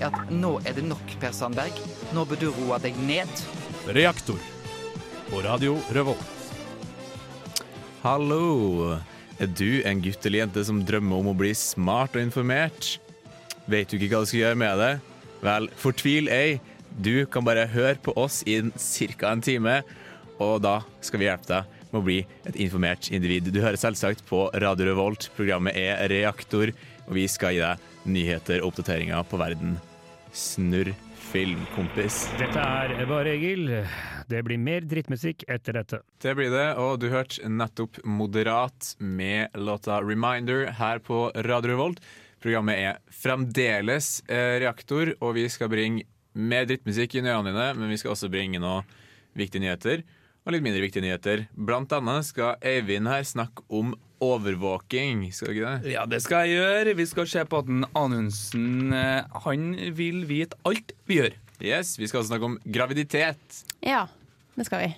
er 0.00 0.08
at 0.10 0.32
nå 0.32 0.56
er 0.66 0.76
det 0.76 0.84
nok, 0.86 1.16
Per 1.22 1.34
Sandberg. 1.36 1.76
Nå 2.16 2.24
bør 2.28 2.40
du 2.40 2.48
roe 2.56 2.78
deg 2.82 2.98
ned. 3.06 3.30
Reaktor 3.92 4.40
på 5.30 5.42
Radio 5.44 5.78
Revolt. 5.94 6.28
Hallo. 8.02 8.98
Er 9.42 9.50
du 9.50 9.82
en 9.86 10.02
gutt 10.02 10.26
eller 10.26 10.44
jente 10.44 10.62
som 10.66 10.82
drømmer 10.86 11.22
om 11.22 11.30
å 11.32 11.38
bli 11.38 11.52
smart 11.56 12.16
og 12.18 12.24
informert? 12.24 12.96
Vet 13.70 13.90
du 13.90 13.96
ikke 13.96 14.12
hva 14.12 14.22
du 14.24 14.30
skal 14.30 14.42
gjøre 14.42 14.58
med 14.58 14.82
det? 14.82 14.92
Vel, 15.42 15.68
fortvil 15.78 16.30
ei. 16.30 16.60
Du 16.92 17.24
kan 17.32 17.46
bare 17.46 17.68
høre 17.72 17.96
på 18.02 18.14
oss 18.20 18.42
i 18.46 18.58
ca. 18.60 19.32
en 19.32 19.42
time, 19.42 19.78
og 20.42 20.60
da 20.62 20.80
skal 21.00 21.22
vi 21.22 21.28
hjelpe 21.30 21.48
deg 21.48 21.78
med 21.92 22.00
å 22.00 22.04
bli 22.04 22.18
et 22.48 22.58
informert 22.64 23.08
individ. 23.12 23.48
Du 23.52 23.62
hører 23.62 23.80
selvsagt 23.80 24.26
på 24.28 24.44
Radio 24.52 24.90
Revolt. 24.90 25.30
Programmet 25.36 25.76
er 25.78 26.04
Reaktor, 26.12 26.74
og 27.06 27.16
vi 27.16 27.26
skal 27.30 27.56
gi 27.56 27.64
deg 27.64 27.91
nyheter 28.04 28.62
og 28.62 28.72
oppdateringer 28.72 29.24
på 29.28 29.40
verden. 29.40 29.78
Snurr 30.32 30.92
film, 31.32 31.62
kompis. 31.74 32.26
Dette 32.36 32.60
er 32.60 33.06
bare 33.08 33.32
Egil. 33.32 33.70
Det 34.28 34.42
blir 34.44 34.60
mer 34.60 34.84
drittmusikk 34.88 35.46
etter 35.50 35.78
dette. 35.78 36.02
Det 36.20 36.34
blir 36.36 36.52
det, 36.52 36.66
og 36.80 36.98
du 37.00 37.08
hørte 37.12 37.48
nettopp 37.48 38.02
Moderat 38.04 38.94
med 38.98 39.54
låta 39.56 40.00
'Reminder' 40.02 40.72
her 40.76 40.98
på 40.98 41.30
Radio 41.34 41.72
Revolt. 41.72 42.02
Programmet 42.42 42.78
er 42.78 42.98
fremdeles 43.08 44.22
eh, 44.28 44.58
Reaktor, 44.60 45.14
og 45.20 45.34
vi 45.38 45.46
skal 45.48 45.70
bringe 45.72 46.04
mer 46.34 46.66
drittmusikk 46.66 47.14
i 47.14 47.22
ørene 47.22 47.52
dine, 47.52 47.68
men 47.78 47.92
vi 47.92 48.00
skal 48.00 48.12
også 48.12 48.30
bringe 48.32 48.60
noen 48.60 48.84
viktige 49.38 49.62
nyheter. 49.62 50.02
Og 50.42 50.52
litt 50.52 50.64
mindre 50.64 50.82
viktige 50.82 51.04
nyheter. 51.04 51.46
Blant 51.54 51.92
annet 51.94 52.26
skal 52.26 52.58
Eivind 52.60 53.08
her 53.08 53.22
snakke 53.22 53.62
om 53.70 53.94
overvåking. 54.22 55.26
Skal 55.34 55.50
du 55.50 55.56
ikke 55.56 55.72
det? 55.82 55.92
Ja, 55.94 56.06
det 56.08 56.22
skal 56.24 56.46
jeg 56.46 56.60
gjøre. 56.60 56.96
Vi 56.98 57.06
skal 57.10 57.30
se 57.30 57.44
på 57.48 57.62
at 57.62 57.68
den 57.70 57.86
Anundsen 57.98 58.92
eh, 58.96 59.38
Han 59.46 59.72
vil 59.98 60.22
vite 60.30 60.58
alt 60.68 60.94
vi 61.10 61.20
gjør. 61.20 61.38
Yes, 61.62 61.94
Vi 61.98 62.08
skal 62.10 62.22
også 62.22 62.32
snakke 62.32 62.48
om 62.48 62.58
graviditet. 62.64 63.62
Ja, 63.86 64.06
det 64.58 64.66
skal 64.66 64.86
vi. 64.86 64.92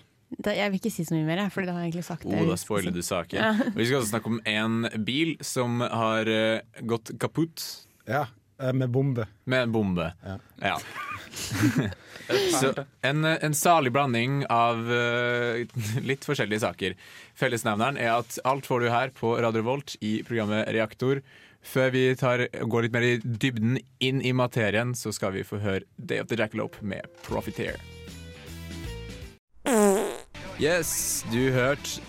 Jeg 0.44 0.70
vil 0.72 0.80
ikke 0.80 0.90
si 0.90 1.04
så 1.06 1.14
mye 1.14 1.26
mer, 1.28 1.42
Fordi 1.52 1.68
da 1.68 1.74
har 1.76 1.84
jeg 1.84 1.92
egentlig 1.92 2.06
sagt 2.08 2.24
det. 2.26 2.38
Oh, 2.40 2.48
da 2.48 2.56
spoiler 2.58 2.94
du 2.94 3.02
saken. 3.04 3.38
Ja. 3.38 3.70
Vi 3.76 3.86
skal 3.86 4.00
også 4.00 4.14
snakke 4.14 4.32
om 4.32 4.40
en 4.48 5.04
bil 5.06 5.36
som 5.44 5.80
har 5.84 6.30
eh, 6.30 6.82
gått 6.88 7.12
kaputt. 7.22 7.62
Ja, 8.08 8.26
med 8.72 8.90
bombe. 8.90 9.26
Med 9.44 9.62
en 9.62 9.72
bombe. 9.72 10.12
Ja. 10.24 10.38
Ja. 10.60 10.80
Så 12.60 12.72
en, 13.00 13.24
en 13.24 13.54
salig 13.54 13.92
blanding 13.92 14.46
av 14.46 14.78
uh, 14.88 15.64
litt 16.00 16.24
forskjellige 16.24 16.62
saker. 16.64 16.94
Fellesnevneren 17.36 17.98
er 18.00 18.14
at 18.14 18.38
alt 18.48 18.66
får 18.66 18.84
du 18.84 18.88
her 18.92 19.12
på 19.16 19.34
Radio 19.42 19.64
Volt 19.66 19.96
i 20.00 20.22
programmet 20.24 20.70
Reaktor. 20.72 21.20
Før 21.64 21.90
vi 21.94 22.06
tar, 22.20 22.46
går 22.68 22.86
litt 22.86 22.94
mer 22.94 23.04
i 23.08 23.18
dybden 23.24 23.78
inn 24.04 24.20
i 24.22 24.34
materien, 24.36 24.92
så 24.96 25.12
skal 25.16 25.32
vi 25.36 25.44
få 25.44 25.60
høre 25.64 25.84
Day 25.96 26.20
of 26.20 26.28
the 26.28 26.36
Jackalope 26.36 26.80
med 26.84 27.08
Profiteer. 27.24 27.80
Yes, 30.60 31.24
du 31.32 31.50
hørte 31.52 32.00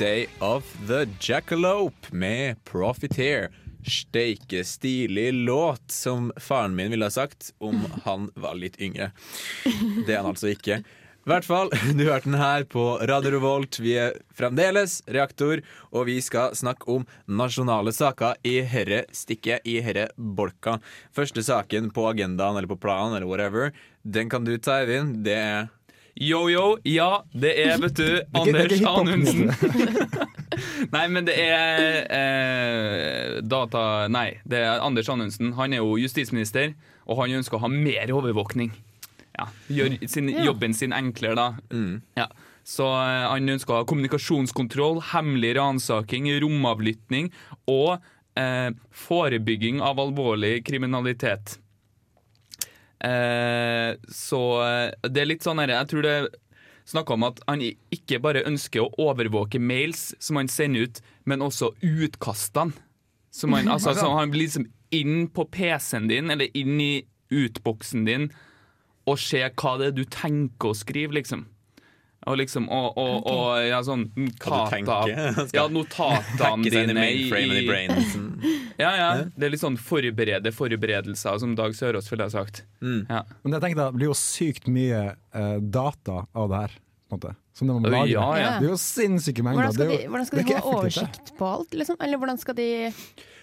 Day 0.00 0.26
of 0.40 0.64
the 0.88 1.04
Jackalope 1.20 2.08
med 2.16 2.56
Profiteer. 2.64 3.52
Steike 3.84 4.64
stilig 4.64 5.30
låt, 5.34 5.90
som 5.92 6.32
faren 6.36 6.74
min 6.76 6.90
ville 6.90 7.06
ha 7.06 7.12
sagt 7.12 7.52
om 7.58 7.84
han 8.04 8.30
var 8.34 8.58
litt 8.58 8.80
yngre. 8.80 9.12
Det 10.06 10.14
er 10.14 10.22
han 10.22 10.32
altså 10.32 10.52
ikke. 10.52 10.82
I 11.24 11.30
hvert 11.30 11.46
fall, 11.48 11.70
Du 11.96 12.02
hørte 12.04 12.28
den 12.28 12.36
her 12.36 12.66
på 12.68 12.82
Radio 13.08 13.30
Revolt. 13.38 13.78
Vi 13.80 13.94
er 13.96 14.18
fremdeles 14.36 14.98
Reaktor, 15.08 15.62
og 15.88 16.10
vi 16.10 16.18
skal 16.24 16.52
snakke 16.56 16.84
om 16.92 17.06
nasjonale 17.24 17.94
saker 17.96 18.36
i 18.44 18.58
herre 18.68 19.04
stikket, 19.16 19.64
i 19.64 19.78
herre 19.84 20.10
bolka. 20.16 20.76
Første 21.16 21.44
saken 21.46 21.88
på 21.96 22.04
agendaen 22.10 22.58
eller 22.60 22.68
på 22.68 22.80
planen 22.82 23.16
eller 23.16 23.30
whatever, 23.30 23.72
den 24.04 24.28
kan 24.28 24.44
du 24.44 24.52
ta, 24.58 24.82
Eivind. 24.82 25.22
Det 25.24 25.38
er 25.38 25.72
Yo, 26.14 26.44
yo, 26.48 26.76
ja, 26.86 27.24
det 27.34 27.52
er, 27.64 27.78
vet 27.82 27.96
du, 27.98 28.06
er 28.06 28.26
Anders 28.38 28.82
Anundsen. 28.86 29.50
nei, 30.94 31.04
men 31.10 31.26
det 31.26 31.34
er 31.42 31.84
eh, 32.06 33.40
data... 33.42 34.06
Nei, 34.12 34.28
det 34.46 34.60
er 34.62 34.84
Anders 34.84 35.10
Anundsen. 35.10 35.52
Han 35.58 35.74
er 35.74 35.82
jo 35.82 35.96
justisminister, 35.98 36.76
og 37.10 37.18
han 37.24 37.34
ønsker 37.40 37.58
å 37.58 37.64
ha 37.66 37.70
mer 37.72 38.12
overvåkning. 38.14 38.70
Ja, 39.34 39.48
Gjør 39.74 39.96
sin, 40.06 40.30
Ja. 40.30 40.44
jobben 40.52 40.74
sin 40.78 40.94
enklere, 40.94 41.34
da. 41.34 41.48
Ja. 42.20 42.28
Så 42.64 42.86
eh, 42.86 43.26
han 43.32 43.50
ønsker 43.50 43.74
å 43.74 43.80
ha 43.82 43.88
kommunikasjonskontroll, 43.90 45.02
hemmelig 45.10 45.56
ransaking, 45.58 46.30
romavlytting 46.46 47.32
og 47.68 47.98
eh, 48.38 48.70
forebygging 49.04 49.82
av 49.84 49.98
alvorlig 50.00 50.60
kriminalitet. 50.70 51.58
Eh, 53.04 53.90
så 54.08 54.40
eh, 54.64 55.10
det 55.10 55.20
er 55.20 55.28
litt 55.28 55.44
sånn 55.44 55.58
her 55.60 55.74
Jeg 55.74 55.90
tror 55.90 56.06
det 56.06 56.14
snakka 56.88 57.16
om 57.16 57.26
at 57.26 57.40
han 57.48 57.62
ikke 57.64 58.20
bare 58.22 58.44
ønsker 58.48 58.84
å 58.84 59.10
overvåke 59.10 59.60
mails 59.60 60.12
som 60.22 60.38
han 60.40 60.50
sender 60.52 60.88
ut, 60.88 61.00
men 61.24 61.44
også 61.44 61.72
utkastene. 61.80 62.76
Som 63.34 63.56
han, 63.56 63.68
altså, 63.74 63.94
så 63.96 64.10
han 64.14 64.32
blir 64.32 64.46
liksom 64.46 64.68
inn 64.94 65.28
på 65.34 65.46
PC-en 65.50 66.10
din, 66.10 66.30
eller 66.30 66.52
inn 66.56 66.76
i 66.80 66.92
utboksen 67.34 68.04
din, 68.06 68.28
og 69.08 69.18
se 69.20 69.40
hva 69.42 69.74
det 69.80 69.90
er 69.90 69.96
du 69.96 70.04
tenker 70.08 70.70
å 70.70 70.76
skrive, 70.76 71.16
liksom. 71.16 71.46
Og 72.24 72.38
liksom, 72.40 72.68
og, 72.72 72.96
og, 72.96 73.26
og 73.28 73.48
ja, 73.60 73.80
sånn 73.84 74.06
Hva 74.40 74.64
du 74.64 74.72
tenker. 74.72 75.12
Ja, 75.52 75.66
notatene 75.72 76.70
dine 76.72 77.08
i 77.10 77.26
i. 77.28 77.64
Ja, 78.80 78.90
ja. 78.98 79.08
Det 79.36 79.46
er 79.46 79.52
litt 79.52 79.62
sånn 79.62 79.76
forberede 79.78 80.50
forberedelser, 80.54 81.36
som 81.38 81.52
Dag 81.58 81.76
Sørås 81.76 82.08
ville 82.10 82.26
ha 82.26 82.32
sagt. 82.32 82.64
Mm. 82.82 83.04
Ja. 83.06 83.20
Men 83.44 83.56
jeg 83.56 83.64
tenker 83.66 83.80
da, 83.82 83.90
det 83.92 84.00
blir 84.00 84.10
jo 84.10 84.16
sykt 84.18 84.66
mye 84.72 85.04
uh, 85.14 85.58
data 85.60 86.24
av 86.32 86.50
det 86.50 86.62
her. 86.64 86.74
På 87.04 87.14
en 87.14 87.20
måte. 87.20 87.34
Som 87.54 87.70
det 87.70 87.76
må 87.76 87.92
lage. 87.92 88.10
ja, 88.10 88.26
ja. 88.40 88.50
Det 88.58 88.66
er 88.66 88.72
jo 88.72 88.80
sinnssyke 88.80 89.44
mengder. 89.46 89.68
Hvordan 89.68 89.76
skal 89.78 89.92
de, 89.92 90.08
hvordan 90.10 90.26
skal 90.26 90.40
de 90.40 90.44
ha 90.44 90.56
effektivt, 90.56 90.80
oversikt 90.80 91.32
på 91.38 91.52
alt, 91.52 91.78
liksom? 91.78 92.00
Eller 92.02 92.22
hvordan 92.22 92.40
skal 92.42 92.58
de 92.58 92.68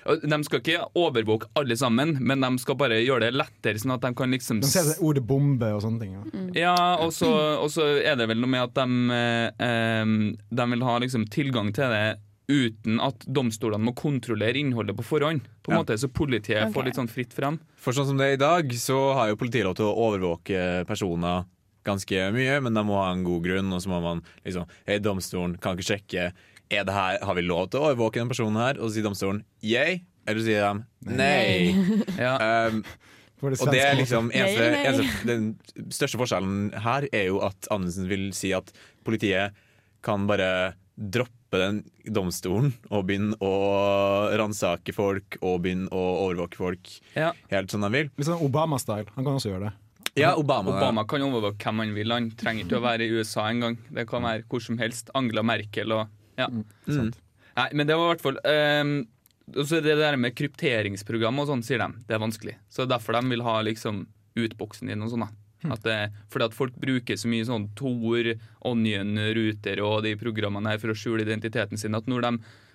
De 0.06 0.40
skal 0.44 0.60
ikke 0.64 0.80
overvåke 0.98 1.50
alle 1.56 1.76
sammen, 1.78 2.16
men 2.20 2.42
de 2.42 2.50
skal 2.64 2.76
bare 2.80 3.02
gjøre 3.04 3.28
det 3.28 3.36
lettere, 3.38 3.78
sånn 3.82 3.94
at 3.94 4.02
de 4.02 4.14
kan 4.18 4.32
liksom 4.34 4.62
De 4.64 4.68
ser 4.68 4.88
det 4.90 4.98
ordet 5.00 5.24
bombe 5.28 5.70
og 5.76 5.82
sånne 5.84 6.00
ting. 6.02 6.16
Ja. 6.56 6.72
Ja, 6.72 6.98
og 7.04 7.14
så 7.14 7.86
er 8.02 8.16
det 8.18 8.28
vel 8.32 8.42
noe 8.42 8.50
med 8.50 8.64
at 8.66 8.74
de, 8.74 9.22
eh, 9.62 10.16
de 10.50 10.70
vil 10.74 10.84
ha 10.88 10.98
liksom 11.00 11.28
tilgang 11.30 11.72
til 11.76 11.90
det 11.94 12.18
uten 12.52 13.00
at 13.00 13.24
domstolene 13.32 13.86
må 13.86 13.94
kontrollere 13.96 14.60
innholdet 14.60 14.98
på 14.98 15.06
forhånd. 15.08 15.46
På 15.64 15.72
en 15.72 15.78
Ja. 15.78 15.84
måte, 15.84 15.98
Så 15.98 16.10
politiet 16.12 16.64
okay. 16.66 16.74
får 16.74 16.84
litt 16.86 16.96
sånn 16.96 17.08
fritt 17.10 17.32
frem. 17.34 17.60
For 17.78 17.94
sånn 17.94 18.08
som 18.08 18.18
det 18.18 18.26
er 18.28 18.34
i 18.34 18.42
dag, 18.42 18.68
så 18.74 19.14
har 19.14 19.30
jo 19.30 19.36
politiet 19.38 19.64
lov 19.64 19.76
til 19.76 19.86
å 19.86 19.96
overvåke 19.96 20.86
personer 20.86 21.46
ganske 21.88 22.24
mye, 22.36 22.60
men 22.62 22.74
de 22.78 22.84
må 22.86 22.98
ha 23.02 23.12
en 23.12 23.24
god 23.26 23.44
grunn, 23.48 23.72
og 23.74 23.82
så 23.84 23.90
må 23.92 24.02
man 24.04 24.22
liksom 24.46 24.68
Hei, 24.88 25.00
domstolen 25.04 25.58
kan 25.62 25.78
ikke 25.78 25.90
sjekke 25.96 26.32
er 26.72 26.86
det 26.88 26.94
her, 26.96 27.18
Har 27.26 27.36
vi 27.36 27.42
lov 27.44 27.70
til 27.72 27.82
å 27.82 27.90
overvåke 27.90 28.22
den 28.22 28.30
personen 28.32 28.62
her? 28.62 28.78
Og 28.80 28.90
så 28.90 28.96
sier 29.00 29.08
domstolen 29.10 29.42
yay, 29.66 30.02
eller 30.28 30.40
så 30.40 30.46
sier 30.46 30.68
de 30.68 31.16
nei. 31.18 31.74
Ja. 32.22 32.36
Um, 32.70 32.84
det 33.42 33.58
og 33.58 33.72
det 33.74 33.80
er 33.82 33.96
liksom 33.98 34.28
eneste, 34.30 34.62
Nei, 34.62 34.76
nei. 34.76 34.82
eneste, 34.86 35.26
Den 35.26 35.90
største 35.90 36.20
forskjellen 36.22 36.68
her 36.86 37.08
er 37.10 37.26
jo 37.32 37.40
at 37.42 37.66
Andersen 37.74 38.06
vil 38.12 38.28
si 38.38 38.52
at 38.54 38.70
politiet 39.04 39.58
kan 40.06 40.28
bare 40.30 40.76
droppe 41.02 41.58
den 41.58 41.80
domstolen 42.14 42.70
og 42.94 43.08
begynne 43.10 43.34
å 43.42 43.52
ransake 44.38 44.94
folk 44.94 45.40
og 45.42 45.64
begynne 45.66 45.90
å 45.90 46.04
overvåke 46.28 46.60
folk 46.62 46.92
Ja. 47.18 47.32
helt 47.50 47.74
som 47.74 47.82
de 47.82 47.90
vil. 47.90 48.12
Litt 48.16 48.30
sånn 48.30 48.46
Obama-style. 48.46 49.10
Han 49.18 49.26
kan 49.26 49.34
også 49.42 49.50
gjøre 49.56 49.72
det. 49.72 49.74
Ja, 50.20 50.34
Obama. 50.42 50.76
Obama 50.76 51.06
kan 51.08 51.24
overvåke 51.26 51.64
hvem 51.64 51.84
han 51.86 51.96
vil. 51.96 52.14
Han 52.16 52.30
trenger 52.38 52.66
ikke 52.66 52.80
å 52.82 52.86
være 52.86 53.08
i 53.08 53.16
USA 53.16 53.48
engang. 53.50 53.78
Det 53.90 54.08
kan 54.10 54.26
være 54.28 54.48
hvor 54.52 54.64
som 54.64 54.80
helst. 54.82 55.12
Angela 55.18 55.44
Merkel 55.46 55.96
og 55.96 56.08
ja. 56.40 56.48
Mm. 56.48 57.12
Nei, 57.58 57.68
men 57.76 57.88
det 57.88 57.98
var 58.00 58.08
i 58.08 58.12
hvert 58.14 58.24
fall 58.24 58.38
um, 58.48 58.94
så 59.68 59.82
det 59.84 59.98
der 60.00 60.16
med 60.20 60.36
krypteringsprogram 60.38 61.42
og 61.44 61.50
sånn, 61.50 61.64
sier 61.66 61.82
de. 61.84 62.04
Det 62.08 62.16
er 62.16 62.24
vanskelig. 62.24 62.56
Så 62.72 62.88
derfor 62.90 63.18
de 63.18 63.34
vil 63.34 63.44
ha 63.46 63.58
liksom 63.68 64.06
utboksen 64.40 64.92
din 64.92 65.04
og 65.04 65.12
sånn. 65.12 65.26
da. 65.28 65.32
At 65.76 65.84
det, 65.86 65.98
fordi 66.34 66.48
at 66.48 66.56
folk 66.58 66.78
bruker 66.82 67.20
så 67.20 67.30
mye 67.30 67.46
sånn 67.46 67.68
Tor, 67.78 68.32
Onion, 68.66 69.12
Ruter 69.36 69.82
og 69.86 70.00
de 70.08 70.16
programmene 70.18 70.74
her 70.74 70.82
for 70.82 70.94
å 70.94 70.98
skjule 70.98 71.26
identiteten 71.26 71.78
sin, 71.78 71.98
at 71.98 72.08
når 72.10 72.26
de, 72.26 72.32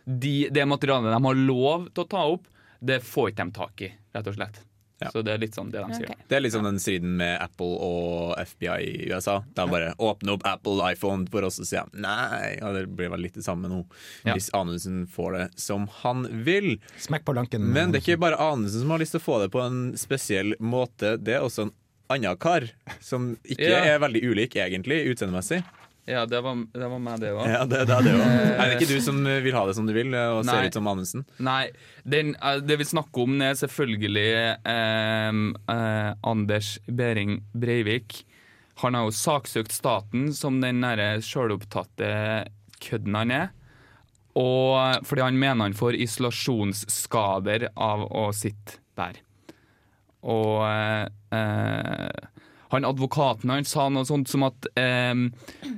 de, 0.06 0.34
det 0.54 0.66
materialet 0.68 1.10
de 1.10 1.18
har 1.26 1.40
lov 1.48 1.88
til 1.90 2.04
å 2.04 2.10
ta 2.12 2.22
opp, 2.36 2.46
det 2.78 3.00
får 3.02 3.32
ikke 3.32 3.48
de 3.48 3.56
tak 3.56 3.86
i, 3.88 3.90
rett 4.14 4.30
og 4.30 4.36
slett. 4.36 4.60
Ja. 4.98 5.10
Så 5.12 5.20
det 5.22 5.34
er 5.34 5.38
litt 5.42 5.52
sånn 5.54 5.68
det 5.70 5.82
de 5.84 5.92
sier. 5.92 6.08
Okay. 6.08 6.24
Det 6.28 6.36
er 6.38 6.40
litt 6.40 6.54
sånn 6.54 6.64
den 6.64 6.78
striden 6.80 7.16
med 7.18 7.34
Apple 7.44 7.66
og 7.84 8.38
FBI 8.40 8.76
i 8.80 9.10
USA. 9.12 9.42
De 9.54 9.66
bare 9.68 9.90
åpner 10.00 10.32
opp 10.38 10.46
Apple 10.48 10.80
iPhone 10.92 11.26
for 11.28 11.44
oss, 11.44 11.58
og 11.60 11.66
sier 11.68 11.84
de 11.92 12.00
nei. 12.00 12.54
Og 12.64 12.74
det 12.78 12.86
blir 12.96 13.10
vel 13.12 13.20
litt 13.26 13.34
det 13.36 13.44
samme 13.44 13.68
nå, 13.68 13.82
Ja. 14.24 14.32
hvis 14.32 14.48
Anundsen 14.56 15.06
får 15.06 15.32
det 15.36 15.60
som 15.60 15.86
han 16.02 16.24
vil. 16.44 16.78
Smekk 16.98 17.24
på 17.28 17.34
lanken. 17.36 17.60
Men 17.76 17.92
det 17.92 18.00
er 18.00 18.06
ikke 18.16 18.20
bare 18.24 18.40
Anundsen 18.40 18.80
som 18.80 18.90
har 18.90 18.98
lyst 19.04 19.12
til 19.12 19.20
å 19.20 19.26
få 19.28 19.40
det 19.44 19.50
på 19.52 19.60
en 19.66 19.92
spesiell 20.00 20.54
måte. 20.60 21.16
Det 21.22 21.34
er 21.36 21.40
også 21.44 21.66
en 21.68 21.72
annen 22.08 22.36
kar, 22.38 22.70
som 23.00 23.36
ikke 23.44 23.68
Ja. 23.68 23.84
er 23.96 23.98
veldig 23.98 24.22
ulik, 24.24 24.54
egentlig, 24.56 25.04
utseendemessig. 25.12 25.62
Ja, 26.06 26.22
det 26.30 26.38
var, 26.44 26.54
det 26.70 26.86
var 26.86 27.00
meg, 27.02 27.18
det 27.18 27.32
òg. 27.34 27.48
Ja, 27.50 27.64
det, 27.66 27.80
det 27.88 27.94
er 27.96 28.04
det 28.06 28.12
òg. 28.14 28.22
Er 28.26 28.70
det 28.70 28.76
ikke 28.76 28.92
du 28.94 29.00
som 29.02 29.18
vil 29.26 29.56
ha 29.56 29.64
det 29.66 29.74
som 29.74 29.88
du 29.88 29.92
vil, 29.96 30.14
og 30.14 30.44
Nei. 30.46 30.54
ser 30.54 30.68
ut 30.70 30.78
som 30.78 30.90
Amundsen? 30.92 31.24
Nei, 31.42 31.64
den, 32.06 32.36
eh, 32.38 32.60
det 32.62 32.76
vi 32.78 32.86
snakker 32.86 33.24
om, 33.26 33.34
er 33.42 33.58
selvfølgelig 33.58 34.28
eh, 34.70 35.42
eh, 35.74 36.10
Anders 36.30 36.76
Behring 36.86 37.40
Breivik. 37.58 38.20
Han 38.84 38.94
har 38.94 39.08
jo 39.08 39.16
saksøkt 39.18 39.74
staten 39.74 40.30
som 40.36 40.60
den 40.62 40.82
nære 40.84 41.16
sjølopptatte 41.26 42.10
kødden 42.84 43.16
han 43.18 43.34
er. 43.34 43.52
Og 44.36 45.06
fordi 45.08 45.24
han 45.24 45.38
mener 45.40 45.64
han 45.64 45.76
får 45.76 45.96
isolasjonsskader 46.06 47.70
av 47.72 48.04
å 48.06 48.28
sitte 48.36 48.78
der. 49.00 49.18
Og 50.26 50.60
eh, 50.68 52.26
han 52.76 52.88
advokaten 52.88 53.52
han 53.52 53.66
sa 53.68 53.88
noe 53.92 54.06
sånt 54.08 54.30
som 54.30 54.46
at 54.46 54.68
eh, 54.78 55.14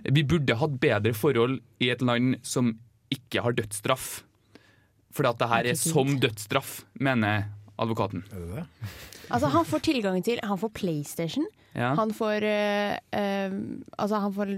vi 0.08 0.24
burde 0.24 0.58
hatt 0.60 0.78
bedre 0.82 1.14
forhold 1.16 1.60
i 1.82 1.92
et 1.94 2.04
land 2.04 2.38
som 2.46 2.74
ikke 3.14 3.44
har 3.44 3.56
dødsstraff. 3.56 4.22
Fordi 5.14 5.30
at 5.32 5.40
det 5.40 5.48
her 5.50 5.70
er 5.72 5.78
som 5.80 6.18
dødsstraff, 6.20 6.82
mener 7.00 7.48
advokaten. 7.78 8.24
Altså, 9.28 9.48
han 9.52 9.64
får 9.68 9.82
tilgang 9.86 10.22
til 10.24 10.40
Han 10.42 10.58
får 10.58 10.70
PlayStation. 10.74 11.46
Ja. 11.76 11.92
Han 11.98 12.14
får 12.16 12.44
eh, 12.48 12.96
eh, 13.12 13.52
Altså, 13.98 14.18
han 14.24 14.32
får 14.34 14.54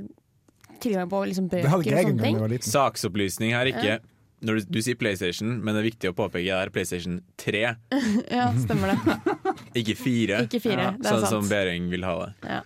tilgang 0.80 1.10
på 1.10 1.24
liksom, 1.28 1.48
Det 1.52 1.64
bøker 1.66 1.96
og 1.98 2.08
sånne 2.08 2.22
ting. 2.24 2.62
Saksopplysning 2.64 3.54
her 3.56 3.70
ikke 3.72 3.86
Ja. 3.96 3.98
Når 4.40 4.56
du, 4.56 4.68
du 4.72 4.80
sier 4.80 4.96
PlayStation, 4.96 5.58
men 5.60 5.76
det 5.76 5.82
er 5.82 5.84
viktig 5.90 6.08
å 6.08 6.14
påpeke 6.16 6.46
det 6.46 6.54
er 6.56 6.70
PlayStation 6.72 7.18
3, 7.36 7.58
ja, 8.38 8.46
stemmer 8.62 8.94
det. 8.94 9.18
ikke 9.74 9.96
fire, 9.98 10.42
Ikke 10.46 10.60
fire, 10.60 10.90
det 10.98 11.06
er 11.06 11.14
sånn 11.16 11.26
sant. 11.26 11.30
som 11.34 11.48
Behring 11.50 11.88
vil 11.92 12.04
ha 12.04 12.14
det. 12.26 12.32
Ja. 12.48 12.60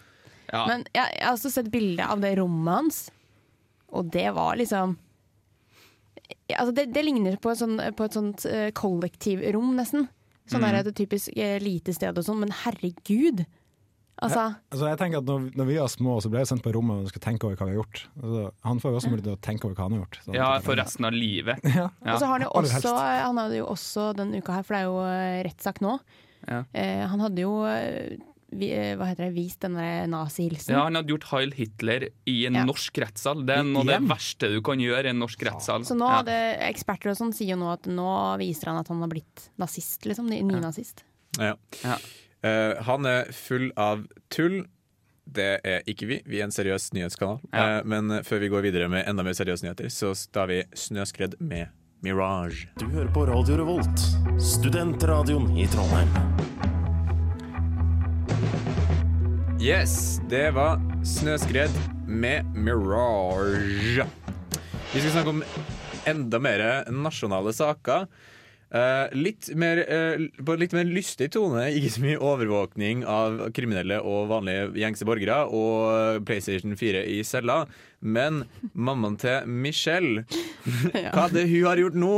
Ja. 0.53 0.67
Men 0.69 0.85
jeg, 0.95 1.09
jeg 1.19 1.25
har 1.25 1.33
også 1.35 1.51
sett 1.51 1.71
bilde 1.73 2.05
av 2.06 2.21
det 2.23 2.35
rommet 2.39 2.75
hans, 2.77 2.99
og 3.95 4.11
det 4.12 4.29
var 4.37 4.56
liksom 4.61 4.97
Ja, 6.49 6.61
altså 6.61 6.75
det, 6.77 6.87
det 6.95 7.03
ligner 7.05 7.37
på 7.41 7.51
et, 7.53 7.59
sånn, 7.61 7.79
på 7.97 8.05
et 8.06 8.15
sånt 8.17 8.45
uh, 8.49 8.69
kollektivrom, 8.77 9.75
nesten. 9.77 10.09
Sånn 10.49 10.61
Mm. 10.61 10.67
er 10.69 10.83
det 10.85 10.93
et 10.93 10.99
typisk 11.01 11.33
uh, 11.37 11.59
lite 11.62 11.93
sted 11.97 12.17
og 12.21 12.25
sånn, 12.27 12.41
men 12.45 12.53
herregud! 12.65 13.45
Altså, 14.23 14.55
Altså, 14.71 14.87
jeg 14.93 14.99
tenker 15.00 15.19
at 15.19 15.27
når, 15.27 15.49
når 15.59 15.67
vi 15.67 15.77
var 15.81 15.89
små, 15.91 16.19
så 16.23 16.31
ble 16.31 16.39
vi 16.45 16.47
sendt 16.47 16.62
på 16.62 16.71
rommet 16.77 17.00
og 17.03 17.09
skulle 17.11 17.25
tenke 17.25 17.49
over 17.49 17.57
hva 17.59 17.67
vi 17.67 17.73
har 17.75 17.81
gjort. 17.81 18.03
Altså, 18.23 18.43
han 18.69 18.79
får 18.81 18.93
jo 18.93 18.99
også 19.00 19.11
mulighet 19.11 19.27
til 19.27 19.35
å 19.35 19.41
tenke 19.49 19.67
over 19.67 19.75
hva 19.75 19.87
han 19.89 19.97
har 19.97 20.03
gjort. 20.05 20.19
Ja, 20.37 20.50
for 20.62 20.79
resten 20.79 21.09
av 21.09 21.17
livet. 21.17 21.65
Ja. 21.75 21.89
Og 22.05 22.21
så 22.21 22.29
har 22.29 22.37
han 22.37 22.45
jo 22.47 22.53
også, 22.61 22.93
han 22.95 23.41
hadde 23.43 23.59
jo 23.59 23.67
også 23.73 24.05
denne 24.21 24.39
uka 24.39 24.55
her, 24.61 24.62
for 24.69 24.77
det 24.77 24.83
er 24.85 24.87
jo 24.87 25.00
eh, 25.09 25.41
rettssak 25.49 25.81
nå. 25.83 25.97
Ja. 26.49 26.64
Eh, 26.73 27.06
han 27.08 27.20
hadde 27.20 27.43
jo 27.44 27.64
eh, 27.67 28.17
vi, 28.55 28.69
eh, 28.70 28.93
hva 28.96 29.08
heter 29.08 29.26
det, 29.26 29.35
vist 29.35 29.61
denne 29.64 30.06
nazihilsen. 30.06 30.75
Ja, 30.76 30.85
han 30.87 30.94
hadde 30.94 31.11
gjort 31.11 31.25
Heil 31.32 31.50
Hitler 31.56 32.08
i 32.31 32.46
en 32.46 32.55
Ja. 32.55 32.64
norsk 32.64 32.99
rettssal. 33.02 33.44
Det 33.46 33.56
er 33.58 33.64
noe 33.64 33.81
av 33.82 33.87
det 33.87 34.00
verste 34.08 34.49
du 34.52 34.61
kan 34.62 34.79
gjøre 34.79 35.06
i 35.06 35.11
en 35.11 35.19
norsk 35.19 35.43
rettssal. 35.43 35.82
Så 35.85 35.96
nå 35.99 36.06
Ja. 36.06 36.20
hadde 36.23 36.37
eksperter 36.69 37.11
og 37.11 37.17
sånn 37.19 37.32
sier 37.35 37.56
jo 37.56 37.56
nå 37.56 37.73
at 37.73 37.82
nå 37.91 38.38
viser 38.38 38.67
han 38.70 38.79
at 38.79 38.88
han 38.88 39.00
har 39.00 39.08
blitt 39.08 39.49
nazist, 39.58 40.05
liksom. 40.06 40.29
ny- 40.31 40.43
Nynazist. 40.43 41.02
Ja. 41.38 41.55
Ja. 41.82 41.96
Uh, 42.44 42.82
han 42.82 43.06
er 43.06 43.25
full 43.32 43.73
av 43.76 44.06
tull. 44.31 44.67
Det 45.26 45.61
er 45.64 45.81
ikke 45.88 46.06
vi. 46.06 46.23
Vi 46.26 46.38
er 46.40 46.44
en 46.44 46.50
seriøs 46.50 46.93
nyhetskanal. 46.93 47.40
Ja. 47.52 47.81
Uh, 47.81 47.85
men 47.88 48.08
før 48.23 48.38
vi 48.40 48.49
går 48.50 48.62
videre 48.62 48.88
med 48.88 49.08
enda 49.08 49.25
mer 49.25 49.32
seriøse 49.32 49.64
nyheter, 49.64 49.87
så 49.90 50.12
tar 50.31 50.47
vi 50.47 50.62
Snøskred 50.76 51.40
med 51.40 51.69
Mirage. 52.02 52.69
Du 52.76 52.85
hører 52.87 53.11
på 53.12 53.26
Radio 53.26 53.56
Revolt, 53.56 53.99
studentradioen 54.38 55.56
i 55.58 55.67
Trondheim. 55.67 56.34
Yes, 59.64 60.20
det 60.28 60.50
var 60.52 60.76
Snøskred 61.08 61.72
med 62.05 62.44
Mirage. 62.52 64.05
Vi 64.93 65.00
skal 65.00 65.12
snakke 65.14 65.32
om 65.32 65.38
enda 66.05 66.37
mer 66.37 66.64
nasjonale 66.93 67.55
saker. 67.56 68.05
Eh, 68.69 69.14
litt 69.16 69.49
mer, 69.56 69.81
eh, 69.88 70.26
på 70.44 70.56
litt 70.61 70.75
mer 70.76 70.84
lystig 70.84 71.31
tone, 71.32 71.62
ikke 71.72 71.93
så 71.94 72.02
mye 72.05 72.20
overvåkning 72.20 73.06
av 73.08 73.40
kriminelle 73.56 74.02
og 74.05 74.28
vanlige 74.34 74.66
gjengse 74.82 75.08
borgere 75.08 75.38
og 75.49 76.20
PlayStation 76.28 76.76
4 76.76 77.06
i 77.14 77.22
cella, 77.25 77.62
men 78.02 78.44
mammaen 78.75 79.16
til 79.16 79.49
Michelle 79.49 80.26
Hva 81.14 81.25
er 81.25 81.38
det 81.38 81.49
hun 81.49 81.64
har 81.70 81.81
gjort 81.81 81.99
nå, 82.05 82.14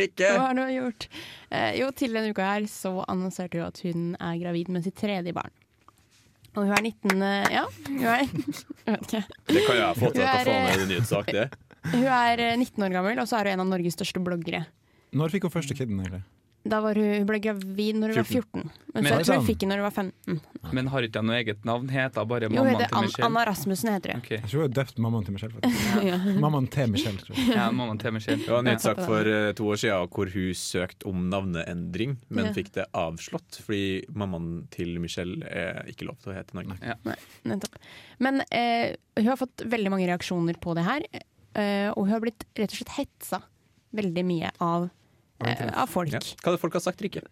Rikke? 0.00 0.32
Hva 0.32 0.48
har 0.48 0.64
hun 0.64 0.72
gjort? 0.78 1.10
Eh, 1.50 1.76
jo, 1.82 1.92
til 1.92 2.16
denne 2.16 2.32
uka 2.32 2.48
her 2.54 2.72
så 2.72 3.02
annonserte 3.04 3.60
hun 3.60 3.68
at 3.68 3.84
hun 3.84 4.10
er 4.16 4.40
gravid 4.46 4.72
med 4.72 4.88
sitt 4.88 4.96
tredje 4.96 5.36
barn. 5.36 5.52
Og 6.56 6.64
hun 6.64 6.72
er 6.72 6.86
19 6.88 7.22
eh, 7.22 7.48
Ja, 7.52 7.64
hun 7.86 8.06
er 8.08 8.22
Jeg 8.86 8.94
vet 8.94 9.06
ikke. 9.06 9.22
Det 9.52 9.62
kan 9.66 9.76
jeg 9.76 9.98
få 10.00 10.10
til. 10.14 10.24
å 10.24 10.32
få 10.32 10.54
med 10.54 10.72
i 10.72 10.80
er 10.80 10.88
nyhetssak, 10.88 11.32
det? 11.36 11.46
Hun 11.92 12.06
er 12.08 12.42
eh, 12.48 12.56
19 12.56 12.86
år 12.86 12.96
gammel, 12.96 13.20
og 13.22 13.28
så 13.28 13.40
er 13.40 13.50
hun 13.50 13.58
en 13.58 13.66
av 13.66 13.70
Norges 13.74 13.98
største 13.98 14.22
bloggere. 14.24 14.64
Når 15.16 15.34
fikk 15.34 15.46
hun 15.48 15.54
første 15.54 15.76
kiden, 15.76 16.00
egentlig? 16.00 16.22
Da 16.66 16.80
var 16.82 16.94
hun, 16.98 17.04
hun 17.20 17.26
ble 17.28 17.38
gravid 17.44 17.96
når 18.00 18.12
hun 18.12 18.16
var 18.18 18.26
14. 18.26 18.62
Men, 18.62 18.70
Men- 18.96 19.04
så 19.06 19.16
jeg 19.18 19.26
tror 19.28 19.36
hun 19.40 19.46
fikk 19.46 19.58
den 19.62 19.68
når 19.70 19.80
hun 19.82 19.86
var 19.86 19.94
15. 19.96 20.40
Men 20.76 20.88
har 20.90 21.02
ikke 21.06 21.12
de 21.20 21.22
noe 21.28 21.36
eget 21.38 21.64
navn? 21.68 21.88
Heter 21.92 22.24
bare 22.26 22.48
Jo, 22.48 22.50
mammaen 22.56 22.72
heter 22.74 22.88
til 22.88 22.96
An 22.98 23.04
Michelle? 23.06 23.26
Anna 23.28 23.44
Rasmussen, 23.46 23.90
heter 23.94 24.12
hun. 24.16 24.22
Okay. 24.24 24.38
Jeg 24.40 24.50
tror 24.50 24.60
hun 24.62 24.66
har 24.66 24.74
døpt 24.84 24.98
mammaen 25.04 25.24
til 25.28 25.34
Michelle. 25.36 25.54
faktisk. 25.54 26.02
Ja. 26.10 26.16
Mammaen 26.46 26.66
til 26.74 26.90
Michelle, 26.90 27.18
tror 27.22 27.36
jeg. 27.36 27.54
Ja, 27.54 27.66
mammaen 27.70 27.98
til 28.02 28.12
Michelle. 28.16 28.42
Det 28.42 28.50
var 28.50 28.58
en 28.64 28.68
nyhetssak 28.70 29.00
for 29.06 29.30
eh, 29.36 29.52
to 29.60 29.68
år 29.70 29.80
siden 29.84 30.08
hvor 30.16 30.32
hun 30.34 30.54
søkte 30.54 31.06
om 31.12 31.22
navneendring, 31.30 32.16
men 32.28 32.44
Ja. 32.50 32.52
fikk 32.56 32.72
det 32.80 32.86
avslått 32.94 33.60
fordi 33.62 34.04
mammaen 34.14 34.66
til 34.74 34.98
Michelle 35.00 35.44
er 35.46 35.84
ikke 35.92 36.06
lov 36.10 36.18
til 36.22 36.32
å 36.32 36.36
hete 36.40 36.54
Norge. 36.58 36.78
Ja. 36.82 36.94
Nei, 37.06 37.14
nettopp. 37.44 37.78
Men 38.18 38.42
eh, 38.50 38.96
hun 39.18 39.26
har 39.30 39.36
fått 39.40 39.62
veldig 39.66 39.90
mange 39.92 40.06
reaksjoner 40.10 40.58
på 40.60 40.74
det 40.74 40.84
her, 40.84 41.06
eh, 41.54 41.90
og 41.94 42.06
hun 42.06 42.14
har 42.16 42.20
blitt 42.26 42.44
rett 42.56 42.72
og 42.72 42.78
slett 42.80 42.96
hetsa 42.98 43.42
veldig 43.96 44.24
mye 44.28 44.50
av, 44.60 44.90
av 45.40 45.86
folk. 45.92 46.12
Ja. 46.12 46.18
Hva 46.20 46.52
er 46.52 46.56
det 46.56 46.60
folk 46.62 46.72
har 46.78 46.80
sagt, 46.84 47.00
Rikke? 47.04 47.22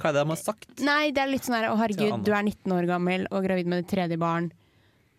Hva 0.00 0.08
er 0.10 0.12
det 0.16 0.22
de 0.24 0.28
har 0.32 0.40
sagt? 0.40 0.66
Nei, 0.82 1.10
det 1.14 1.22
er 1.22 1.28
litt 1.30 1.44
sånn 1.46 1.54
her 1.60 1.68
Å, 1.70 1.76
herregud, 1.78 2.24
du 2.26 2.32
er 2.34 2.42
19 2.42 2.72
år 2.74 2.88
gammel 2.90 3.26
og 3.30 3.44
gravid 3.44 3.66
med 3.70 3.84
ditt 3.84 3.92
tredje 3.94 4.18
barn. 4.18 4.50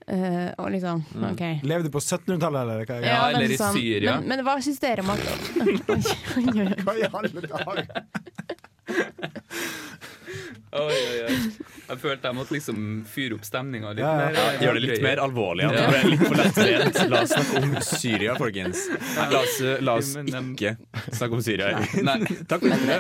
Uh, 0.04 0.52
og 0.60 0.68
liksom, 0.74 1.06
Mm. 1.16 1.30
OK. 1.32 1.44
Levde 1.64 1.90
på 1.90 2.00
1700-tallet, 2.04 2.60
eller? 2.62 2.86
Hva, 2.90 2.98
Ja, 3.06 3.30
eller 3.30 3.48
i 3.48 3.56
sånn- 3.56 3.72
Syria. 3.78 4.18
Men, 4.20 4.28
men 4.28 4.46
hva 4.46 4.58
syns 4.60 4.80
dere 4.84 5.00
om 5.00 5.10
at 5.14 5.20
hva 6.84 6.96
i 7.00 7.08
alle 7.08 7.46
dager? 7.48 7.88
Oi, 10.74 10.80
oi, 10.90 11.18
oi. 11.28 11.34
Jeg 11.84 12.00
følte 12.02 12.26
jeg 12.30 12.34
måtte 12.36 12.54
liksom 12.56 12.78
fyre 13.06 13.36
opp 13.38 13.44
stemninga 13.46 13.92
litt 13.94 14.02
Ja, 14.02 14.14
ja, 14.18 14.30
mer. 14.32 14.38
ja. 14.40 14.62
Gjør 14.64 14.78
det 14.80 14.82
litt 14.82 15.04
mer 15.04 15.20
alvorlig. 15.22 15.68
Ja. 15.68 15.74
Ja. 15.78 15.92
Det 15.94 16.10
litt 16.10 16.24
for 16.24 16.40
lettvint. 16.40 16.98
La 17.12 17.20
oss 17.22 17.34
snakke 17.36 17.62
om 17.62 17.76
Syria, 17.86 18.34
folkens. 18.40 18.82
La 19.20 19.42
oss, 19.44 19.60
la 19.86 19.96
oss 20.02 20.10
Men, 20.18 20.50
ikke 20.56 20.72
snakke 21.14 21.38
om 21.38 21.44
Syria. 21.46 21.70
Nei. 22.08 22.18
Takk 22.50 22.66
for 22.66 22.74
det. 22.74 22.98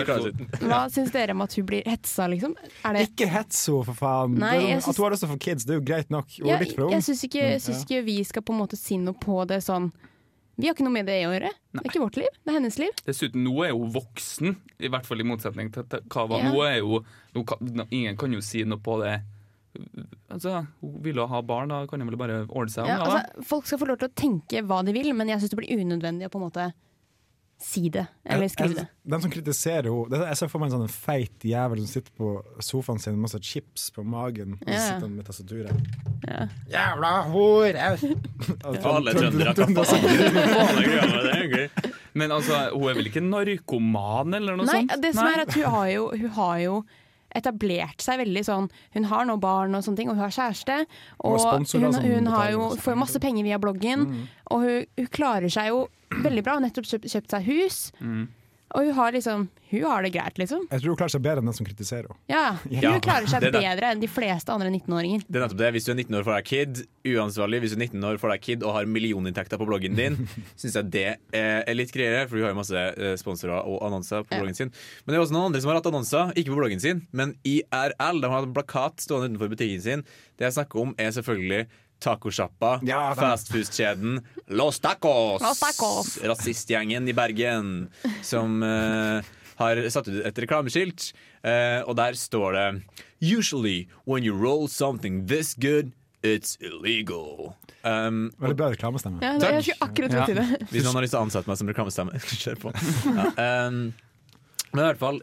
Det. 0.00 0.48
Hva 0.64 0.80
syns 0.94 1.12
dere 1.12 1.36
om 1.36 1.44
at 1.44 1.58
hun 1.58 1.68
blir 1.68 1.84
hetsa, 1.92 2.30
liksom? 2.32 2.56
Er 2.86 2.96
det 2.96 3.04
Ikke 3.10 3.28
hets 3.34 3.60
henne, 3.68 3.84
for 3.90 4.00
faen! 4.00 4.38
Nei, 4.40 4.54
Det 4.62 4.72
syns- 4.78 4.88
At 4.94 4.96
hun 4.96 5.04
har 5.04 5.16
lyst 5.18 5.26
til 5.26 5.28
å 5.28 5.34
få 5.36 5.40
kids, 5.50 5.68
det 5.68 5.76
er 5.76 5.80
jo 5.82 5.86
greit 5.92 6.10
nok. 6.16 6.32
Hun 6.40 6.48
Ja, 6.54 6.58
litt 6.62 6.72
for 6.78 6.86
ung. 6.88 6.96
jeg 6.96 7.04
syns 7.10 7.24
ikke, 7.28 7.44
jeg 7.52 7.60
syns 7.66 7.82
Ja. 7.82 7.84
ikke 7.90 8.04
vi 8.08 8.18
skal 8.24 8.42
på 8.42 8.56
en 8.56 8.60
måte 8.64 8.76
si 8.80 8.96
noe 8.96 9.14
på 9.20 9.42
det 9.46 9.60
sånn 9.66 9.92
Vi 10.56 10.68
har 10.68 10.74
ikke 10.76 10.86
noe 10.86 10.94
med 10.94 11.08
det 11.08 11.18
å 11.26 11.32
gjøre. 11.34 11.50
Det 11.76 11.82
er 11.82 11.88
ikke 11.90 12.00
vårt 12.00 12.16
liv, 12.16 12.36
det 12.40 12.52
er 12.52 12.56
hennes 12.56 12.78
liv. 12.80 13.00
Dessuten, 13.04 13.42
nå 13.44 13.54
er 13.66 13.74
hun 13.76 13.90
voksen, 13.92 14.54
i 14.80 14.90
hvert 14.92 15.08
fall 15.08 15.20
i 15.20 15.26
motsetning 15.28 15.68
til 15.74 16.04
Kava. 16.12 16.38
Ja. 16.40 16.52
Nå 16.52 16.62
er 16.64 16.78
jo 16.80 17.02
nå 17.36 17.42
kan, 17.48 17.84
Ingen 17.90 18.16
kan 18.16 18.32
jo 18.32 18.40
si 18.44 18.64
noe 18.64 18.80
på 18.80 18.96
det. 19.02 19.18
Altså, 20.32 20.62
Hun 20.80 20.96
vil 21.04 21.20
jo 21.20 21.26
ha 21.28 21.42
barn, 21.44 21.68
da 21.68 21.82
kan 21.90 22.00
hun 22.00 22.08
vel 22.08 22.18
bare 22.20 22.38
ordne 22.48 22.72
seg. 22.72 22.88
Ja, 22.88 23.02
om, 23.02 23.12
altså, 23.12 23.44
folk 23.50 23.68
skal 23.68 23.82
få 23.82 23.90
lov 23.90 24.00
til 24.00 24.08
å 24.08 24.16
tenke 24.16 24.64
hva 24.64 24.80
de 24.86 24.96
vil, 24.96 25.12
men 25.16 25.28
jeg 25.28 25.42
syns 25.42 25.52
det 25.52 25.60
blir 25.60 25.76
unødvendig 25.84 26.30
å 26.30 26.32
på 26.32 26.40
en 26.40 26.46
måte 26.48 26.70
si 27.58 27.88
det, 27.88 28.02
eller 28.28 28.48
skrive 28.52 28.74
det. 28.74 28.82
De 29.08 29.18
som 29.22 29.30
kritiserer 29.32 29.86
henne 29.88 30.26
Jeg 30.28 30.36
ser 30.36 30.48
for 30.52 30.60
meg 30.60 30.68
en 30.72 30.82
sånn 30.82 30.90
feit 30.92 31.40
jævel 31.48 31.78
som 31.80 31.86
sitter 31.88 32.12
på 32.18 32.34
sofaen 32.60 32.98
sin 33.00 33.14
med 33.16 33.22
masse 33.24 33.40
chips 33.42 33.88
på 33.96 34.04
magen. 34.04 34.58
Og 34.60 34.68
Ja. 34.68 34.78
sitter 34.90 35.08
med 35.08 35.24
tastaturet. 35.24 35.72
Ja. 36.28 36.46
Jævla 36.68 37.12
hore! 37.32 37.72
Alle 38.84 39.14
trøndere, 39.16 39.54
kan? 39.56 39.72
Men 42.16 42.32
altså, 42.32 42.60
hun 42.74 42.88
er 42.90 42.94
vel 43.00 43.10
ikke 43.10 43.22
narkoman 43.24 44.34
eller 44.38 44.56
noe 44.56 44.66
Nei, 44.68 44.82
sånt? 44.86 45.02
det 45.02 45.14
som 45.16 45.26
er 45.28 45.42
at 45.44 45.52
hun 45.56 45.64
har 45.74 45.90
jo, 45.92 46.06
hun 46.16 46.30
har 46.38 46.56
jo 46.64 46.76
etablert 47.36 48.00
seg 48.00 48.20
veldig 48.22 48.42
sånn 48.46 48.68
Hun 48.94 49.04
har 49.10 49.26
nå 49.28 49.34
barn 49.42 49.74
og 49.76 49.82
sånne 49.84 49.98
ting, 49.98 50.08
og 50.08 50.16
hun 50.16 50.24
har 50.24 50.32
kjæreste. 50.32 50.78
Og 51.20 51.40
hun, 51.42 51.66
som 51.68 51.82
hun 51.84 52.26
har 52.32 52.52
jo, 52.54 52.70
får 52.80 52.96
masse 52.96 53.20
penger 53.20 53.44
via 53.44 53.58
bloggen, 53.60 54.06
Mm. 54.06 54.28
og 54.50 54.60
hun, 54.64 54.86
hun 54.96 55.06
klarer 55.12 55.50
seg 55.52 55.68
jo 55.68 55.88
veldig 56.10 56.42
bra. 56.46 56.56
Hun 56.58 56.62
har 56.62 56.68
nettopp 56.70 56.86
kjøpt, 56.92 57.08
kjøpt 57.12 57.30
seg 57.36 57.48
hus. 57.52 57.78
Mm. 58.00 58.26
Og 58.76 58.82
hun 58.82 58.96
har 58.96 59.12
liksom 59.14 59.44
Hun 59.70 59.82
har 59.86 60.02
det 60.02 60.10
greit, 60.14 60.36
liksom. 60.38 60.64
Jeg 60.70 60.80
tror 60.82 60.90
hun 60.92 60.96
klarer 60.98 61.10
seg 61.14 61.22
bedre 61.22 61.38
enn 61.42 61.46
den 61.48 61.54
som 61.54 61.66
kritiserer 61.66 62.06
henne. 62.06 62.18
Ja, 62.30 62.52
Hun 62.66 62.82
Ja, 62.82 62.90
klarer 63.02 63.26
seg 63.30 63.42
bedre 63.54 63.88
enn 63.92 64.00
de 64.02 64.06
fleste 64.10 64.50
andre 64.54 64.68
19-åringer. 64.74 65.22
Det 65.26 65.38
er 65.38 65.42
nettopp 65.44 65.58
det. 65.58 65.70
Hvis 65.74 65.86
du 65.86 65.90
er 65.92 65.96
19 66.02 66.14
år 66.18 66.26
får 66.26 66.34
deg 66.36 66.46
kid, 66.50 66.82
uansvarlig. 67.14 67.60
Hvis 67.64 67.74
du 67.74 67.76
er 67.78 67.82
19 67.86 68.04
år 68.10 68.18
får 68.22 68.32
deg 68.34 68.44
kid 68.46 68.62
og 68.66 68.74
har 68.76 68.86
millioninntekter 68.90 69.58
på 69.58 69.66
bloggen 69.70 69.98
din, 69.98 70.18
syns 70.60 70.76
jeg 70.78 70.90
det 70.94 71.04
er 71.34 71.62
er 71.66 71.74
litt 71.78 71.94
greiere, 71.94 72.26
for 72.28 72.38
hun 72.38 72.46
har 72.46 72.54
jo 72.54 72.58
masse 72.60 72.82
eh, 72.94 73.14
sponsorer 73.22 73.62
og 73.66 73.82
annonser 73.86 74.22
på 74.26 74.34
Ja. 74.34 74.42
bloggen 74.42 74.58
sin. 74.58 74.70
Men 75.06 75.14
det 75.14 75.18
er 75.18 75.24
også 75.24 75.34
noen 75.38 75.48
andre 75.50 75.62
som 75.62 75.70
har 75.72 75.80
hatt 75.80 75.90
annonser, 75.90 76.34
ikke 76.38 76.52
på 76.54 76.60
bloggen 76.60 76.82
sin, 76.82 77.02
men 77.12 77.34
IRL. 77.46 78.20
De 78.22 78.30
har 78.30 78.38
hatt 78.40 78.50
en 78.50 78.54
plakat 78.58 79.02
stående 79.02 79.30
utenfor 79.32 79.50
butikken 79.54 79.82
sin. 79.82 80.06
Det 80.38 80.46
jeg 80.50 80.58
snakker 80.58 80.82
om, 80.82 80.94
er 80.98 81.10
selvfølgelig 81.16 81.66
Tacosjappa, 82.02 82.80
Ja, 82.86 83.14
fastfood-kjeden 83.16 84.20
Los 84.48 84.78
Tacos! 84.80 85.42
Los 85.42 85.60
Tacos. 85.60 86.16
Rasistgjengen 86.22 87.08
i 87.08 87.14
Bergen 87.16 87.88
som 88.22 88.60
uh, 88.62 89.24
har 89.60 89.80
satt 89.92 90.08
ut 90.10 90.20
et 90.28 90.40
reklameskilt, 90.44 91.10
uh, 91.46 91.82
og 91.88 91.96
der 91.98 92.18
står 92.20 92.58
det 92.58 92.66
Usually 93.20 93.88
when 94.04 94.24
you 94.24 94.36
roll 94.36 94.68
something 94.68 95.26
this 95.26 95.54
good, 95.54 95.92
it's 96.22 96.58
illegal. 96.60 97.56
Um, 97.82 98.32
Veldig 98.38 98.56
bra 98.58 98.70
reklamestemme. 98.74 99.22
Ja, 99.22 99.36
det, 99.40 99.48
er 99.48 99.62
ikke 99.62 99.78
akkurat 99.80 100.12
ja. 100.12 100.26
Hvis 100.72 100.84
noen 100.84 100.98
har 100.98 101.06
lyst 101.06 101.14
til 101.14 101.20
å 101.20 101.24
ansette 101.26 101.48
meg 101.48 101.60
som 101.60 101.70
reklamestemme, 101.70 102.20
kjør 102.44 102.60
på. 102.66 102.74
Ja, 103.18 103.30
um, 103.70 103.86
men 104.74 104.82
i 104.82 104.88
hvert 104.90 105.00
fall 105.00 105.22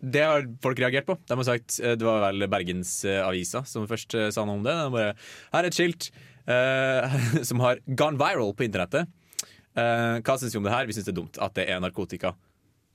det 0.00 0.24
har 0.24 0.46
folk 0.64 0.80
reagert 0.80 1.06
på. 1.08 1.16
De 1.28 1.36
har 1.36 1.46
sagt, 1.46 1.78
eh, 1.80 1.96
Det 1.96 2.06
var 2.06 2.22
vel 2.24 2.48
Bergens 2.48 3.04
eh, 3.04 3.42
som 3.64 3.86
først 3.88 4.14
eh, 4.14 4.30
sa 4.30 4.44
noe 4.44 4.56
om 4.58 4.64
det. 4.64 4.72
De 4.72 4.90
bare, 4.94 5.14
Her 5.52 5.64
er 5.64 5.68
et 5.68 5.76
skilt 5.76 6.10
eh, 6.48 7.18
som 7.48 7.60
har 7.60 7.80
gone 7.86 8.20
viral 8.20 8.54
på 8.56 8.64
internettet. 8.64 9.08
Eh, 9.76 10.20
hva 10.24 10.38
syns 10.38 10.54
vi 10.54 10.58
om 10.58 10.64
det 10.64 10.72
her? 10.72 10.88
Vi 10.88 10.96
syns 10.96 11.06
det 11.08 11.14
er 11.14 11.20
dumt 11.20 11.40
at 11.40 11.54
det 11.54 11.68
er 11.68 11.80
narkotika. 11.84 12.34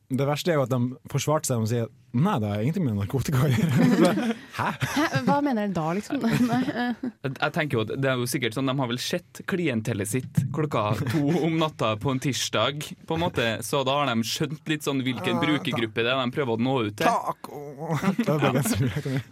Det 0.09 0.25
verste 0.27 0.51
er 0.53 0.59
jo 0.59 0.65
at 0.67 0.73
de 0.73 1.09
forsvarte 1.09 1.49
seg 1.49 1.63
og 1.63 1.69
sier 1.69 1.87
nei, 2.15 2.35
det 2.39 2.47
har 2.47 2.61
ingenting 2.61 2.85
med 2.85 2.95
narkotika 2.99 3.41
å 3.43 3.49
gjøre. 3.49 4.25
Hæ? 4.59 4.67
Hæ, 4.93 5.05
hva 5.25 5.37
mener 5.43 5.65
dere 5.65 5.73
da, 5.75 5.85
liksom? 5.97 6.21
Nei, 6.51 6.61
eh. 6.69 7.01
Jeg 7.25 7.51
tenker 7.57 7.79
jo 7.79 7.83
det 7.89 8.07
er 8.07 8.21
jo 8.21 8.27
sikkert 8.29 8.55
sånn 8.55 8.69
De 8.69 8.75
har 8.77 8.87
vel 8.87 9.01
sett 9.01 9.41
klientellet 9.51 10.07
sitt 10.07 10.39
klokka 10.55 10.93
to 11.01 11.23
om 11.43 11.57
natta 11.59 11.95
på 11.99 12.13
en 12.13 12.21
tirsdag, 12.23 12.85
på 13.09 13.17
en 13.17 13.23
måte, 13.25 13.47
så 13.65 13.81
da 13.87 13.97
har 13.99 14.11
de 14.13 14.29
skjønt 14.29 14.71
litt 14.71 14.85
sånn 14.87 15.03
hvilken 15.03 15.41
brukergruppe 15.41 16.05
det 16.05 16.13
er 16.13 16.21
de 16.21 16.35
prøver 16.37 16.55
å 16.55 16.65
nå 16.69 16.75
ut 16.87 16.95
til. 17.01 17.09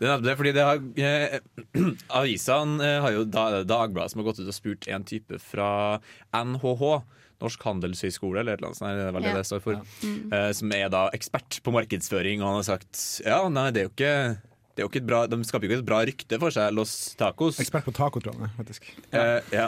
Det 0.01 0.33
er 0.33 0.37
fordi 0.41 0.55
det 0.57 0.67
har 0.67 0.83
eh, 0.99 1.39
Avisene 2.19 2.83
eh, 2.83 2.99
har 3.05 3.15
jo 3.15 3.23
da, 3.29 3.63
Dagbladet 3.67 4.11
som 4.11 4.23
har 4.23 4.31
gått 4.31 4.43
ut 4.43 4.49
og 4.49 4.57
spurt 4.57 4.89
en 4.91 5.07
type 5.07 5.39
fra 5.43 5.69
NHH. 6.35 6.83
Norsk 7.43 7.67
handelshøyskole, 7.67 8.39
eller 8.41 8.55
et 8.55 8.63
eller 8.63 8.71
annet 8.71 8.79
sånt, 8.81 8.97
det 8.97 9.11
var 9.13 9.25
det 9.27 9.33
Ja. 9.33 9.37
det 9.37 9.45
står 9.51 9.61
for. 9.67 9.83
Eh, 10.07 10.49
som 10.57 10.73
er 10.75 10.89
da 10.93 11.05
ekspert 11.15 11.59
på 11.63 11.75
markedsføring, 11.75 12.41
og 12.41 12.47
han 12.49 12.59
har 12.61 12.67
sagt 12.71 13.03
ja, 13.27 13.43
nei, 13.51 13.69
det 13.75 13.83
er 13.83 13.89
jo 13.89 13.93
ikke 13.93 14.17
det 14.73 14.81
er 14.81 14.87
jo 14.87 14.89
ikke 14.89 15.03
et 15.03 15.09
bra, 15.09 15.25
De 15.29 15.37
skaper 15.45 15.67
jo 15.67 15.69
ikke 15.69 15.81
et 15.83 15.85
bra 15.85 15.99
rykte 16.01 16.37
for 16.41 16.49
seg, 16.49 16.71
Los 16.73 17.13
Tacos. 17.19 17.59
Ekspert 17.61 17.85
på 17.85 17.93
taco, 17.93 18.21
tror 18.23 18.39
faktisk. 18.57 18.87
Eh, 19.13 19.39
ja. 19.53 19.67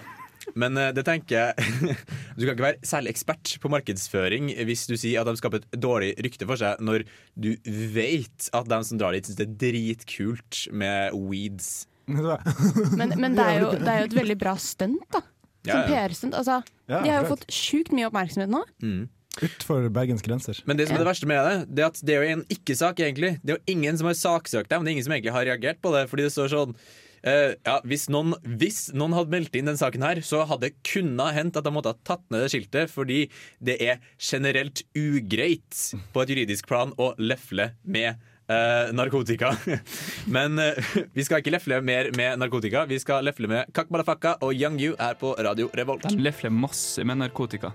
Men 0.57 0.77
eh, 0.77 0.91
det 0.93 1.05
tenker 1.07 1.35
jeg 1.37 1.95
Du 2.37 2.43
kan 2.45 2.53
ikke 2.53 2.65
være 2.65 2.85
særlig 2.85 3.13
ekspert 3.15 3.55
på 3.61 3.69
markedsføring 3.73 4.51
hvis 4.67 4.85
du 4.89 4.95
sier 4.97 5.21
at 5.21 5.29
de 5.29 5.37
skaper 5.39 5.61
et 5.63 5.77
dårlig 5.81 6.11
rykte 6.25 6.47
for 6.49 6.59
seg, 6.59 6.81
når 6.85 7.05
du 7.37 7.51
vet 7.95 8.49
at 8.53 8.69
de 8.69 8.79
som 8.89 9.01
drar 9.01 9.15
dit, 9.15 9.25
syns 9.25 9.39
det 9.39 9.47
er 9.47 9.55
dritkult 9.65 10.65
med 10.73 11.13
weeds. 11.29 11.85
Men, 12.05 13.15
men 13.17 13.33
det, 13.37 13.45
er 13.45 13.61
jo, 13.63 13.71
det 13.77 13.89
er 13.89 14.03
jo 14.03 14.09
et 14.11 14.17
veldig 14.19 14.37
bra 14.41 14.53
stunt, 14.61 15.05
da. 15.13 15.21
Ja, 15.67 15.81
Som. 15.81 15.91
PR-stunt. 15.91 16.37
Altså, 16.37 16.61
Ja, 16.87 17.01
de 17.01 17.09
har 17.09 17.23
jo 17.23 17.31
fått 17.33 17.47
sjukt 17.49 17.93
mye 17.95 18.09
oppmerksomhet 18.09 18.51
nå. 18.51 18.61
Mm. 18.83 19.05
Utfor 19.43 19.89
Bergens 19.91 20.23
grenser. 20.23 20.61
Men 20.65 20.77
det 20.79 20.87
som 20.87 20.95
er 20.95 21.03
det 21.03 21.09
verste 21.09 21.27
med 21.27 21.41
det, 21.43 21.55
det 21.75 21.83
er 21.83 21.89
at 21.89 21.97
det 22.07 22.13
er 22.15 22.21
jo 22.21 22.35
en 22.37 22.45
ikke-sak, 22.55 23.01
egentlig. 23.03 23.33
Det 23.43 23.51
er 23.51 23.57
jo 23.57 23.73
ingen 23.75 23.97
som 23.99 24.07
har 24.07 24.15
saksøkt 24.19 24.69
dem, 24.71 24.85
det 24.85 24.91
er 24.93 24.95
ingen 24.95 25.07
som 25.07 25.15
egentlig 25.17 25.33
har 25.35 25.49
reagert 25.49 25.81
på 25.83 25.91
det. 25.95 26.05
Fordi 26.11 26.27
det 26.27 26.35
står 26.35 26.53
sånn 26.53 26.77
Uh, 27.25 27.55
ja, 27.65 27.79
hvis, 27.89 28.03
noen, 28.13 28.35
hvis 28.45 28.91
noen 28.93 29.15
hadde 29.17 29.33
meldt 29.33 29.55
inn 29.57 29.65
den 29.65 29.79
saken 29.79 30.03
her, 30.05 30.19
så 30.21 30.43
hadde 30.45 30.67
det 30.67 30.83
kunnet 30.85 31.33
hendt 31.33 31.55
at 31.57 31.65
de 31.65 31.71
måtte 31.73 31.89
ha 31.89 31.97
tatt 32.05 32.21
ned 32.29 32.43
det 32.43 32.51
skiltet, 32.53 32.91
fordi 32.93 33.23
det 33.65 33.79
er 33.81 34.03
generelt 34.21 34.83
ugreit 34.93 35.79
på 36.13 36.21
et 36.21 36.33
juridisk 36.35 36.69
plan 36.69 36.93
å 37.01 37.15
lefle 37.17 37.71
med 37.81 38.21
eh, 38.47 38.93
narkotika. 38.93 39.57
Men 40.35 40.59
eh, 40.59 40.73
vi 41.13 41.25
skal 41.25 41.41
ikke 41.41 41.53
lefle 41.55 41.81
mer 41.81 42.11
med 42.17 42.39
narkotika. 42.39 42.85
Vi 42.89 42.99
skal 42.99 43.25
lefle 43.25 43.49
med 43.51 43.71
Kak 43.75 43.89
Balafakka 43.89 44.37
og 44.45 44.53
Young 44.53 44.79
You 44.81 44.95
er 44.99 45.17
på 45.19 45.35
Radio 45.39 45.69
Revolt. 45.77 46.07
De 46.09 46.21
lefler 46.21 46.53
masse 46.53 47.03
med 47.03 47.17
narkotika. 47.21 47.73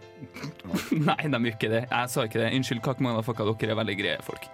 Nei, 1.09 1.21
de 1.27 1.43
gjør 1.43 1.55
ikke 1.55 1.73
det. 1.73 1.85
Jeg 1.91 2.13
sa 2.15 2.27
ikke 2.27 2.43
det. 2.43 2.53
Unnskyld, 2.57 2.83
Kak 2.85 3.01
motherfucka, 3.05 3.49
dere 3.61 3.77
er 3.77 3.81
veldig 3.83 3.99
greie 4.01 4.19
folk. 4.27 4.51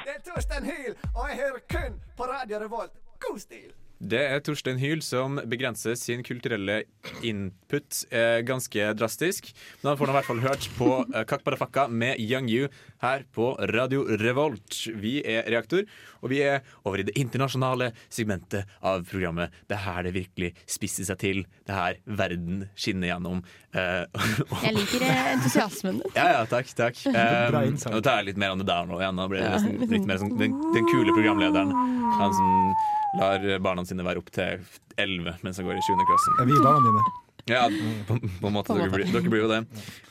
Det 0.00 0.16
er 0.16 0.24
Torstein 0.26 0.66
Hyl, 0.66 0.96
og 1.14 1.28
jeg 1.28 1.38
hører 1.42 1.62
kun 1.70 2.00
på 2.16 2.28
Radio 2.30 2.58
Revolt. 2.64 2.92
God 3.20 3.38
stil! 3.38 3.70
Det 4.00 4.20
er 4.32 4.40
Torstein 4.40 4.78
Hyl 4.80 5.02
som 5.04 5.36
begrenser 5.44 5.92
sin 6.00 6.22
kulturelle 6.24 6.78
input 7.26 7.98
eh, 8.08 8.40
ganske 8.48 8.86
drastisk. 8.96 9.50
Men 9.82 9.90
han 9.90 9.98
får 10.00 10.08
nå 10.08 10.14
i 10.14 10.16
hvert 10.16 10.28
fall 10.30 10.40
hørt 10.40 10.68
på 10.78 10.88
eh, 11.12 11.26
Kakk 11.28 11.44
med 11.92 12.16
Young 12.16 12.48
You 12.48 12.70
her 13.04 13.26
på 13.36 13.52
Radio 13.74 14.06
Revolt. 14.22 14.86
Vi 14.96 15.18
er 15.20 15.44
Reaktor, 15.52 15.84
og 16.24 16.32
vi 16.32 16.40
er 16.44 16.64
over 16.84 17.02
i 17.02 17.06
det 17.10 17.16
internasjonale 17.20 17.90
segmentet 18.08 18.68
av 18.80 19.04
programmet. 19.08 19.52
Det 19.68 19.76
er 19.76 19.84
her 19.84 20.08
det 20.08 20.14
virkelig 20.16 20.54
spisser 20.64 21.04
seg 21.08 21.20
til. 21.20 21.42
Det 21.68 21.74
er 21.74 21.80
her 21.80 22.00
verden 22.22 22.64
skinner 22.80 23.12
gjennom. 23.12 23.42
Eh, 23.76 24.04
Jeg 24.64 24.76
liker 24.78 25.04
eh, 25.10 25.20
entusiasmen 25.34 26.00
din. 26.00 26.14
ja, 26.16 26.30
ja, 26.38 26.46
takk, 26.48 26.72
takk. 26.72 27.04
Um, 27.20 27.74
nå 27.76 27.98
tar 28.04 28.20
jeg 28.20 28.30
litt 28.30 28.38
mer 28.40 28.54
on 28.54 28.60
the 28.62 28.64
down 28.66 28.88
nå 28.88 28.96
igjen. 29.00 29.16
Nå 29.18 29.26
blir 29.28 29.42
det 29.42 29.50
nesten 29.52 29.90
litt 29.90 30.06
mer 30.08 30.18
sånn, 30.22 30.32
den, 30.40 30.54
den 30.74 30.86
kule 30.88 31.12
programlederen. 31.12 31.72
Han 32.16 32.34
som 32.36 32.72
lar 33.18 33.44
barna 33.62 33.84
sine 33.90 34.06
være 34.06 34.22
opp 34.22 34.30
til 34.34 34.62
11 35.00 35.42
mens 35.44 35.60
han 35.60 35.68
går 35.68 35.80
i 35.80 35.84
7. 35.86 35.92
klassen. 36.08 36.38
Er 36.40 36.48
vi 36.48 36.62
barna 36.62 36.86
dine? 36.86 37.04
Ja, 37.50 37.64
på, 38.06 38.18
på 38.20 38.50
en 38.50 38.54
måte. 38.54 38.70
På 38.70 38.76
Dere, 38.78 38.90
blir, 38.92 39.08
dere 39.10 39.30
blir 39.32 39.42
jo 39.42 39.50
det. 39.50 39.60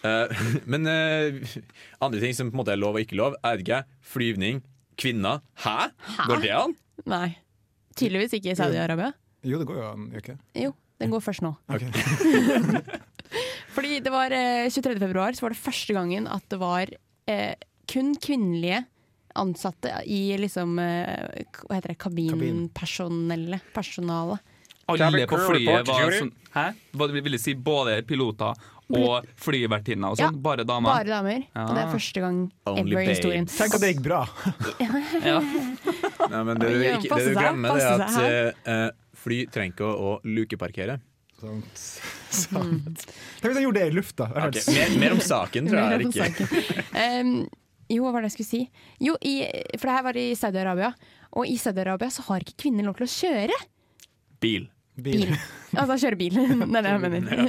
Uh, 0.04 0.48
men 0.72 0.90
uh, 0.90 1.60
andre 2.04 2.24
ting 2.24 2.36
som 2.36 2.50
på 2.50 2.58
en 2.58 2.62
måte 2.64 2.74
er 2.74 2.82
lov 2.82 2.98
og 2.98 3.06
ikke 3.06 3.20
lov, 3.20 3.38
er 3.46 3.62
ikke 3.62 3.84
flyvning, 4.14 4.64
kvinner. 5.00 5.44
Hæ? 5.64 5.92
Går 6.26 6.44
det 6.44 6.52
an? 6.58 6.76
Nei. 7.10 7.30
Tydeligvis 8.00 8.36
ikke 8.38 8.54
i 8.54 8.58
Saudi-Arabia. 8.60 9.14
Jo, 9.48 9.60
det 9.62 9.70
går 9.70 9.80
jo 9.80 9.88
an, 9.88 10.10
ikke? 10.20 10.36
Jo, 10.58 10.74
den 11.00 11.14
går 11.14 11.24
først 11.24 11.46
nå. 11.46 11.54
Okay. 11.72 11.92
Fordi 13.76 14.00
det 14.04 14.12
var 14.12 14.34
eh, 14.36 14.68
23. 14.72 14.98
februar, 15.00 15.36
så 15.36 15.46
var 15.46 15.54
det 15.54 15.62
første 15.62 15.96
gangen 15.96 16.28
at 16.32 16.44
det 16.52 16.60
var 16.60 16.92
eh, 17.30 17.54
kun 17.90 18.16
kvinnelige 18.20 18.84
ansatte 19.40 19.92
i 20.06 20.22
liksom 20.40 20.78
eh, 20.84 21.46
Hva 21.64 21.78
heter 21.80 21.94
det? 21.94 22.00
Kabinpersonellet. 22.04 23.70
Personalet. 23.76 24.40
Alle 24.90 25.28
på 25.30 25.38
flyet 25.38 25.86
var 25.88 26.14
sånn 26.18 26.32
Hæ? 26.56 26.64
Hva 26.98 27.08
det 27.12 27.22
vil 27.22 27.38
si 27.42 27.54
både 27.54 28.00
piloter 28.10 28.58
og 28.90 29.28
flyvertinner 29.38 30.16
og 30.16 30.18
sånn? 30.18 30.34
Ja, 30.34 30.42
bare 30.48 30.64
damer? 30.66 30.90
Bare 30.90 31.12
damer. 31.12 31.44
Og 31.62 31.76
det 31.78 31.84
er 31.84 31.92
første 31.94 32.24
gang 32.24 32.40
Only 32.72 32.96
ever 32.96 33.04
i 33.04 33.12
historien. 33.12 33.46
Tenk 33.46 33.76
at 33.78 33.84
det 33.84 33.92
gikk 33.94 34.02
bra! 34.08 34.24
Ja. 35.30 35.38
Nei, 36.32 36.42
men 36.48 36.58
det, 36.58 36.72
du 36.74 36.82
ikke, 36.88 37.20
det 37.20 37.28
du 37.30 37.38
glemmer, 37.38 37.78
det 37.78 37.86
er 37.86 38.02
at 38.08 38.18
eh, 38.24 38.74
eh, 38.74 39.14
fly 39.22 39.44
trenger 39.54 39.76
ikke 39.76 39.86
å, 39.86 40.10
å 40.10 40.18
lukeparkere. 40.26 40.98
Sant. 41.40 41.84
Sant. 42.34 43.06
Tenk 43.40 43.46
hvis 43.52 43.60
jeg 43.62 43.68
gjorde 43.68 43.80
det 43.84 43.92
i 43.92 43.96
lufta! 43.96 44.28
Det 44.34 44.44
Ok, 44.50 44.58
helt 44.58 44.74
mer, 44.74 44.98
mer 45.06 45.16
om 45.16 45.22
saken, 45.24 45.70
tror 45.70 45.80
Mer 45.80 45.94
jeg 45.94 46.10
om 46.10 46.12
ikke. 46.12 46.26
saken. 46.26 47.38
Jo, 47.90 48.04
hva 48.06 48.14
var 48.14 48.22
det 48.24 48.30
jeg 48.30 48.38
skulle 48.38 48.50
si? 48.50 48.62
Jo, 49.02 49.16
i, 49.26 49.36
for 49.76 49.90
det 49.90 49.96
her 49.96 50.04
var 50.06 50.20
i 50.22 50.28
Saudi-Arabia. 50.38 50.92
Og 51.40 51.50
i 51.50 51.56
Saudi-Arabia 51.58 52.12
så 52.14 52.26
har 52.28 52.46
ikke 52.46 52.58
kvinner 52.66 52.86
lov 52.86 53.00
til 53.00 53.08
å 53.08 53.14
kjøre 53.14 53.58
Bil. 55.00 55.26
bil. 55.28 55.34
Altså 55.74 55.98
kjøre 56.06 56.20
bil. 56.20 56.38
det 56.72 56.82
er 56.82 56.86
det 56.86 56.92
jeg 56.94 57.02
mener. 57.06 57.42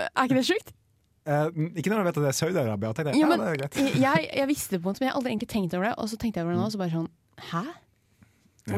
Er 0.00 0.22
ikke 0.24 0.38
det 0.38 0.46
sjukt? 0.48 0.72
Uh, 1.28 1.50
ikke 1.76 1.90
når 1.92 2.00
du 2.00 2.06
vet 2.08 2.16
at 2.16 2.22
det 2.24 2.30
er 2.30 2.38
Saudi-Arabia. 2.38 2.92
ja, 3.18 3.28
greit. 3.60 3.76
jeg, 4.00 4.30
jeg 4.40 4.48
visste 4.48 4.76
det 4.76 4.80
på 4.80 4.88
en 4.88 4.92
måte, 4.94 5.02
men 5.02 5.08
jeg 5.10 5.12
har 5.12 5.20
aldri 5.20 5.34
egentlig 5.34 5.50
tenkt 5.52 5.76
over 5.76 5.90
det. 5.90 5.94
Og 6.00 6.10
så 6.12 6.18
tenkte 6.20 6.40
jeg 6.40 6.46
over 6.46 6.54
det 6.56 6.60
nå, 6.62 6.68
og 6.70 6.74
så 6.74 6.80
bare 6.80 6.94
sånn 6.94 7.10
Hæ? 7.50 7.64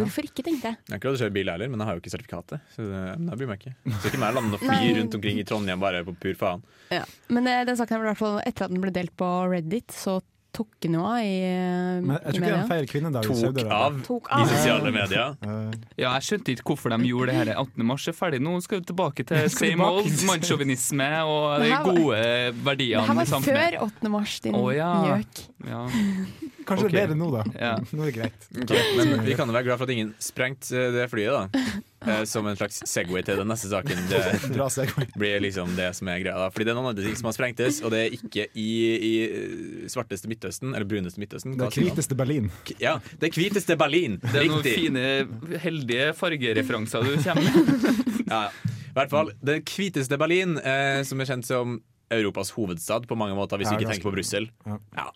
Hvorfor 0.00 0.22
ikke, 0.28 0.42
tenkte 0.46 0.72
jeg. 0.72 0.76
Jeg 0.88 0.92
har 0.92 0.99
ikke 0.99 1.08
lov 1.11 1.16
til 1.16 1.20
å 1.20 1.26
kjøre 1.26 1.37
bil 1.38 1.52
heller, 1.52 1.68
men 1.68 1.78
jeg 1.80 1.87
har 1.90 1.94
jo 1.94 2.00
ikke 2.04 2.14
sertifikatet. 2.16 2.61
Så 2.75 2.88
det, 2.88 3.04
det 3.28 3.38
bryr 3.38 3.52
meg 3.52 3.61
ikke. 3.62 3.75
Så 4.00 4.11
ikke 4.12 4.22
meg 4.25 4.34
lande 4.40 4.54
og 4.58 4.66
fly 4.66 4.92
rundt 5.00 5.14
omkring 5.20 5.38
i 5.38 5.44
Trondheim 5.44 5.80
bare 5.80 6.04
på 6.08 6.16
pur 6.26 6.34
faen. 6.34 6.62
Ja. 6.90 7.04
Men 7.28 7.46
eh, 7.46 7.64
den 7.68 7.76
saken 7.76 7.96
her 7.99 8.02
ble 8.04 8.11
i 8.11 8.12
hvert 8.14 8.22
fall 8.25 8.40
etter 8.46 8.64
at 8.68 8.70
den 8.75 8.80
ble 8.84 8.90
delt 8.94 9.16
på 9.16 9.30
Reddit, 9.52 9.90
så 9.92 10.20
tok 10.52 10.68
den 10.84 10.92
jo 10.99 11.00
av 11.08 11.16
i, 11.25 11.28
media 11.32 12.00
Men 12.04 12.11
jeg 12.12 12.20
tror 12.20 12.34
ikke 12.37 12.40
media. 12.44 12.64
feirer 12.68 12.88
kvinnedag 12.90 13.25
i 13.25 13.28
Tok 13.30 13.38
Saudi-Arabia. 13.40 13.76
av 13.87 13.94
Tok 14.04 14.26
i 14.28 14.34
av. 14.37 14.50
sosiale 14.50 14.90
medier. 14.92 15.30
Eh, 15.49 15.78
Ja, 16.02 16.11
jeg 16.18 16.26
skjønte 16.26 16.52
ikke 16.52 16.66
hvorfor 16.75 16.92
de 16.92 17.08
gjorde 17.08 17.30
det 17.32 17.37
her 17.38 17.50
18. 17.62 17.87
mars 17.88 18.04
er 18.12 18.12
ferdig. 18.12 18.40
Nå 18.44 18.52
skal 18.61 18.82
vi 18.82 18.84
tilbake 18.90 19.25
til 19.25 19.49
same 19.49 19.70
tilbake 19.72 20.02
old 20.02 20.26
mannssjåvinisme 20.28 21.08
og 21.25 21.46
Det 21.56 21.64
de 21.64 21.72
her 21.72 21.82
var- 21.87 21.96
gode 21.96 22.20
Det 22.20 22.64
verdiene 22.68 23.06
her 23.06 23.14
i 23.14 23.16
var 23.16 23.30
samfunnet. 23.32 23.78
før 23.78 23.80
8. 23.88 24.11
mars, 24.12 24.34
din 24.44 24.54
Å, 24.61 24.62
ja. 24.76 24.92
gjøk. 25.08 25.42
Ja. 25.72 25.82
Kanskje 26.66 26.88
okay. 26.88 26.97
det 26.97 27.02
er 27.02 27.09
bedre 27.11 27.19
nå, 27.21 27.28
da. 27.33 27.42
Ja. 27.59 27.73
Nå 27.97 28.04
er 28.04 28.11
det 28.11 28.14
greit. 28.16 28.47
Okay. 28.64 28.92
men 28.99 29.25
vi 29.26 29.37
kan 29.38 29.50
jo 29.50 29.57
være 29.57 29.66
glad 29.69 29.81
for 29.81 29.88
at 29.88 29.95
ingen 29.95 30.12
sprengte 30.23 30.76
eh, 30.78 30.90
det 30.95 31.07
flyet, 31.12 31.33
da. 31.33 31.62
Eh, 32.02 32.25
Som 32.28 32.49
en 32.50 32.59
slags 32.59 32.81
Segway 32.88 33.23
til 33.26 33.38
den 33.38 33.50
neste 33.50 33.71
saken. 33.71 34.00
Bra 34.57 34.69
Segway. 34.73 35.07
Det 35.12 35.23
blir 35.23 35.42
liksom 35.45 35.75
det 35.78 35.92
som 35.99 36.11
er 36.12 36.23
greia. 36.25 36.37
da 36.38 36.49
Fordi 36.54 36.66
det 36.69 36.75
er 36.75 36.78
noen 36.81 36.90
andre 36.92 37.07
ting 37.07 37.19
som 37.19 37.31
har 37.31 37.37
sprengtes, 37.37 37.83
og 37.83 37.95
det 37.95 38.02
er 38.07 38.16
ikke 38.19 38.49
i, 38.59 38.69
i 38.97 39.12
eh, 39.26 39.87
svarteste 39.92 40.31
Midtøsten, 40.31 40.75
eller 40.75 40.88
bruneste 40.88 41.23
Midtøsten. 41.23 41.57
Det 41.59 41.69
er 41.69 41.78
hviteste 41.87 42.19
Berlin. 42.19 42.50
Ja, 42.83 42.99
det 43.23 43.33
hviteste 43.37 43.78
Berlin. 43.81 44.19
Det 44.25 44.35
er 44.35 44.50
noen 44.50 44.62
Riktig. 44.64 44.76
fine, 44.87 45.59
heldige 45.62 46.12
fargereferanser 46.19 47.09
du 47.09 47.16
kommer 47.23 47.50
med. 47.50 47.99
Ja, 48.33 48.47
ja. 48.49 48.78
I 48.92 48.97
hvert 48.97 49.12
fall 49.12 49.31
det 49.45 49.62
hviteste 49.73 50.16
Berlin, 50.21 50.59
eh, 50.61 51.00
som 51.09 51.21
er 51.21 51.28
kjent 51.28 51.47
som 51.49 51.78
Europas 52.14 52.50
hovedstad 52.57 53.07
på 53.11 53.16
mange 53.19 53.35
måter, 53.38 53.59
hvis 53.61 53.71
Ja, 53.71 53.76
vi 53.76 53.85
ikke 53.85 53.90
ganske- 53.90 54.02
tenker 54.02 54.11
på 54.11 54.16
Brussel. 54.16 54.49
Ja. 54.66 55.09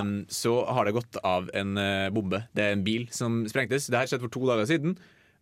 Um, 0.00 0.26
så 0.28 0.54
har 0.68 0.84
det 0.84 0.94
gått 0.94 1.16
av 1.24 1.50
en 1.54 1.76
eh, 1.80 2.08
bombe. 2.10 2.44
Det 2.54 2.62
er 2.64 2.72
en 2.76 2.84
bil 2.86 3.08
som 3.10 3.44
sprengtes. 3.50 3.88
Det 3.90 3.98
her 3.98 4.06
skjedde 4.06 4.26
for 4.28 4.34
to 4.36 4.46
dager 4.46 4.66
siden. 4.68 4.96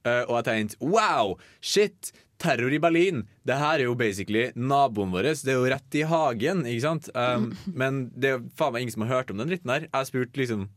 Uh, 0.06 0.22
og 0.28 0.36
jeg 0.38 0.44
tenkte 0.50 0.76
wow, 0.84 1.34
shit, 1.64 2.12
terror 2.38 2.72
i 2.72 2.78
Berlin. 2.82 3.22
Det 3.46 3.56
her 3.56 3.78
er 3.80 3.86
jo 3.86 3.94
basically 3.96 4.50
naboen 4.54 5.12
vår. 5.14 5.30
Det 5.44 5.52
er 5.54 5.60
jo 5.60 5.68
rett 5.72 5.94
i 5.96 6.02
hagen, 6.08 6.64
ikke 6.68 6.84
sant? 6.84 7.08
Um, 7.14 7.52
men 7.80 8.10
det 8.16 8.34
er 8.34 8.42
faen 8.58 8.72
meg 8.74 8.84
ingen 8.84 8.96
som 8.96 9.06
har 9.06 9.18
hørt 9.22 9.30
om 9.30 9.38
den 9.40 9.48
dritten 9.52 9.70
her. 9.72 9.86
Jeg 9.88 9.94
har 9.96 10.08
spurt 10.10 10.36
liksom 10.36 10.68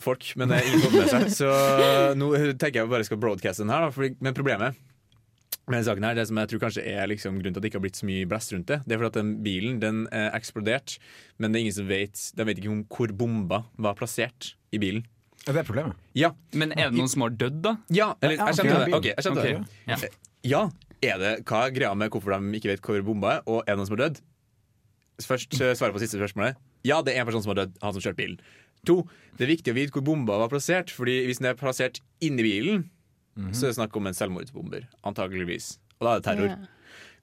folk, 0.00 0.24
men 0.40 0.48
det 0.48 0.56
er 0.60 0.68
ingen 0.70 0.80
som 0.80 0.92
har 0.94 1.02
med 1.04 1.12
seg. 1.12 1.28
Så 1.36 1.50
nå 2.16 2.32
tenker 2.56 2.80
jeg 2.82 2.90
bare 2.90 3.04
skal 3.06 3.20
broadcaste 3.22 3.62
den 3.66 3.72
her. 3.74 3.86
Da, 3.86 3.92
fordi, 3.94 4.14
men 4.24 4.34
problemet 4.34 4.78
med 5.68 5.78
den 5.78 5.86
saken 5.86 6.04
her, 6.06 6.16
det 6.18 6.26
som 6.26 6.38
jeg 6.40 6.50
tror 6.50 6.62
kanskje 6.64 6.84
er 6.90 7.06
liksom 7.10 7.38
grunnen 7.38 7.54
til 7.54 7.60
at 7.60 7.64
det 7.64 7.70
ikke 7.70 7.78
har 7.78 7.84
blitt 7.84 8.00
så 8.00 8.08
mye 8.08 8.28
blest 8.28 8.54
rundt 8.54 8.70
det, 8.70 8.80
det 8.82 8.94
er 8.94 9.00
fordi 9.00 9.10
at 9.12 9.18
den 9.20 9.32
bilen 9.44 9.78
den 9.82 10.00
er 10.10 10.32
eksplodert, 10.34 10.96
men 11.38 11.52
det 11.52 11.60
er 11.60 11.66
ingen 11.66 11.76
som 11.76 11.90
vet 11.90 12.22
De 12.36 12.46
vet 12.48 12.58
ikke 12.58 12.72
om 12.72 12.82
hvor 12.90 13.14
bomba 13.14 13.62
var 13.78 13.98
plassert 13.98 14.54
i 14.74 14.80
bilen. 14.82 15.06
Er 15.46 15.56
det 15.56 15.64
problemet? 15.66 15.98
Ja. 16.18 16.32
Men 16.54 16.74
er 16.74 16.90
det 16.90 16.98
noen 16.98 17.10
som 17.10 17.24
har 17.26 17.34
dødd, 17.34 17.62
da? 17.64 17.76
Ja, 17.94 18.12
eller, 18.22 18.38
jeg 18.38 18.58
skjønte 18.58 18.82
det. 18.84 18.94
Okay, 18.98 19.14
jeg 19.14 19.26
skjønte 19.26 19.42
okay. 19.42 19.62
det. 19.62 19.90
ja. 19.90 20.12
Ja, 20.42 20.62
er 21.02 21.18
det, 21.22 21.32
hva 21.46 21.64
er 21.66 21.74
greia 21.74 21.94
med 21.98 22.10
hvorfor 22.14 22.34
de 22.34 22.58
ikke 22.58 22.72
vet 22.72 22.82
hvor 22.86 23.02
bomba 23.06 23.36
er, 23.36 23.44
og 23.46 23.62
er 23.62 23.74
det 23.74 23.78
noen 23.80 23.88
som 23.88 23.96
har 23.96 24.04
dødd? 24.04 24.20
Først 25.22 25.54
eh, 25.60 25.74
svare 25.78 25.94
på 25.94 26.02
siste 26.02 26.18
spørsmålet. 26.18 26.58
Ja, 26.86 26.98
det 27.06 27.14
er 27.14 27.22
en 27.22 27.28
person 27.28 27.44
som 27.44 27.52
har 27.52 27.60
dødd, 27.62 27.76
han 27.82 27.94
som 27.94 28.02
kjørte 28.02 28.18
bilen. 28.18 28.40
To, 28.88 28.96
det 29.38 29.46
er 29.46 29.52
viktig 29.52 29.70
å 29.70 29.76
vite 29.76 29.94
hvor 29.94 30.02
bomba 30.06 30.40
var 30.40 30.50
plassert, 30.50 30.90
Fordi 30.90 31.20
hvis 31.28 31.38
den 31.38 31.52
er 31.52 31.58
plassert 31.58 32.00
inni 32.22 32.42
bilen, 32.42 32.88
så 33.52 33.64
er 33.66 33.72
det 33.72 33.76
snakk 33.78 33.96
om 33.96 34.06
en 34.10 34.14
selvmordsbomber. 34.16 34.84
Antakeligvis. 35.08 35.78
Og 36.00 36.06
da 36.06 36.12
er 36.16 36.20
det 36.20 36.26
terror. 36.28 36.50
Yeah. 36.52 36.68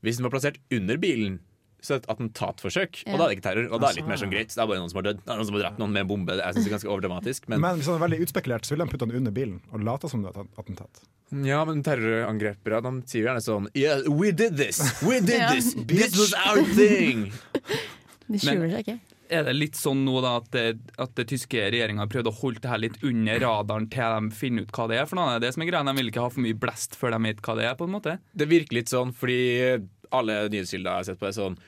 Hvis 0.02 0.18
den 0.18 0.26
var 0.26 0.32
plassert 0.34 0.58
under 0.72 0.98
bilen, 0.98 1.40
så 1.84 1.94
er 1.94 2.00
det 2.00 2.06
et 2.08 2.12
attentatforsøk. 2.12 3.04
yeah. 3.06 3.14
Og 3.14 3.20
da 3.20 3.26
er 3.26 3.30
det 3.30 3.38
ikke 3.38 3.46
terror. 3.50 3.68
Og 3.70 3.80
da 3.80 3.88
er 3.90 3.94
det 3.96 4.02
litt 4.02 4.10
mer 4.10 4.20
sånn 4.20 4.32
greit. 4.34 4.50
Det 4.56 4.60
er 4.64 4.68
bare 4.72 4.80
noen 4.82 4.90
som 4.92 5.00
har 5.00 5.06
dødd. 5.10 5.22
Det 5.24 5.32
er 5.32 5.38
noen 5.40 5.48
som 5.50 5.56
har 5.60 5.64
drept 5.68 5.80
noen 5.84 5.94
med 5.96 6.02
en 6.06 6.10
bombe. 6.10 6.36
Jeg 6.40 6.56
synes 6.56 6.66
det 6.66 6.72
er 6.72 6.76
ganske 6.78 6.92
overdramatisk. 6.96 7.48
Men, 7.52 7.62
Men 7.64 7.78
hvis 7.80 7.88
han 7.92 8.00
er 8.00 8.04
veldig 8.08 8.20
utspekulert, 8.26 8.66
så 8.68 8.74
vil 8.76 8.84
han 8.84 8.92
putte 8.92 9.08
den 9.08 9.20
under 9.22 9.36
bilen 9.36 9.62
og 9.72 9.86
late 9.88 10.10
som 10.12 10.24
det 10.26 10.34
er 10.34 10.42
et 10.44 10.60
attentat. 10.64 11.04
ja, 11.46 11.60
men 11.70 11.84
terrorangrepere 11.86 12.82
de 12.82 12.92
sier 13.06 13.28
gjerne 13.28 13.44
sånn 13.46 13.68
Yeah, 13.78 14.02
we 14.10 14.32
did 14.34 14.58
this! 14.58 14.80
We 15.06 15.20
did 15.22 15.38
yeah. 15.44 15.54
this! 15.54 15.76
This 15.88 16.18
was 16.18 16.34
our 16.34 16.64
thing! 16.74 17.30
De 18.30 18.38
skjuler 18.42 18.70
seg 18.74 18.82
ikke. 18.88 19.00
Er 19.30 19.44
det 19.46 19.54
litt 19.54 19.78
sånn 19.78 20.02
nå 20.08 20.22
da 20.26 20.36
at, 20.40 20.48
det, 20.56 20.80
at 20.98 21.12
det 21.20 21.28
tyske 21.30 21.68
regjeringa 21.70 22.02
har 22.02 22.10
prøvd 22.10 22.32
å 22.32 22.36
holde 22.40 22.64
det 22.64 22.72
her 22.72 22.82
litt 22.82 22.98
under 23.06 23.40
radaren 23.44 23.86
til 23.94 24.16
de 24.16 24.36
finner 24.36 24.66
ut 24.66 24.74
hva 24.74 24.88
det 24.90 24.98
er? 24.98 25.06
For 25.10 25.20
noe 25.20 25.38
det 25.44 25.52
som 25.54 25.62
er 25.64 25.70
greia, 25.70 25.86
De 25.86 25.96
vil 26.00 26.10
ikke 26.10 26.24
ha 26.26 26.32
for 26.34 26.46
mye 26.46 26.58
blest 26.58 26.98
før 26.98 27.14
de 27.14 27.22
vet 27.28 27.44
hva 27.46 27.56
det 27.60 27.68
er. 27.70 27.76
på 27.78 27.86
en 27.86 27.94
måte 27.94 28.18
Det 28.34 28.50
virker 28.50 28.80
litt 28.80 28.90
sånn 28.90 29.14
fordi 29.14 29.40
alle 30.10 30.40
nyhetskilder 30.50 30.90
jeg 30.90 30.98
har 31.04 31.08
sett 31.12 31.22
på, 31.22 31.30
er 31.30 31.38
sånn 31.38 31.60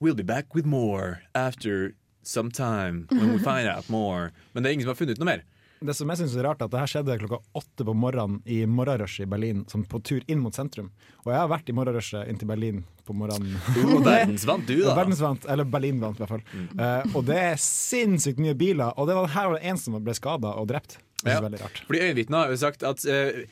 We'll 0.00 0.14
be 0.18 0.26
back 0.26 0.54
with 0.54 0.66
more 0.66 1.22
after 1.34 1.94
some 2.22 2.50
time 2.50 3.06
when 3.10 3.32
we 3.32 3.38
find 3.38 3.66
out 3.66 3.88
more. 3.88 4.30
Men 4.54 4.62
det 4.62 4.68
er 4.70 4.74
ingen 4.76 4.86
som 4.86 4.92
har 4.92 4.98
funnet 5.00 5.18
ut 5.18 5.22
noe 5.22 5.30
mer. 5.32 5.42
Det 5.80 5.94
som 5.94 6.08
jeg 6.10 6.18
synes 6.18 6.34
er 6.36 6.42
rart, 6.48 6.60
er 6.60 6.66
at 6.66 6.72
det 6.72 6.80
her 6.80 6.90
skjedde 6.90 7.14
klokka 7.20 7.38
åtte 7.54 7.84
på 7.86 7.94
morgenen 7.94 8.40
i 8.50 8.64
morgenrushet 8.66 9.26
i 9.26 9.30
Berlin, 9.30 9.64
som 9.70 9.84
på 9.86 10.00
tur 10.02 10.24
inn 10.26 10.40
mot 10.42 10.54
sentrum. 10.56 10.88
Og 11.24 11.30
jeg 11.30 11.38
har 11.38 11.48
vært 11.52 11.68
i 11.70 11.76
morgenrushet 11.76 12.26
inn 12.32 12.40
til 12.40 12.48
Berlin 12.50 12.80
på 13.06 13.14
morgenen. 13.14 13.54
Oh, 13.84 14.00
verdensvant 14.02 14.66
du, 14.66 14.74
da. 14.82 14.96
Verdensvant, 14.98 15.46
eller 15.48 15.64
Berlinvant, 15.70 16.18
i 16.18 16.24
hvert 16.24 16.34
fall. 16.34 16.42
Eh, 16.74 17.14
og 17.14 17.24
det 17.30 17.38
er 17.44 17.62
sinnssykt 17.62 18.42
mye 18.42 18.56
biler, 18.58 18.90
og 18.98 19.06
det 19.08 19.14
var 19.20 19.32
her 19.36 19.52
var 19.52 19.60
det 19.60 19.70
en 19.70 19.78
som 19.78 19.96
ble 20.02 20.16
skada 20.18 20.56
og 20.58 20.66
drept. 20.72 20.98
Det 21.22 21.30
er 21.32 21.38
Ja. 21.38 21.46
veldig 21.46 21.60
rart. 21.62 21.80
Fordi 21.86 22.00
øyenvitner 22.08 22.38
har 22.44 22.50
jo 22.50 22.56
sagt 22.56 22.82
at 22.82 23.04
uh, 23.06 23.42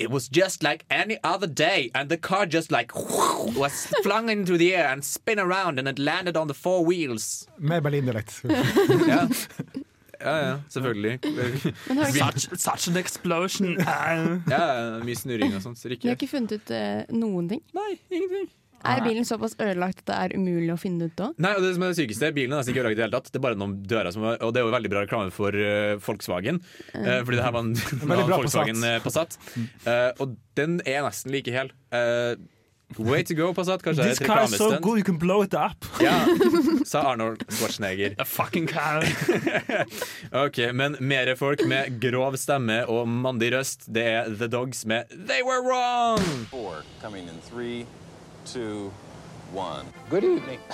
It 0.00 0.08
was 0.10 0.28
just 0.32 0.62
like 0.62 0.84
any 0.90 1.18
other 1.22 1.46
day, 1.46 1.90
and 1.94 2.08
the 2.08 2.16
car 2.16 2.46
just 2.46 2.72
like 2.72 2.90
was 3.60 3.86
flung 4.02 4.30
into 4.30 4.56
the 4.56 4.74
air 4.74 4.88
and 4.90 5.04
spin 5.04 5.38
around, 5.38 5.78
and 5.78 5.86
it 5.86 5.98
landed 5.98 6.36
on 6.38 6.48
the 6.48 6.54
four 6.54 6.82
wheels. 6.86 7.46
Med 7.58 7.82
berlindialekt. 7.82 8.42
Ja, 9.08 9.28
ja, 10.24 10.34
ja 10.40 10.56
selvfølgelig. 10.72 11.14
Men 11.88 12.02
har 12.02 12.12
dere, 12.16 12.40
Such, 12.40 12.58
such 12.58 12.90
an 12.90 13.00
explosion! 13.00 13.78
Ja, 14.54 14.64
mye 15.04 15.16
snurring 15.18 15.54
og 15.56 15.62
sånt. 15.64 15.78
Så 15.80 15.88
dere 15.88 16.00
har 16.00 16.16
ikke 16.16 16.24
ikke 16.26 16.34
funnet 16.34 16.58
ut 16.58 16.74
uh, 16.74 17.00
noen 17.14 17.48
ting? 17.50 17.64
Nei, 17.76 17.90
ingenting. 18.10 18.52
Er 18.84 19.00
bilen 19.00 19.24
såpass 19.24 19.54
ødelagt 19.56 20.02
at 20.02 20.08
det 20.10 20.16
er 20.26 20.34
umulig 20.36 20.72
å 20.74 20.76
finne 20.80 21.08
ut 21.08 21.20
òg? 21.24 21.38
Nei, 21.40 21.54
og 21.56 21.64
det 21.64 21.70
som 21.76 21.86
er 21.86 21.94
det 21.94 21.98
sykeste, 22.02 22.28
Bilen 22.36 22.52
er 22.52 22.60
nesten 22.60 22.74
ikke 22.74 22.82
ødelagt 22.82 22.98
i 22.98 23.00
det 23.00 23.06
hele 23.06 23.16
tatt. 23.16 23.30
Det 23.32 23.40
er 23.40 23.44
bare 23.46 23.58
noen 23.60 23.76
dører 23.88 24.12
som 24.12 24.26
var, 24.26 24.36
Og 24.44 24.52
det 24.52 24.60
er 24.60 24.66
jo 24.66 24.74
veldig 24.74 24.90
bra 24.92 25.04
reklame 25.06 25.32
for 25.34 25.56
uh, 25.56 25.94
Volkswagen. 26.04 26.60
uh, 26.92 27.20
fordi 27.24 27.38
det 27.38 27.46
her 27.46 27.54
var 27.56 27.64
en, 27.64 27.72
en 28.04 28.24
Volkswagen 28.34 28.84
eh, 28.84 28.98
Passat. 29.04 29.38
Uh, 29.86 30.10
og 30.20 30.36
den 30.60 30.82
er 30.84 31.00
nesten 31.06 31.32
like 31.32 31.54
hel. 31.54 31.72
Eh, 31.94 32.34
way 32.98 33.22
to 33.24 33.34
go, 33.34 33.52
Passat. 33.52 33.82
Kanskje 33.82 34.02
det 34.04 34.10
er 34.10 34.14
et 34.14 34.20
reklamestunt. 34.20 34.86
you 34.86 35.02
can 35.04 35.18
blow 35.18 35.42
it 35.42 35.54
up. 35.54 35.86
Ja, 36.00 36.14
sa 36.84 37.00
Arnold 37.12 37.44
Schwarzenegger. 37.50 38.14
A 38.18 38.24
fucking 38.24 38.68
car! 38.68 39.04
Ok, 40.46 40.58
Men 40.74 40.96
mere 41.00 41.36
folk 41.36 41.60
med 41.66 42.00
grov 42.02 42.36
stemme 42.36 42.80
og 42.90 43.08
mandig 43.08 43.52
røst, 43.54 43.86
det 43.94 44.02
er 44.06 44.30
The 44.34 44.48
Dogs 44.48 44.84
med 44.86 45.04
They 45.10 45.42
Were 45.46 45.62
Wrong! 45.62 46.20
Four 46.50 46.82
coming 47.02 47.28
in 47.28 47.38
three, 47.50 47.86
two, 48.46 48.90
one. 49.54 49.86
Good 50.10 50.24
evening. 50.24 50.58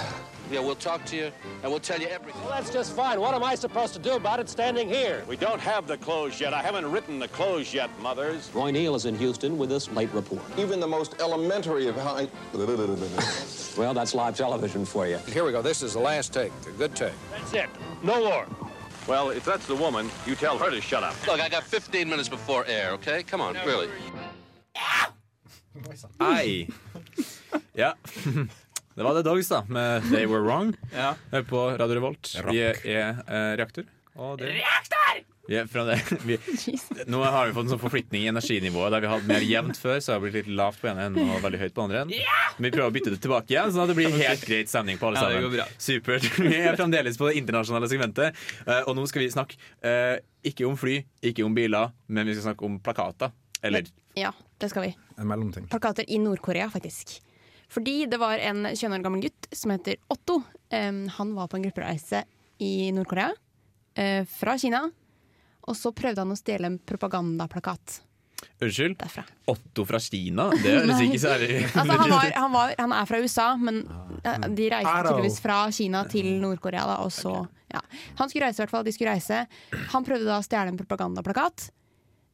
Yeah, 0.50 0.58
we'll 0.58 0.74
talk 0.74 1.04
to 1.04 1.16
you 1.16 1.30
and 1.62 1.70
we'll 1.70 1.78
tell 1.78 2.00
you 2.00 2.08
everything. 2.08 2.42
Well, 2.42 2.50
that's 2.50 2.72
just 2.72 2.96
fine. 2.96 3.20
What 3.20 3.34
am 3.34 3.44
I 3.44 3.54
supposed 3.54 3.92
to 3.92 4.00
do 4.00 4.14
about 4.14 4.40
it 4.40 4.48
standing 4.48 4.88
here? 4.88 5.22
We 5.28 5.36
don't 5.36 5.60
have 5.60 5.86
the 5.86 5.96
clothes 5.96 6.40
yet. 6.40 6.52
I 6.52 6.60
haven't 6.60 6.90
written 6.90 7.20
the 7.20 7.28
clothes 7.28 7.72
yet, 7.72 7.88
Mothers. 8.00 8.50
Roy 8.52 8.72
Neal 8.72 8.96
is 8.96 9.04
in 9.04 9.14
Houston 9.14 9.56
with 9.58 9.68
this 9.68 9.88
late 9.92 10.12
report. 10.12 10.42
Even 10.58 10.80
the 10.80 10.88
most 10.88 11.14
elementary 11.20 11.86
of 11.86 11.94
how. 11.94 12.26
Well, 13.78 13.94
that's 13.94 14.12
live 14.12 14.36
television 14.36 14.84
for 14.84 15.06
you. 15.06 15.18
Here 15.18 15.44
we 15.44 15.52
go. 15.52 15.62
This 15.62 15.82
is 15.84 15.92
the 15.92 16.00
last 16.00 16.32
take. 16.32 16.50
A 16.66 16.72
good 16.72 16.96
take. 16.96 17.12
That's 17.30 17.52
it. 17.52 17.70
No 18.02 18.24
more. 18.24 18.46
Well, 19.06 19.30
if 19.30 19.44
that's 19.44 19.68
the 19.68 19.76
woman, 19.76 20.10
you 20.26 20.34
tell 20.34 20.58
her 20.58 20.68
to 20.68 20.80
shut 20.80 21.04
up. 21.04 21.14
Look, 21.28 21.40
I 21.40 21.48
got 21.48 21.62
15 21.62 22.08
minutes 22.08 22.28
before 22.28 22.66
air, 22.66 22.90
okay? 22.94 23.22
Come 23.22 23.40
on, 23.40 23.54
really. 23.64 23.88
Ei. 26.20 26.66
Ja. 27.74 27.94
Det 28.94 29.06
var 29.06 29.14
The 29.14 29.22
Dogs, 29.22 29.48
da, 29.48 29.62
med 29.68 30.02
They 30.10 30.26
Were 30.26 30.42
Wrong. 30.42 30.74
Ja. 30.94 31.14
Her 31.32 31.42
på 31.46 31.64
Radio 31.78 31.94
Revolt. 32.00 32.34
Vi 32.50 32.58
er, 32.58 32.80
er 32.84 33.20
eh, 33.26 33.50
reaktor. 33.60 33.86
Og 34.18 34.38
det, 34.40 34.50
reaktor! 34.58 35.20
Vi 35.50 35.56
er 35.58 35.66
fra 35.70 35.82
det. 35.86 35.96
Vi, 36.28 36.36
nå 37.10 37.20
har 37.24 37.48
vi 37.48 37.54
fått 37.56 37.66
en 37.66 37.72
sånn 37.72 37.80
forflytning 37.82 38.22
i 38.22 38.28
energinivået 38.30 38.92
der 38.94 39.02
vi 39.02 39.08
hatt 39.10 39.24
mer 39.26 39.42
jevnt 39.42 39.78
før, 39.80 39.96
så 40.02 40.12
har 40.12 40.20
det 40.20 40.28
blitt 40.28 40.36
litt 40.46 40.58
lavt 40.58 40.78
på 40.82 40.90
ene 40.90 41.08
enden 41.08 41.30
og 41.34 41.40
veldig 41.42 41.60
høyt 41.62 41.74
på 41.74 41.86
andre 41.86 42.02
enden. 42.04 42.28
Men 42.58 42.68
vi 42.68 42.72
prøver 42.74 42.90
å 42.90 42.94
bytte 42.94 43.14
det 43.14 43.18
tilbake 43.24 43.54
igjen, 43.54 43.72
sånn 43.74 43.82
at 43.82 43.90
det 43.90 43.96
blir 43.98 44.14
helt 44.14 44.44
greit 44.46 44.70
stemning 44.70 45.00
på 45.00 45.08
alle 45.08 45.22
Ja, 45.24 45.32
det 45.32 45.40
går 45.46 45.54
bra. 45.56 45.66
Supert. 45.80 46.28
Vi 46.50 46.52
er 46.60 46.78
fremdeles 46.78 47.18
på 47.18 47.30
det 47.30 47.40
internasjonale 47.40 47.88
segmentet, 47.90 48.44
eh, 48.66 48.82
og 48.84 48.94
nå 48.98 49.06
skal 49.10 49.24
vi 49.24 49.30
snakke 49.32 49.58
eh, 49.86 50.20
ikke 50.52 50.68
om 50.68 50.76
fly, 50.78 51.00
ikke 51.32 51.46
om 51.46 51.56
biler, 51.56 51.90
men 52.10 52.30
vi 52.30 52.36
skal 52.36 52.50
snakke 52.52 52.68
om 52.68 52.78
plakater. 52.84 53.34
Eller 53.62 53.90
Ja, 54.18 54.30
det 54.60 54.70
skal 54.74 54.86
vi. 54.86 54.94
En 55.18 55.30
mellomting. 55.30 55.66
Plakater 55.72 56.06
i 56.06 56.20
Nord-Korea, 56.22 56.70
faktisk. 56.70 57.18
Fordi 57.70 58.04
det 58.10 58.18
var 58.20 58.42
en 58.42 58.64
21 58.72 58.96
år 58.98 59.04
gammel 59.04 59.24
gutt 59.28 59.48
som 59.54 59.72
heter 59.74 60.00
Otto. 60.10 60.40
Um, 60.74 61.04
han 61.16 61.34
var 61.36 61.50
på 61.50 61.58
en 61.58 61.66
gruppereise 61.68 62.24
i 62.62 62.90
Nord-Korea 62.94 63.30
uh, 63.32 64.22
fra 64.26 64.58
Kina. 64.58 64.84
Og 65.70 65.76
så 65.78 65.92
prøvde 65.94 66.24
han 66.24 66.34
å 66.34 66.38
stjele 66.38 66.70
en 66.70 66.80
propagandaplakat 66.82 68.00
Unnskyld? 68.60 68.98
derfra. 68.98 69.24
Otto 69.44 69.84
fra 69.88 70.00
Kina? 70.00 70.48
Det 70.54 70.72
høres 70.72 71.02
ikke 71.04 71.20
særlig 71.20 71.50
Altså, 71.64 71.84
han, 71.84 72.10
var, 72.12 72.32
han, 72.34 72.52
var, 72.52 72.74
han 72.78 72.94
er 72.96 73.08
fra 73.08 73.20
USA, 73.20 73.48
men 73.60 73.82
eh, 74.24 74.48
de 74.56 74.68
reiste 74.72 74.94
tydeligvis 75.06 75.38
fra 75.44 75.58
Kina 75.74 76.02
til 76.10 76.28
Nord-Korea. 76.42 76.86
da, 76.88 76.96
Og 77.04 77.12
så, 77.14 77.34
ja. 77.72 77.82
Han 78.20 78.32
skulle 78.32 78.48
reise, 78.48 78.60
i 78.60 78.64
hvert 78.64 78.74
fall. 78.74 78.86
De 78.86 78.94
skulle 78.96 79.14
reise. 79.14 79.44
Han 79.94 80.06
prøvde 80.06 80.28
da 80.28 80.40
å 80.40 80.46
stjele 80.46 80.72
en 80.72 80.80
propagandaplakat. 80.80 81.70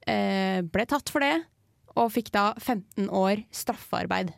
Eh, 0.07 0.63
ble 0.63 0.87
tatt 0.89 1.11
for 1.13 1.25
det, 1.25 1.35
og 1.97 2.11
fikk 2.15 2.33
da 2.35 2.49
15 2.59 3.11
år 3.11 3.47
straffearbeid. 3.55 4.35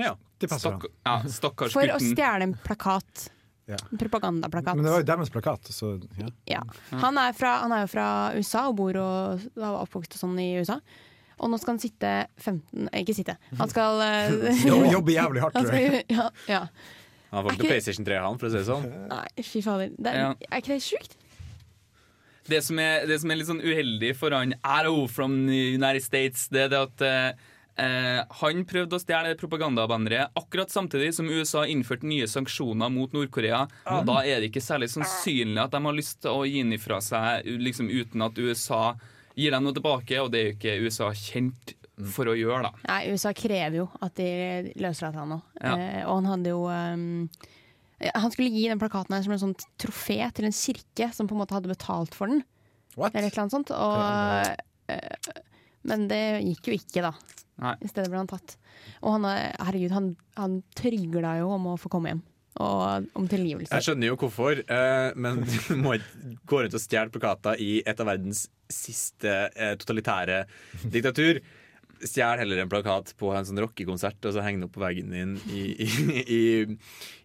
Ja. 0.00 0.12
Det 0.38 0.50
passer 0.50 0.74
Stakk, 0.76 0.84
ja, 1.06 1.14
Stakkars 1.32 1.72
For 1.72 1.88
å 1.88 1.96
gutten. 1.96 2.12
stjele 2.12 2.46
en 2.50 2.54
plakat. 2.66 3.28
Ja. 3.66 3.78
En 3.90 3.98
propagandaplakat. 3.98 4.76
Men 4.76 4.84
det 4.86 4.92
var 4.92 5.00
jo 5.02 5.06
deres 5.08 5.30
plakat, 5.34 5.70
så 5.74 5.94
ja. 6.20 6.28
Ja. 6.46 6.60
Han, 7.02 7.16
er 7.18 7.32
fra, 7.34 7.54
han 7.64 7.72
er 7.74 7.86
jo 7.86 7.88
fra 7.94 8.08
USA 8.36 8.66
og 8.70 8.76
bor 8.78 8.98
og 9.00 9.46
var 9.56 9.80
oppvokst 9.82 10.14
og 10.18 10.22
sånn 10.26 10.36
i 10.42 10.50
USA. 10.60 10.76
Og 11.40 11.50
nå 11.52 11.58
skal 11.60 11.74
han 11.74 11.80
sitte 11.82 12.10
15 12.40 12.86
eh, 12.92 13.02
Ikke 13.02 13.12
sitte. 13.16 13.34
Han 13.58 13.68
skal 13.72 13.98
eh, 14.04 14.62
Jobbe- 14.94 15.16
jævlig 15.16 15.42
hardt, 15.42 15.58
han 15.58 15.66
tror 15.66 15.80
jeg. 15.82 16.04
ja, 16.16 16.28
ja. 16.48 16.62
Han 17.32 17.42
får 17.44 17.56
ikke 17.56 17.66
PlayStation 17.72 18.06
3, 18.06 18.20
han, 18.22 18.38
for 18.40 18.46
å 18.48 18.52
si 18.54 18.60
det 18.60 18.68
sånn. 18.68 18.86
Nei, 19.10 19.24
fy 19.44 19.60
fader. 19.64 19.90
Det 19.98 20.12
er, 20.12 20.20
Ja. 20.22 20.28
er 20.46 20.62
ikke 20.62 20.76
det 20.76 20.82
sjukt? 20.86 21.16
Det 22.46 22.60
som, 22.62 22.78
er, 22.78 23.02
det 23.10 23.16
som 23.20 23.32
er 23.34 23.40
litt 23.40 23.48
sånn 23.50 23.60
uheldig 23.64 24.12
for 24.16 24.30
han 24.36 24.54
Arrow 24.62 25.08
from 25.10 25.34
the 25.48 25.58
United 25.74 26.04
States, 26.04 26.46
det 26.54 26.68
er 26.68 26.70
det 26.70 26.78
at 26.86 27.04
eh, 27.82 28.20
han 28.40 28.62
prøvde 28.68 28.98
å 28.98 29.02
stjele 29.02 29.36
propagandabanneret 29.40 30.36
akkurat 30.38 30.72
samtidig 30.72 31.12
som 31.16 31.30
USA 31.30 31.66
innførte 31.68 32.08
nye 32.08 32.28
sanksjoner 32.30 32.92
mot 32.92 33.12
Nord-Korea. 33.16 33.64
Og 33.92 34.06
Da 34.08 34.20
er 34.24 34.40
det 34.40 34.50
ikke 34.50 34.64
særlig 34.64 34.90
sannsynlig 34.92 35.62
at 35.64 35.74
de 35.74 35.82
har 35.88 35.96
lyst 35.96 36.22
til 36.24 36.32
å 36.32 36.46
gi 36.48 36.62
den 36.64 36.76
ifra 36.76 37.00
seg 37.04 37.48
liksom 37.60 37.90
uten 37.92 38.26
at 38.26 38.38
USA 38.38 38.84
gir 39.36 39.52
dem 39.52 39.66
noe 39.66 39.76
tilbake, 39.76 40.20
og 40.22 40.30
det 40.32 40.40
er 40.40 40.46
jo 40.48 40.54
ikke 40.56 40.78
USA 40.86 41.10
kjent 41.12 41.74
for 42.12 42.28
å 42.28 42.36
gjøre, 42.36 42.68
da. 42.68 42.86
Nei, 42.90 43.12
USA 43.12 43.32
krever 43.36 43.78
jo 43.80 43.86
at 44.04 44.16
de 44.18 44.72
løslater 44.80 45.20
han 45.20 45.36
nå. 45.36 45.38
Ja. 45.60 45.76
Eh, 45.76 46.02
og 46.04 46.18
han 46.20 46.28
hadde 46.28 46.52
jo 46.52 46.66
um, 46.68 47.06
Han 48.02 48.32
skulle 48.34 48.52
gi 48.52 48.66
den 48.68 48.80
plakaten 48.80 49.16
her 49.16 49.24
som 49.24 49.32
en 49.32 49.40
sånn 49.40 49.56
trofé 49.80 50.18
til 50.36 50.48
en 50.48 50.56
kirke 50.56 51.08
som 51.16 51.28
på 51.28 51.36
en 51.36 51.40
måte 51.40 51.56
hadde 51.56 51.72
betalt 51.72 52.16
for 52.16 52.32
den. 52.32 52.42
Eller 52.96 53.28
et 53.28 53.32
eller 53.32 53.44
annet 53.46 53.56
sånt. 53.56 53.72
Og, 53.72 54.92
eh, 54.92 55.40
men 55.88 56.06
det 56.10 56.22
gikk 56.44 56.70
jo 56.72 56.76
ikke, 56.76 57.02
da. 57.10 57.12
I 57.80 57.88
stedet 57.88 58.10
ble 58.12 58.18
han 58.20 58.28
tatt. 58.28 58.56
Og 59.00 59.14
han, 59.16 59.24
er- 59.30 59.54
herregud, 59.64 59.94
han, 59.96 60.08
han 60.36 60.58
trygla 60.76 61.38
jo 61.40 61.52
om 61.56 61.70
å 61.72 61.76
få 61.80 61.88
komme 61.92 62.12
hjem. 62.12 62.24
Og 62.60 63.06
om 63.20 63.26
tilgivelse. 63.28 63.68
Jeg 63.76 63.84
skjønner 63.84 64.08
jo 64.10 64.16
hvorfor, 64.20 64.60
eh, 64.64 65.10
men 65.20 65.42
du 65.68 65.74
må 65.80 65.96
ikke 65.98 66.34
gå 66.48 66.60
rundt 66.64 66.76
og 66.78 66.82
stjele 66.84 67.12
plakater 67.12 67.60
i 67.60 67.70
et 67.84 68.00
av 68.00 68.08
verdens 68.08 68.46
siste 68.72 69.34
eh, 69.54 69.74
totalitære 69.80 70.42
diktatur. 70.92 71.40
Stjel 72.02 72.42
heller 72.42 72.62
en 72.62 72.70
plakat 72.72 73.14
på 73.20 73.30
en 73.34 73.46
sånn 73.48 73.62
rockekonsert 73.64 74.28
og 74.28 74.36
så 74.36 74.44
heng 74.44 74.60
den 74.60 74.68
opp 74.68 74.76
på 74.76 74.84
veggen 74.84 75.14
din 75.14 75.36
i, 75.48 75.64
i, 75.86 75.88
i, 76.22 76.42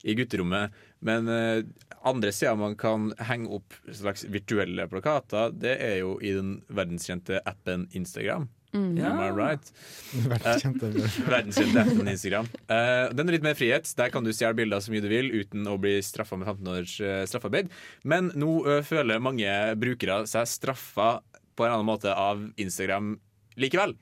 i 0.08 0.16
gutterommet. 0.18 0.78
Men 1.02 1.28
uh, 1.28 1.60
andre 2.08 2.32
steder 2.34 2.58
man 2.60 2.78
kan 2.80 3.12
henge 3.30 3.50
opp 3.58 3.76
slags 3.92 4.24
virtuelle 4.30 4.88
plakater, 4.92 5.54
det 5.54 5.76
er 5.82 6.02
jo 6.04 6.16
i 6.22 6.34
den 6.38 6.60
verdenskjente 6.70 7.42
appen 7.50 7.88
Instagram. 7.98 8.50
Mm. 8.72 8.96
Am 9.04 9.20
I 9.20 9.32
right? 9.36 9.72
Verdenskjente. 10.32 10.88
Eh, 10.88 11.16
verdenskjente 11.28 11.82
appen 11.82 12.08
Instagram. 12.08 12.48
Uh, 12.72 13.10
den 13.12 13.28
er 13.28 13.36
litt 13.36 13.46
mer 13.46 13.58
frihet. 13.60 13.90
Der 14.00 14.14
kan 14.14 14.24
du 14.24 14.32
stjele 14.32 14.56
bilder 14.58 14.84
så 14.84 14.94
mye 14.94 15.04
du 15.04 15.10
vil 15.12 15.32
uten 15.34 15.68
å 15.68 15.76
bli 15.82 15.98
straffa 16.06 16.40
med 16.40 16.48
15 16.48 16.72
års 16.76 16.94
uh, 17.04 17.18
straffarbeid. 17.28 17.72
Men 18.08 18.32
nå 18.40 18.62
uh, 18.68 18.80
føler 18.88 19.24
mange 19.24 19.58
brukere 19.82 20.22
seg 20.32 20.48
straffa 20.48 21.18
på 21.60 21.68
en 21.68 21.76
annen 21.76 21.90
måte 21.90 22.16
av 22.16 22.48
Instagram 22.62 23.18
likevel. 23.60 23.98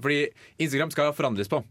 Fordi 0.00 0.20
Instagram 0.58 0.92
skal 0.94 1.12
forandres 1.16 1.50
på. 1.50 1.62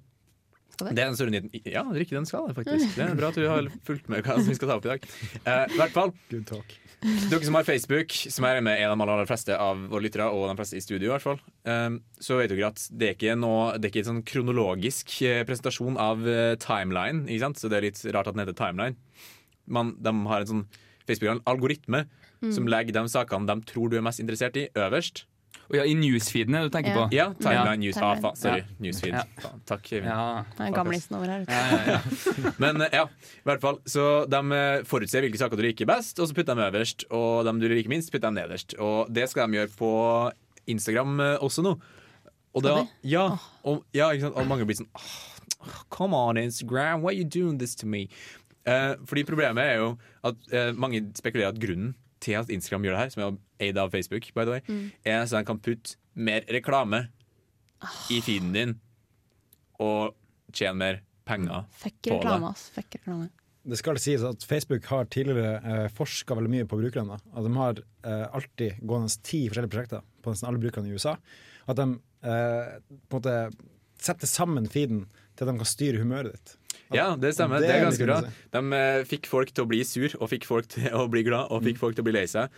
det? 0.80 0.90
er 0.90 1.12
den 1.12 1.18
store 1.18 1.34
nyheten. 1.34 1.52
Ja, 1.70 1.84
Rikke, 1.86 2.16
den 2.16 2.26
skal 2.26 2.48
det 2.50 2.56
faktisk. 2.58 2.96
Det 2.98 3.06
er 3.06 3.18
bra 3.20 3.30
at 3.30 3.38
du 3.38 3.46
har 3.48 3.68
fulgt 3.86 4.10
med 4.10 4.26
hva 4.26 4.40
vi 4.42 4.56
skal 4.58 4.72
ta 4.72 4.78
opp 4.80 4.88
i 4.88 4.94
dag. 4.96 5.06
Uh, 5.46 5.68
I 5.70 5.78
hvert 5.82 5.94
fall. 5.94 6.14
Dere 7.30 7.44
som 7.44 7.58
har 7.60 7.68
Facebook, 7.68 8.16
som 8.32 8.48
er 8.48 8.62
med 8.64 8.80
av 8.88 8.96
de 8.96 9.06
aller, 9.06 9.28
fleste 9.28 9.58
av 9.60 9.82
våre 9.92 10.06
lyttere, 10.06 10.30
og 10.32 10.48
de 10.48 10.56
fleste 10.56 10.80
i 10.80 10.84
studio, 10.84 11.10
i 11.10 11.12
hvert 11.12 11.26
fall, 11.26 11.42
eh, 11.68 11.98
så 12.24 12.38
vet 12.40 12.54
dere 12.54 12.70
at 12.70 12.86
det 12.96 13.10
er 13.10 13.18
ikke 13.18 13.34
noe 13.36 13.74
Det 13.76 13.90
er 13.90 13.92
ikke 13.92 14.04
en 14.06 14.10
sånn 14.14 14.24
kronologisk 14.30 15.12
eh, 15.28 15.42
presentasjon 15.44 16.00
av 16.00 16.24
timeline, 16.64 17.26
ikke 17.28 17.44
sant? 17.44 17.60
så 17.60 17.68
det 17.68 17.82
er 17.82 17.88
litt 17.90 18.00
rart 18.16 18.32
at 18.32 18.38
den 18.38 18.46
heter 18.46 18.56
timeline. 18.56 18.96
Men 19.68 19.98
de 20.00 20.16
har 20.32 20.46
en 20.46 20.52
sånn 20.54 20.66
Facebook-algoritme 21.04 22.06
Mm. 22.44 22.52
som 22.52 22.68
legger 22.68 22.92
de 22.92 23.08
sakene 23.08 23.48
de 23.48 23.56
tror 23.70 23.90
du 23.90 23.98
er 23.98 24.04
mest 24.04 24.20
interessert 24.20 24.58
i, 24.60 24.68
øverst. 24.76 25.24
Ja, 25.74 25.84
I 25.90 25.94
newsfeeden 25.98 26.54
er 26.56 26.68
du 26.68 26.74
tenker 26.74 26.94
på? 26.94 27.08
Ja, 27.16 27.32
timeline 27.34 27.74
Ja. 27.74 27.82
news. 27.82 27.98
Ah, 27.98 28.16
faen, 28.22 28.36
sorry, 28.38 28.60
Ja. 28.62 28.76
newsfeed. 28.80 29.14
Ja. 29.14 29.24
Faen, 29.42 29.62
takk, 29.66 29.90
det 29.90 30.04
er 30.06 30.72
gamlisen 30.76 31.18
over 31.18 31.26
her. 31.26 31.46
Men 32.62 32.82
eh, 32.82 32.94
ja, 32.94 33.06
i 33.08 33.48
hvert 33.50 33.62
fall 33.64 33.80
Så 33.90 34.28
de 34.30 34.42
eh, 34.54 34.84
forutser 34.86 35.26
hvilke 35.26 35.42
saker 35.42 35.58
du 35.58 35.64
liker 35.66 35.90
best, 35.90 36.20
og 36.20 36.30
så 36.30 36.38
putter 36.38 36.56
de 36.56 36.68
øverst. 36.70 37.06
Og 37.10 37.44
dem 37.46 37.60
du 37.60 37.68
liker 37.72 37.90
minst, 37.90 38.12
putter 38.14 38.30
de 38.30 38.38
nederst. 38.38 38.76
Og 38.78 39.10
det 39.14 39.26
skal 39.32 39.50
de 39.50 39.58
gjøre 39.58 39.74
på 39.80 39.92
Instagram 40.70 41.20
eh, 41.20 41.38
også 41.42 41.66
nå. 41.66 41.74
Og 42.54 42.62
da, 42.62 42.76
ja, 43.02 43.26
og, 43.66 43.82
ja, 43.98 44.12
ikke 44.14 44.28
sant? 44.28 44.36
og 44.38 44.46
mange 44.46 44.66
blir 44.70 44.78
sånn 44.78 44.90
oh, 44.94 45.80
Come 45.90 46.14
on, 46.14 46.38
Instagram, 46.38 47.02
why 47.02 47.10
are 47.16 47.18
you 47.18 47.26
doing 47.26 47.58
this 47.58 47.74
to 47.82 47.88
me? 47.90 48.08
Eh, 48.70 48.94
fordi 49.10 49.24
problemet 49.28 49.64
er 49.74 49.80
jo 49.82 49.88
at 50.24 50.36
eh, 50.54 50.70
mange 50.78 51.02
spekulerer 51.18 51.50
at 51.56 51.60
grunnen 51.60 51.96
til 52.24 52.40
at 52.40 52.50
Instagram 52.54 52.88
gjør 52.88 52.96
det 52.98 53.02
her, 53.04 53.14
som 53.14 53.24
er 53.28 53.68
eid 53.68 53.78
av 53.82 53.92
Facebook, 53.94 54.30
by 54.36 54.46
the 54.48 54.56
way, 54.58 54.62
Mm. 54.70 54.92
er 55.06 55.26
så 55.28 55.38
de 55.42 55.46
kan 55.52 55.60
putte 55.60 55.96
mer 56.16 56.42
reklame 56.52 57.04
i 58.14 58.22
feeden 58.24 58.54
din 58.56 58.76
og 59.84 60.14
tjene 60.56 60.78
mer 60.80 61.00
penger 61.28 61.66
Fuck 61.80 62.02
på 62.08 62.18
reklame, 62.20 62.52
det. 62.54 62.74
Fuck 62.76 62.96
reklame. 63.00 63.30
Det 63.64 63.78
skal 63.80 64.00
sies 64.04 64.24
at 64.28 64.44
Facebook 64.44 64.86
har 64.92 65.06
tidligere 65.08 65.54
eh, 65.64 65.86
forska 65.96 66.36
veldig 66.36 66.52
mye 66.52 66.66
på 66.68 66.80
brukerne. 66.82 67.16
At 67.32 67.46
de 67.48 67.54
har 67.56 67.80
eh, 68.04 68.26
alltid 68.36 68.82
gående 68.84 69.12
ti 69.24 69.46
forskjellige 69.48 69.72
prosjekter 69.72 70.02
på 70.24 70.34
nesten 70.34 70.50
alle 70.50 70.60
brukerne 70.60 70.92
i 70.92 70.98
USA. 70.98 71.16
At 71.72 71.80
de 71.80 71.86
eh, 72.28 72.74
på 73.08 73.20
en 73.20 73.22
måte 73.22 73.38
setter 74.04 74.28
sammen 74.28 74.68
feeden 74.68 75.06
til 75.38 75.46
at 75.48 75.54
de 75.54 75.58
kan 75.64 75.70
styre 75.72 76.02
humøret 76.04 76.36
ditt. 76.36 76.58
Ja, 76.92 77.14
det 77.16 77.34
stemmer. 77.38 77.64
Det, 77.64 77.72
Det 77.72 77.78
er 77.78 77.86
ganske 77.88 78.08
bra. 78.10 78.20
De 78.54 78.78
eh, 78.80 79.02
fikk 79.10 79.30
folk 79.32 79.54
til 79.54 79.66
å 79.66 79.70
bli 79.70 79.82
sur, 79.88 80.14
og 80.20 80.30
fikk 80.34 80.48
folk 80.50 80.68
til 80.76 80.90
å 80.92 81.08
bli 81.12 81.24
glad, 81.26 81.50
og 81.54 81.64
fikk 81.66 81.80
folk 81.82 81.98
til 81.98 82.06
å 82.06 82.10
bli 82.10 82.18
lei 82.20 82.28
seg. 82.30 82.52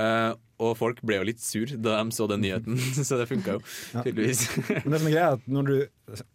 Uh, 0.00 0.32
og 0.62 0.72
folk 0.78 1.02
ble 1.04 1.18
jo 1.18 1.24
litt 1.28 1.42
sur 1.42 1.68
da 1.84 1.98
de 2.00 2.14
så 2.16 2.24
den 2.30 2.40
nyheten, 2.46 2.78
så 3.06 3.18
det 3.20 3.26
funka 3.28 3.58
jo 3.58 3.62
tydeligvis. 3.98 4.44
Men 4.86 4.94
det 4.94 5.00
som 5.02 5.08
er 5.10 5.14
greia 5.14 5.24
er 5.26 5.36
at 5.36 5.48
Når 5.52 5.68
du 5.68 5.74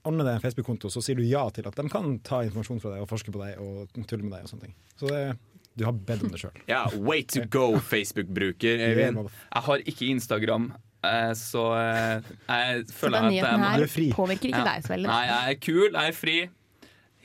ordner 0.06 0.28
deg 0.28 0.34
en 0.36 0.44
Facebook-konto, 0.44 0.92
så 0.94 1.02
sier 1.04 1.18
du 1.18 1.24
ja 1.26 1.42
til 1.56 1.68
at 1.70 1.78
de 1.80 1.88
kan 1.92 2.18
ta 2.28 2.44
informasjon 2.46 2.82
fra 2.84 2.94
deg 2.94 3.06
og 3.06 3.10
forske 3.10 3.34
på 3.34 3.42
deg 3.42 3.62
og 3.64 3.96
tulle 4.10 4.28
med 4.28 4.36
deg. 4.36 4.46
og 4.46 4.52
sånne 4.52 4.68
ting. 4.68 4.76
Så 5.00 5.10
det, 5.10 5.22
du 5.78 5.86
har 5.88 5.96
bedt 6.10 6.26
om 6.28 6.34
det 6.34 6.42
sjøl. 6.42 6.60
Ja, 6.70 6.84
way 6.98 7.24
to 7.24 7.46
go, 7.50 7.72
Facebook-bruker. 7.94 8.84
Jeg 8.84 9.64
har 9.70 9.88
ikke 9.90 10.12
Instagram, 10.12 10.70
eh, 11.08 11.34
så 11.40 11.66
jeg 11.80 12.86
Så 12.92 13.00
føler 13.00 13.18
den 13.18 13.32
at 13.32 13.40
jeg 13.40 13.42
nyheten 13.42 13.66
her 13.66 14.16
påvirker 14.20 14.54
ikke 14.54 14.68
deg 14.70 14.86
så 14.86 14.94
veldig. 14.96 15.12
Nei, 15.12 15.24
jeg 15.32 15.56
er 15.56 15.60
kul, 15.66 15.88
jeg 15.90 16.14
er 16.14 16.18
fri. 16.18 16.38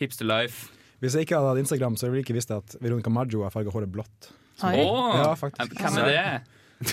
Hipster 0.04 0.26
life. 0.28 0.56
Hvis 1.02 1.14
jeg 1.18 1.22
ikke 1.26 1.36
hadde 1.38 1.50
hatt 1.54 1.62
Instagram, 1.64 1.94
så 1.98 2.02
ville 2.06 2.18
jeg 2.22 2.26
ikke 2.28 2.38
visst 2.38 2.52
at 2.54 2.68
Veronica 2.82 3.10
Maggio 3.10 3.38
har 3.46 3.50
farga 3.54 3.70
håret 3.74 3.90
blått. 3.90 4.18
Oi. 4.62 4.76
Åh, 4.84 5.16
Ja, 5.18 5.32
faktisk. 5.34 5.72
hvem 5.80 5.96
er 5.98 6.04
det? 6.12 6.24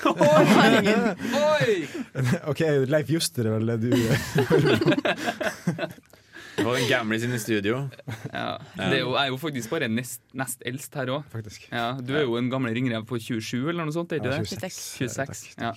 Oi! 1.40 1.70
OK, 2.52 2.60
Leif 2.90 3.10
Juster 3.10 3.44
er 3.50 3.54
vel 3.58 3.66
det 3.74 3.80
du 3.84 3.90
Det 6.60 6.66
var 6.68 6.76
en 6.80 6.88
gamlis 6.90 7.24
inne 7.26 7.38
i 7.40 7.42
studio. 7.42 7.80
Ja. 8.34 8.46
Det 8.76 8.88
er 9.00 9.02
jo, 9.02 9.14
jeg 9.16 9.22
er 9.24 9.32
jo 9.32 9.38
faktisk 9.42 9.72
bare 9.72 9.88
nest, 9.92 10.20
nest 10.38 10.62
eldst 10.68 10.96
her 11.00 11.12
òg. 11.16 11.24
Ja, 11.72 11.86
du 12.04 12.12
er 12.20 12.26
jo 12.28 12.36
en 12.40 12.50
gamle 12.52 12.74
ringrev 12.76 13.06
på 13.10 13.20
27 13.22 13.70
eller 13.72 13.88
noe 13.88 13.96
sånt? 13.96 14.12
Er 14.14 14.20
ikke 14.20 14.34
Ja, 14.34 14.40
det? 14.44 14.50
26. 14.52 14.80
26. 15.00 15.56
Ja. 15.64 15.72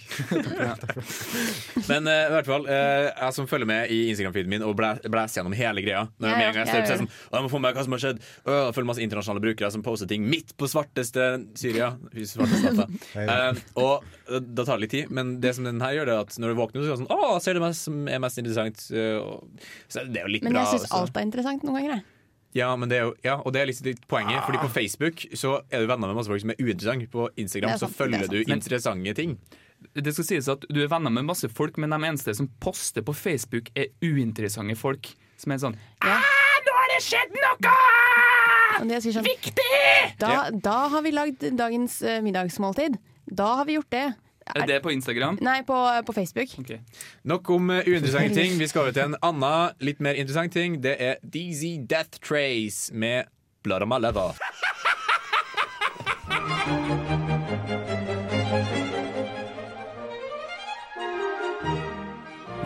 Men 1.88 2.07
uh, 2.09 2.12
i 2.12 2.33
hvert 2.35 2.49
fall, 2.49 2.66
uh, 2.66 3.09
jeg 3.11 3.37
som 3.37 3.49
følger 3.51 3.68
med 3.68 3.92
i 3.95 4.01
Instagram-feeden 4.12 4.51
min 4.53 4.64
og 4.66 4.75
blæ- 4.79 4.99
blæser 5.07 5.40
gjennom 5.40 5.55
hele 5.57 5.85
greia 5.85 6.03
Når 6.18 6.29
jeg, 6.29 6.37
med 6.37 6.42
ja, 6.45 6.49
en 6.49 6.57
gang 6.59 6.73
jeg 6.73 6.83
jeg 6.92 7.01
sånn 7.03 7.11
jeg 7.33 7.45
må 7.47 7.51
få 7.53 7.61
med 7.62 7.77
hva 7.77 7.85
som 7.87 7.95
har 7.97 8.03
skjedd. 8.03 8.21
Å, 8.45 8.57
jeg 8.59 8.75
følger 8.77 8.88
masse 8.90 9.05
internasjonale 9.05 9.42
brukere 9.45 9.71
som 9.75 9.85
poster 9.87 10.11
ting 10.11 10.27
midt 10.29 10.53
på 10.61 10.68
svarteste 10.71 11.29
Syria. 11.59 11.92
Svarteste. 12.12 12.88
Eh, 13.23 13.59
og 13.79 14.05
da 14.53 14.64
tar 14.66 14.79
det 14.79 14.83
litt 14.87 14.92
tid, 14.95 15.11
men 15.14 15.35
det 15.42 15.53
som 15.57 15.64
den 15.66 15.79
her 15.83 15.92
gjør, 15.95 16.09
det 16.09 16.14
er 16.14 16.23
at 16.25 16.37
når 16.40 16.53
du 16.53 16.57
våkner, 16.59 16.83
så 16.83 16.88
er 16.88 16.92
det 16.95 17.01
sånn 17.03 17.12
Å, 17.12 17.37
ser 17.45 17.57
du 17.57 17.61
meg 17.62 17.75
som 17.77 17.99
er 18.11 18.21
mest 18.23 18.40
interessant? 18.40 18.81
Så 18.83 20.05
det 20.09 20.21
er 20.21 20.27
jo 20.27 20.33
litt 20.33 20.47
Men 20.47 20.57
bra. 20.57 20.64
Syns 20.72 20.92
alt 20.98 21.16
er 21.16 21.26
interessant 21.28 21.64
noen 21.66 21.78
ganger. 21.80 21.94
jeg. 21.96 22.04
Ja, 22.52 22.68
men 22.76 22.90
det 22.90 22.98
er 22.98 23.06
jo, 23.06 23.12
ja, 23.24 23.38
og 23.40 23.54
det 23.54 23.62
er 23.62 23.68
litt, 23.70 23.80
litt 23.87 24.02
poenget. 24.11 24.42
Fordi 24.44 24.61
på 24.61 24.68
Facebook 24.74 25.22
så 25.38 25.54
er 25.72 25.80
du 25.80 25.88
venner 25.88 26.11
med 26.11 26.18
masse 26.18 26.28
folk 26.28 26.42
som 26.42 26.52
er 26.52 26.61
uinteressante. 26.61 27.08
På 27.12 27.28
Instagram 27.40 27.74
er 27.74 27.80
så 27.80 27.88
følger 27.88 28.26
er 28.26 28.32
du 28.32 28.52
interessante 28.52 29.14
ting. 29.16 29.38
Det 29.96 30.12
skal 30.14 30.26
sies 30.28 30.48
at 30.52 30.62
Du 30.70 30.78
er 30.78 30.90
venner 30.92 31.11
med 31.11 31.26
masse 31.26 31.48
folk, 31.50 31.78
men 31.80 31.90
de 31.90 31.98
eneste 32.06 32.35
som 32.38 32.50
poster 32.62 33.02
på 33.02 33.14
Facebook, 33.16 33.72
er 33.74 33.88
uinteressante 34.04 34.76
folk. 34.78 35.14
Som 35.40 35.56
er 35.56 35.62
sånn 35.64 35.78
Nå 36.04 36.76
har 36.76 36.92
det 36.92 37.00
skjedd 37.02 37.32
noe! 37.35 37.72
Sånn, 39.00 39.24
Viktig! 39.24 39.70
Da, 40.20 40.50
da 40.52 40.76
har 40.92 41.02
vi 41.04 41.12
lagd 41.14 41.44
dagens 41.58 42.00
eh, 42.02 42.20
middagsmåltid. 42.24 42.98
Da 43.26 43.48
har 43.61 43.68
vi 43.68 43.78
gjort 43.78 43.90
det. 43.94 44.06
Er 44.57 44.66
det 44.66 44.83
på 44.83 44.90
Instagram? 44.90 45.38
Nei, 45.40 45.61
på, 45.66 45.76
på 46.07 46.12
Facebook. 46.12 46.57
Nok 47.24 47.50
om 47.50 47.70
eh, 47.70 47.87
uinteressante 47.87 48.35
ting. 48.40 48.59
Vi 48.59 48.66
skal 48.70 48.87
over 48.87 48.96
til 48.96 49.02
en 49.11 49.16
annen, 49.22 49.76
litt 49.81 50.00
mer 50.00 50.18
interessant 50.18 50.52
ting. 50.52 50.81
Det 50.83 50.96
er 50.98 51.22
DZ 51.22 51.87
Death 51.90 52.20
Trace 52.22 52.94
med 52.94 53.31
Blood 53.62 53.83
of 53.83 53.88
my 53.88 53.98
leather. 54.02 54.35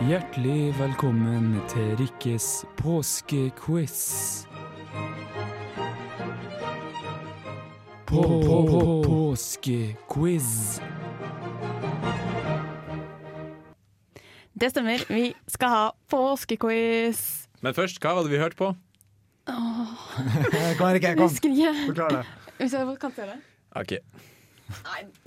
Hjertelig 0.07 0.79
velkommen 0.79 1.61
til 1.69 1.95
Rikkes 1.99 2.65
påskequiz. 2.77 4.45
Påskequiz. 9.05 10.79
Det 14.57 14.71
stemmer. 14.73 15.03
Vi 15.11 15.31
skal 15.53 15.69
ha 15.69 15.83
påskequiz. 16.09 17.19
Men 17.61 17.75
først, 17.77 17.99
hva 18.01 18.15
var 18.17 18.25
det 18.25 18.33
vi 18.33 18.41
hørte 18.41 18.57
på? 18.57 18.71
Kom, 20.77 20.89
Rikke, 20.91 21.13
kom. 21.15 21.29
Husker 21.29 21.53
ikke. 21.53 21.73
Forklar 21.85 22.15
det. 22.17 22.23
Hvis 22.57 22.73
jeg 22.73 22.97
kan 22.99 23.13
se 23.15 23.27
det. 23.29 23.37
Ok, 23.77 23.93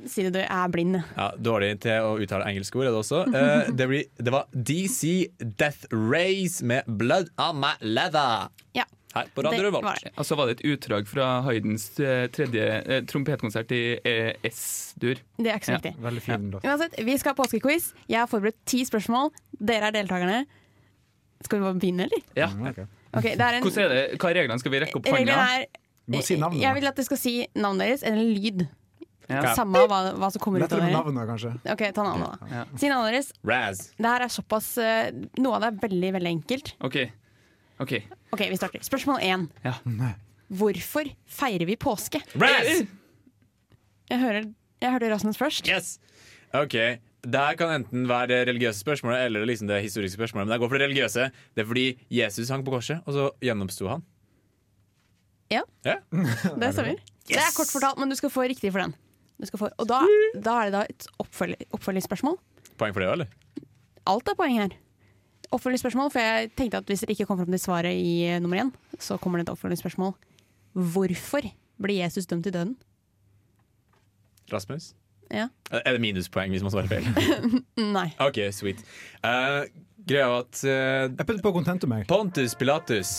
Si 0.05 0.25
det, 0.27 0.33
du. 0.35 0.39
Jeg 0.43 0.51
er 0.53 0.69
blind. 0.69 0.99
ja, 1.17 1.31
Dårlig 1.41 1.71
til 1.81 2.05
å 2.05 2.17
uttale 2.21 2.49
engelske 2.51 2.77
ord 2.81 2.89
er 2.89 2.93
det 2.93 3.01
også. 3.01 3.21
Eh, 3.31 3.71
det, 3.73 3.87
blir, 3.89 4.03
det 4.21 4.35
var 4.35 4.49
DC 4.53 5.31
Death 5.41 5.87
Race 5.95 6.65
med 6.67 6.85
Blood 7.01 7.31
on 7.41 7.61
My 7.63 7.73
Leather. 7.81 8.51
Ja. 8.77 8.85
Her 9.15 9.27
på 9.35 9.43
Radio 9.43 9.63
Revolt. 9.67 9.85
var. 9.85 9.99
Og 10.17 10.25
så 10.27 10.37
var 10.39 10.47
det 10.47 10.61
et 10.61 10.65
utdrag 10.71 11.09
fra 11.11 11.43
Haydns 11.43 11.89
eh, 11.99 12.29
tredje 12.31 12.63
eh, 12.87 13.01
trompetkonsert 13.11 13.73
i 13.75 13.81
eh, 14.07 14.33
S-dur. 14.47 15.19
Det 15.37 15.51
er 15.51 15.59
ikke 15.59 15.67
så 15.67 15.75
Ja. 15.75 15.81
viktig. 15.83 15.95
Veldig 16.05 16.23
fin 16.23 16.51
ja. 16.55 16.61
Uansett, 16.71 16.95
vi 17.05 17.17
skal 17.19 17.35
ha 17.35 17.43
påskequiz. 17.43 17.93
Jeg 18.09 18.21
har 18.23 18.31
forberedt 18.31 18.61
ti 18.71 18.85
spørsmål. 18.87 19.33
Dere 19.59 19.91
er 19.91 19.97
deltakerne. 19.99 20.45
Skal 21.43 21.59
vi 21.59 21.65
bare 21.65 21.79
begynne, 21.81 22.07
eller? 22.07 22.23
Ja. 22.37 22.51
Ok, 23.11 23.23
det 23.35 23.41
er 23.41 23.57
en, 23.59 23.63
Hvordan 23.65 23.85
er 23.85 23.89
det, 23.95 24.19
Hva 24.21 24.31
er 24.31 24.35
reglene? 24.45 24.59
Skal 24.63 24.71
vi 24.77 24.81
rekke 24.85 25.01
opp 25.01 25.07
hånda? 25.11 25.65
si 26.23 26.37
navnet. 26.37 26.61
Jeg 26.63 26.75
vil 26.75 26.87
at 26.91 26.97
dere 26.97 27.07
skal 27.07 27.19
si 27.19 27.33
navnet 27.55 27.87
deres 27.87 28.03
eller 28.07 28.21
en 28.23 28.35
lyd. 28.35 28.69
Ja. 29.31 29.55
Samme 29.55 29.79
hva, 29.87 29.99
hva 30.19 30.29
som 30.35 30.43
kommer 30.43 30.59
ut 30.59 30.65
av 30.67 30.79
Lettere 30.79 30.87
med 30.87 30.91
dere. 30.91 31.03
navnet, 31.05 31.29
kanskje. 31.31 31.51
Ok, 31.71 31.83
ta 31.95 32.03
navnet 32.03 32.33
da 32.41 32.47
Ja. 32.51 32.65
Si 32.79 32.89
navnet 32.91 33.13
deres. 33.15 33.33
Raz. 33.47 33.83
Det 33.97 34.07
her 34.11 34.25
er 34.27 34.33
såpass 34.35 34.71
eh, 34.83 35.11
Noe 35.39 35.55
av 35.55 35.63
det 35.63 35.69
er 35.71 35.89
veldig, 35.89 36.11
veldig 36.19 36.33
enkelt. 36.35 36.73
OK. 36.83 36.97
Ok 37.81 37.93
Ok, 38.33 38.43
vi 38.53 38.57
starter. 38.61 38.83
Spørsmål 38.87 39.23
én. 39.27 39.47
Ja. 39.65 39.75
Hvorfor 40.51 41.09
feirer 41.27 41.67
vi 41.67 41.75
påske? 41.81 42.21
Raz! 42.39 42.85
Jeg 44.11 44.19
hører 44.23 44.45
jeg 44.81 44.93
hørte 44.95 45.11
Rasmus 45.13 45.37
først. 45.37 45.67
Yes! 45.69 45.99
OK. 46.57 46.73
Det 47.21 47.37
her 47.37 47.57
kan 47.61 47.69
enten 47.83 48.07
være 48.09 48.31
det 48.31 48.39
religiøse 48.49 48.81
spørsmålet 48.81 49.27
eller 49.27 49.45
liksom 49.45 49.69
det 49.69 49.83
historiske 49.85 50.17
spørsmålet. 50.17 50.47
Men 50.49 50.55
jeg 50.57 50.63
går 50.63 50.71
for 50.73 50.79
det 50.81 50.87
religiøse. 50.89 51.27
Det 51.55 51.63
er 51.63 51.69
fordi 51.69 51.85
Jesus 52.17 52.49
hang 52.49 52.65
på 52.65 52.73
korset, 52.73 53.03
og 53.05 53.13
så 53.13 53.27
gjennomsto 53.45 53.91
han. 53.91 54.03
Ja, 55.53 55.61
Ja. 55.85 55.97
det 56.15 56.73
stemmer. 56.73 56.97
Det 57.29 57.37
er 57.37 57.53
kort 57.57 57.69
fortalt, 57.71 57.99
men 58.01 58.09
du 58.09 58.17
skal 58.17 58.31
få 58.33 58.47
riktig 58.49 58.73
for 58.73 58.81
den. 58.87 58.95
Du 59.41 59.47
skal 59.51 59.59
få, 59.59 59.69
og 59.79 59.87
da, 59.91 60.01
da 60.35 60.55
er 60.63 60.71
det 60.71 60.73
da 60.79 60.81
et 60.89 61.07
oppfølg, 61.23 61.57
oppfølgingsspørsmål. 61.77 62.39
Poeng 62.81 62.95
for 62.97 63.05
det, 63.05 63.11
eller? 63.13 63.29
Alt 64.09 64.29
er 64.33 64.39
poeng 64.39 64.57
her. 64.63 64.75
Oppfølgingsspørsmål, 65.51 66.13
for 66.15 66.23
jeg 66.23 66.53
tenkte 66.59 66.79
at 66.79 66.91
hvis 66.91 67.03
dere 67.03 67.17
ikke 67.17 67.27
kom 67.27 67.41
fram 67.41 67.51
til 67.51 67.63
svaret 67.63 67.99
i 67.99 68.21
eh, 68.29 68.39
nummer 68.43 68.61
én, 68.63 68.71
så 69.03 69.19
kommer 69.19 69.41
det 69.41 69.49
et 69.49 69.53
oppfølgingsspørsmål. 69.57 70.15
Hvorfor 70.95 71.49
ble 71.83 71.99
Jesus 71.99 72.29
dømt 72.31 72.47
til 72.47 72.55
døden? 72.55 72.77
Rasmus? 74.53 74.93
Ja. 75.31 75.49
Er 75.71 75.95
det 75.95 76.01
minuspoeng 76.03 76.55
hvis 76.55 76.63
man 76.63 76.75
svarer 76.75 76.91
feil? 76.91 77.07
Nei. 77.97 78.09
OK, 78.23 78.43
sweet. 78.55 78.83
Uh, 79.23 79.67
greia 80.07 80.27
var 80.31 80.47
at 80.47 80.63
uh, 80.65 81.07
Jeg 81.07 81.27
putter 81.27 81.43
på 81.45 81.55
kontentum, 81.55 81.95
jeg. 81.99 82.07
Pontus 82.11 82.57
Pilatus, 82.59 83.15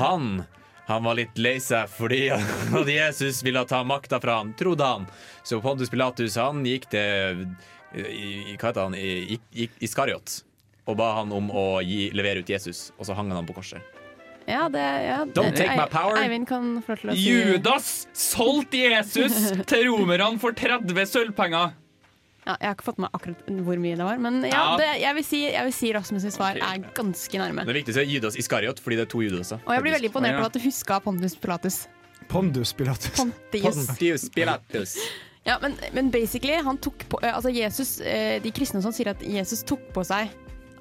han 0.00 0.42
han 0.90 1.04
var 1.06 1.14
litt 1.14 1.36
lei 1.38 1.54
seg 1.62 1.86
fordi 1.92 2.24
at 2.34 2.88
Jesus 2.90 3.44
ville 3.46 3.62
ta 3.68 3.84
makta 3.86 4.18
fra 4.22 4.40
han, 4.40 4.54
trodde 4.58 4.86
han. 4.86 5.06
Så 5.46 5.60
Pontus 5.62 5.92
Pilatus 5.92 6.34
han 6.40 6.64
gikk 6.66 6.88
til 6.90 7.44
Hva 7.94 8.64
heter 8.64 8.80
han? 8.82 8.96
I, 8.98 9.38
i, 9.54 9.68
Iskariot. 9.86 10.40
Og 10.90 10.96
ba 10.98 11.12
han 11.20 11.32
om 11.36 11.50
å 11.54 11.64
gi, 11.86 12.08
levere 12.16 12.42
ut 12.42 12.50
Jesus, 12.50 12.88
og 12.98 13.06
så 13.08 13.14
hang 13.18 13.30
han 13.34 13.46
på 13.48 13.54
korset. 13.60 13.82
Ja, 14.48 14.64
det, 14.72 14.80
ja, 15.04 15.18
Don't 15.30 15.54
take 15.54 15.76
my 15.78 15.86
power. 15.90 16.16
Eivind 16.18 16.48
kan 16.48 16.80
få 16.82 16.96
lov 16.96 17.02
til 17.04 17.12
å 17.12 17.14
si 17.14 17.26
Judas 17.28 17.90
solgte 18.16 18.80
Jesus 18.80 19.36
til 19.70 19.86
romerne 19.92 20.40
for 20.42 20.56
30 20.56 21.06
sølvpenger! 21.12 21.76
ja, 22.48 22.56
Jeg 22.56 22.66
har 22.66 22.74
ikke 22.74 22.86
fått 22.88 22.98
med 23.04 23.12
akkurat 23.14 23.46
hvor 23.68 23.78
mye 23.78 23.98
det 24.00 24.06
var, 24.08 24.18
men 24.18 24.40
ja, 24.48 24.50
Ja. 24.50 24.76
det, 24.80 24.88
jeg, 25.04 25.14
vil 25.20 25.26
si, 25.28 25.40
jeg 25.52 25.68
vil 25.68 25.74
si 25.76 25.92
Rasmus' 25.94 26.26
svar 26.34 26.58
er 26.58 26.82
ganske 26.96 27.38
nærme. 27.38 27.62
Det 27.68 27.74
er 27.76 27.78
viktig 27.82 27.94
å 27.94 27.98
si 28.00 28.06
Judas 28.16 28.38
Iskariot, 28.40 28.80
fordi 28.82 28.98
det 28.98 29.06
er 29.06 29.10
to 29.12 29.22
Judaser. 29.22 29.60
Og 29.68 29.74
jeg 29.76 29.84
blir 29.86 29.94
veldig 29.98 30.10
imponert 30.10 30.38
over 30.40 30.48
at 30.50 30.56
du 30.56 30.64
huska 30.64 30.98
Pontus 31.04 31.36
Pilatus. 31.38 31.82
Pondus 32.30 32.72
Pilatus. 32.72 33.12
Pontius. 33.18 33.86
Pontius 33.86 34.28
Pilatus. 34.34 34.96
Ja, 35.46 35.58
men, 35.62 35.76
men 35.92 36.10
basically, 36.12 36.54
han 36.62 36.76
tok 36.78 37.06
på 37.08 37.18
eh, 37.24 37.32
Altså 37.32 37.48
Jesus, 37.48 37.94
eh, 38.04 38.36
De 38.44 38.50
kristne 38.52 38.82
sånn 38.84 38.92
sier 38.92 39.08
at 39.14 39.22
Jesus 39.24 39.62
tok 39.66 39.86
på 39.94 40.04
seg 40.04 40.28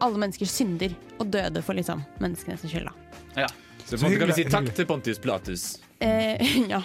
alle 0.04 0.22
menneskers 0.22 0.54
synder 0.56 0.96
og 1.20 1.30
døde 1.34 1.64
for 1.66 1.78
liksom 1.78 2.04
menneskenes 2.24 2.64
skyld. 2.66 2.90
da. 2.90 3.44
Ja. 3.44 3.50
Så 3.86 3.98
på 3.98 4.06
en 4.06 4.12
måte 4.12 4.22
kan 4.22 4.32
vi 4.32 4.38
si 4.38 4.48
takk 4.50 4.72
til 4.78 4.88
Pontius 4.90 5.20
Pilatus. 5.22 5.68
Eh, 6.00 6.58
ja. 6.74 6.82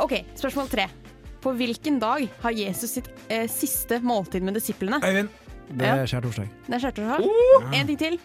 OK, 0.00 0.16
spørsmål 0.38 0.70
tre. 0.72 0.88
På 1.44 1.52
hvilken 1.52 1.98
dag 2.00 2.24
har 2.40 2.54
Jesus 2.56 2.96
sitt 2.96 3.10
eh, 3.28 3.44
siste 3.52 4.00
måltid 4.00 4.44
med 4.46 4.56
disiplene? 4.56 5.00
Øyvind. 5.04 5.28
Det 5.74 5.88
er 5.88 6.06
skjærtorsdag. 6.08 6.48
Det 6.66 6.76
er 6.76 6.82
skjærtorsdag. 6.82 7.24
Oh! 7.24 7.68
En 7.76 7.88
ting 7.88 8.00
til. 8.00 8.16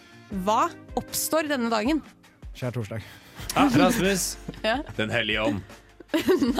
Hva 0.44 0.68
oppstår 0.98 1.48
denne 1.50 1.70
dagen? 1.72 2.02
Skjærtorsdag. 2.56 3.04
Ah, 3.56 3.70
Rasmus. 3.76 4.34
Ja. 4.66 4.80
Den 4.96 5.10
hellige 5.10 5.42
ånd. 5.42 5.60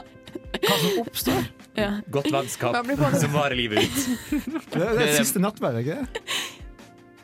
Hva 0.61 0.77
som 0.81 1.03
oppstår? 1.03 1.51
Ja. 1.77 1.91
Godt 2.11 2.31
vennskap 2.33 2.77
det? 2.87 2.97
som 3.21 3.35
varer 3.35 3.57
livet 3.59 3.85
ut. 3.85 4.01
Det 4.31 4.81
er, 4.81 4.97
det 4.97 5.05
er 5.07 5.13
siste 5.21 5.43
nattverd, 5.43 5.81
ikke 5.83 6.01
det? 6.01 6.25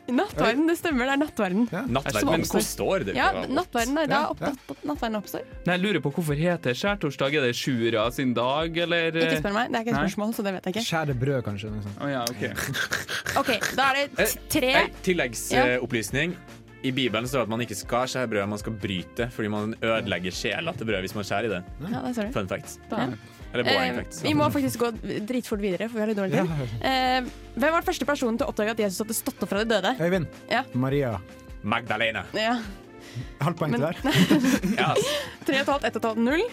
Nattverden, 0.07 0.67
det 0.69 0.75
stemmer. 0.79 1.05
Det 1.09 1.13
er 1.13 1.21
nattverden. 1.21 1.63
Nattverden, 1.91 2.29
men 2.31 2.45
hvor 2.47 2.63
står 2.63 3.05
det? 3.09 3.15
Ja, 3.17 3.27
nattverden 3.51 3.97
er 4.01 4.07
da 4.07 4.19
Ja, 4.21 4.29
opp, 4.31 4.41
ja. 4.41 4.51
opp, 4.71 4.83
nattverden 4.87 5.19
oppstår. 5.19 5.43
Nei, 5.65 5.75
jeg 5.77 5.83
lurer 5.83 6.03
på 6.05 6.11
Hvorfor 6.17 6.37
heter 6.39 6.77
skjærtorsdag? 6.77 7.35
Er 7.37 7.47
det 7.49 7.55
sjura 7.59 8.05
sin 8.15 8.33
dag, 8.37 8.77
eller? 8.85 9.11
Ikke 9.11 9.39
spør 9.41 9.57
meg, 9.57 9.71
det 9.73 9.79
er 9.81 9.87
ikke 9.87 9.95
et 9.95 9.99
spørsmål, 10.03 10.33
så 10.37 10.45
det 10.47 10.53
vet 10.57 10.69
jeg 10.69 10.75
ikke. 10.77 10.85
Skjære 10.87 11.17
brød, 11.23 11.41
kanskje. 11.47 11.71
Liksom. 11.75 11.97
Oh, 12.01 12.11
ja, 12.11 12.21
ok. 12.23 12.43
OK, 13.41 13.51
da 13.77 13.89
er 13.91 13.99
det 14.15 14.29
tre 14.53 14.71
eh, 14.83 14.93
Tilleggsopplysning. 15.07 16.37
I 16.85 16.91
Bibelen 16.93 17.25
står 17.27 17.39
det 17.41 17.47
at 17.47 17.49
man 17.49 17.61
ikke 17.65 17.75
skal 17.75 18.05
skjære 18.07 18.29
brød, 18.31 18.45
man 18.53 18.59
skal 18.61 18.75
bryte 18.79 19.25
fordi 19.33 19.49
man 19.49 19.73
ødelegger 19.81 20.31
sjela 20.31 20.71
til 20.77 20.85
brød 20.87 21.03
hvis 21.07 21.15
man 21.17 21.25
skjærer 21.27 21.49
i 21.49 21.51
det. 21.55 21.61
Ja, 21.89 22.03
det 22.05 22.13
ser 22.15 22.29
du. 22.29 22.35
Fun 22.37 22.47
fact. 22.51 22.77
Ja. 22.91 23.07
Eller 23.57 23.67
boring 23.67 23.99
Eh, 23.99 24.23
vi 24.23 24.33
må 24.37 24.47
faktisk 24.53 24.79
gå 24.85 24.91
dritfort 25.27 25.61
videre, 25.63 25.87
for 25.89 25.97
vi 25.99 26.03
har 26.05 26.11
litt 26.11 26.19
dårlig 26.19 26.37
tid. 26.37 26.81
Eh, 26.81 27.29
hvem 27.57 27.71
var 27.73 27.79
den 27.81 27.87
første 27.89 28.05
personen 28.09 28.37
til 28.39 28.47
å 28.47 28.53
oppdage 28.53 28.75
at 28.75 28.81
Jesus 28.85 29.01
hadde 29.03 29.17
stått 29.17 29.41
opp 29.43 29.49
fra 29.51 29.63
de 29.63 29.71
døde? 29.75 29.95
Øyvind. 29.99 30.27
Ja. 30.51 30.63
Maria. 30.73 31.15
Magdalena. 31.63 32.25
Ja. 32.37 32.57
Halvt 33.41 33.57
poeng 33.57 33.73
til 33.73 33.81
hver. 33.81 33.97
Ja. 34.81 34.91
Tre 35.47 35.55
og 35.57 35.63
et 35.63 35.71
halvt, 35.71 35.87
ett 35.89 35.95
og 35.97 36.03
et 36.03 36.05
halvt, 36.11 36.21
null. 36.21 36.43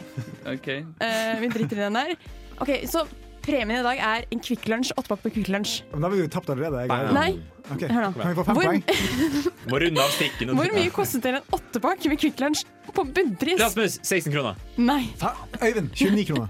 Okay. 0.55 0.85
Eh, 1.05 1.35
vi 1.43 1.51
driter 1.53 1.77
i 1.83 1.85
den 1.89 1.99
der. 2.01 2.15
Ok, 2.63 2.71
Så 2.89 3.05
premien 3.45 3.77
i 3.77 3.83
dag 3.85 3.99
er 4.01 4.25
en 4.33 4.41
Kvikk 4.41 4.65
Lunsj, 4.73 4.95
åttepakke 4.97 5.27
på 5.27 5.33
Kvikk 5.35 5.51
Lunsj. 5.53 5.83
Men 5.93 6.01
da 6.01 6.09
har 6.09 6.15
vi 6.17 6.23
jo 6.23 6.29
tapt 6.33 6.49
allerede. 6.55 6.87
Jeg. 6.89 7.13
Nei. 7.13 7.27
Okay. 7.75 7.89
Hør 7.93 8.07
nå. 8.07 8.13
Kan 8.17 8.31
vi 8.31 8.37
få 8.39 8.45
fem 8.49 8.57
Hvor- 8.57 8.71
poeng? 8.71 8.83
Må 9.73 9.81
runde 9.83 10.01
av 10.05 10.11
stikken. 10.17 10.55
Hvor 10.57 10.73
mye 10.79 10.91
kostet 10.95 11.29
en 11.29 11.41
åttepakke 11.53 12.09
med 12.13 12.21
Kvikk 12.23 12.41
Lunsj 12.41 12.65
på 12.95 13.05
bunnpris? 13.05 13.61
Rasmus, 13.61 13.99
16 14.01 14.33
kroner. 14.33 14.57
Nei. 14.81 15.03
Ja, 15.21 15.35
Øyvind, 15.61 15.91
29 15.93 16.25
kroner. 16.33 16.49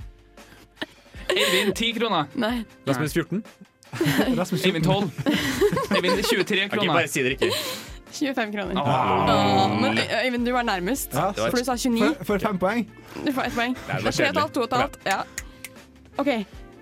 Eivind 1.31 1.75
10 1.75 1.93
kroner. 1.99 2.25
Nei. 2.35 2.65
Rasmus 2.89 3.13
14. 3.13 3.43
Rasmus 4.39 4.65
Eivind 4.67 4.85
12. 4.85 5.11
Eivind 5.97 6.25
23 6.25 6.45
kroner. 6.45 6.69
kroner. 6.69 6.95
bare 6.95 7.09
si 7.09 7.23
det 7.23 7.37
ikke. 7.39 7.51
25 8.15 8.53
kroner. 8.55 8.79
Ah. 8.79 9.81
Men 9.81 9.99
Øy- 9.99 10.27
Øyvind, 10.27 10.47
du 10.47 10.53
var 10.53 10.63
nærmest. 10.63 11.15
Ja, 11.15 11.31
For 11.33 11.57
du 11.59 11.65
sa 11.65 11.75
29. 11.77 12.15
For, 12.17 12.25
for 12.25 12.39
fem 12.39 12.59
poeng. 12.59 12.85
Du 13.27 13.33
får 13.33 13.49
ett 13.49 13.57
poeng. 13.57 13.75
Nei, 13.89 14.01
Tre 14.11 14.29
og 14.29 14.31
et 14.31 14.39
halvt, 14.43 14.55
to 14.55 14.61
og 14.61 14.69
et 14.73 14.77
halvt. 14.79 14.99
Ja. 15.07 15.23
OK. 16.19 16.31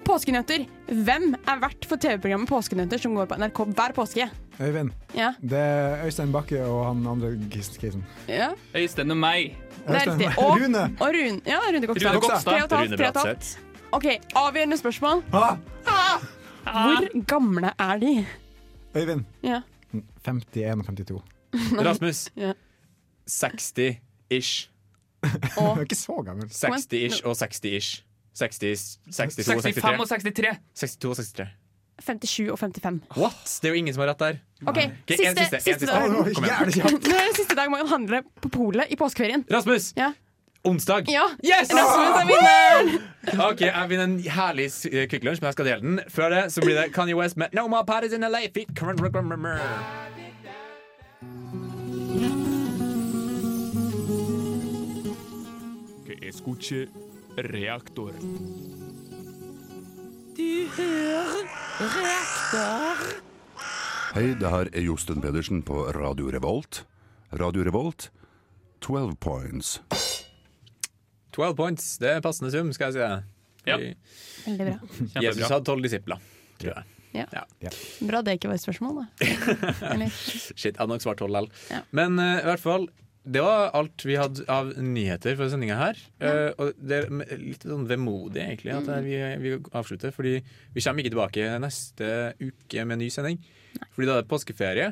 Påskenøtter. 0.05 0.65
Hvem 1.07 1.35
er 1.49 1.61
vert 1.63 1.87
for 1.89 1.97
TV-programmet 1.97 2.49
Påskenøtter 2.51 2.99
som 3.01 3.15
går 3.17 3.29
på 3.31 3.39
NRK 3.39 3.61
hver 3.79 3.95
påske? 3.97 4.27
Øyvind. 4.61 4.91
Ja. 5.17 5.31
Det 5.41 5.59
er 5.59 6.05
Øystein 6.07 6.33
Bakke 6.35 6.61
og 6.67 6.87
han 6.91 7.07
andre 7.07 7.31
kisen. 7.51 8.05
ja. 8.29 8.51
Øystein 8.77 9.11
og 9.11 9.17
meg. 9.17 9.57
Det 9.87 9.89
er 9.89 10.01
Øystein- 10.01 10.19
riktig. 10.19 10.39
Og, 10.39 10.61
Rune. 10.61 10.83
og 11.01 11.09
Rune. 11.17 11.41
Ja, 11.47 11.59
Rune 11.69 11.87
Gokstad. 11.87 12.11
Rune 12.11 12.21
Kokstad. 12.21 12.53
Tre 12.53 12.63
og 12.63 12.65
et 12.65 13.17
halvt, 13.17 13.59
OK, 13.93 14.05
avgjørende 14.37 14.77
spørsmål. 14.79 15.23
Ah, 15.33 15.57
Hvor 16.65 17.27
gamle 17.27 17.71
er 17.79 17.99
de? 17.99 18.27
Øyvind. 18.97 19.25
Ja. 19.43 19.61
51 20.27 20.79
og 20.79 20.85
52. 20.87 21.23
Rasmus. 21.87 22.29
Ja. 22.37 22.53
60-ish. 23.31 24.69
Du 25.23 25.61
er 25.61 25.81
ikke 25.81 25.95
så 25.95 26.23
gammel. 26.27 26.47
60-ish 26.65 27.25
og 27.25 27.37
60-ish. 27.37 28.03
60, 28.35 28.99
62 29.13 29.49
og 29.49 29.63
65 29.63 30.01
og 30.01 30.09
63. 30.09 30.47
63. 30.75 30.75
62 30.75 31.05
og 31.11 31.17
63. 31.17 31.49
57 32.03 32.49
og 32.51 32.59
55. 32.59 33.01
What? 33.17 33.59
Det 33.63 33.69
er 33.69 33.75
jo 33.75 33.79
ingen 33.79 33.95
som 33.95 34.01
har 34.01 34.09
rett 34.15 34.19
der. 34.25 34.39
OK, 34.67 34.69
Ok, 34.69 34.79
en 34.79 34.93
siste, 35.09 35.27
siste, 35.27 35.57
en 35.57 35.61
siste 35.61 35.79
siste. 35.79 35.87
dag. 35.87 36.35
Kom 36.35 36.45
igjen. 36.45 37.35
siste 37.41 37.55
dag 37.59 37.71
man 37.71 37.83
kan 37.85 37.89
handle 37.93 38.23
på 38.43 38.49
polet 38.49 38.89
i 38.91 38.97
påskeferien. 38.97 39.45
Rasmus! 39.53 39.93
Ja. 39.97 40.13
Onsdag. 40.65 41.09
Ja. 41.11 41.25
Yes! 41.43 41.71
Rasmus 41.75 42.21
er 42.23 42.27
vinneren! 42.27 43.09
Ok, 43.51 43.61
Jeg 43.61 43.87
vinner 43.89 44.05
en 44.05 44.17
herlig 44.35 44.65
Kvikk 45.11 45.25
Lunsj, 45.25 45.41
men 45.43 45.47
jeg 45.47 45.57
skal 45.57 45.67
dele 45.69 45.81
den. 45.81 46.01
Før 46.11 46.29
det 46.35 46.41
så 46.53 46.61
blir 46.65 46.75
det 46.79 46.89
Kanye 46.95 47.15
West 47.15 47.37
med 47.39 47.55
No 47.55 47.69
More 47.71 47.87
Parties 47.87 48.13
in 48.13 48.27
LA. 48.27 48.41
Feet. 48.55 48.71
Que 56.07 56.15
escuche 56.29 56.89
reaktor. 57.37 58.13
Hei, 64.15 64.35
det 64.41 64.51
her 64.51 64.69
er 64.73 64.85
Josten 64.85 65.23
Pedersen 65.25 65.63
på 65.65 65.87
Radio 65.97 66.31
Revolt. 66.31 66.85
Radio 67.33 67.65
Revolt, 67.65 68.11
12 68.81 69.17
points. 69.17 69.81
12 71.33 71.55
points, 71.59 71.93
det 72.03 72.17
er 72.17 72.25
passende 72.25 72.53
sum, 72.55 72.73
skal 72.77 72.91
jeg 72.91 72.99
si 72.99 73.03
det. 73.03 73.13
Ja. 73.69 73.79
Veldig 74.47 74.67
bra. 74.67 75.23
Jesus 75.23 75.47
hadde 75.49 75.65
tolv 75.69 75.85
disipler, 75.87 76.23
tror 76.61 76.75
jeg. 76.77 76.89
Ja. 77.13 77.45
Bra 78.09 78.23
det 78.25 78.39
ikke 78.39 78.51
var 78.51 78.59
et 78.59 78.65
spørsmål, 78.65 79.03
da. 79.03 79.29
Shit, 80.17 80.73
jeg 80.73 80.81
hadde 80.81 80.91
nok 80.95 81.05
svart 81.05 81.21
tolv 81.21 81.35
likevel. 81.35 81.53
Ja. 81.73 81.83
Men 81.95 82.19
uh, 82.21 82.41
i 82.41 82.47
hvert 82.49 82.63
fall, 82.63 82.89
det 83.23 83.43
var 83.45 83.69
alt 83.79 84.03
vi 84.09 84.17
hadde 84.19 84.47
av 84.51 84.73
nyheter 84.83 85.37
for 85.39 85.53
sendinga 85.53 85.77
her. 85.79 86.01
Uh, 86.19 86.51
og 86.57 86.81
det 86.81 87.03
er 87.05 87.39
litt 87.39 87.67
sånn 87.69 87.85
vemodig, 87.91 88.43
egentlig, 88.43 88.75
at 88.75 88.91
vi, 89.05 89.21
vi 89.45 89.55
avslutter. 89.71 90.15
Fordi 90.17 90.39
vi 90.41 90.85
kommer 90.85 91.05
ikke 91.05 91.15
tilbake 91.15 91.53
neste 91.63 92.11
uke 92.41 92.89
med 92.89 93.05
ny 93.05 93.13
sending. 93.15 93.39
Fordi 93.93 94.09
da 94.09 94.19
er 94.19 94.25
det 94.25 94.33
påskeferie. 94.33 94.91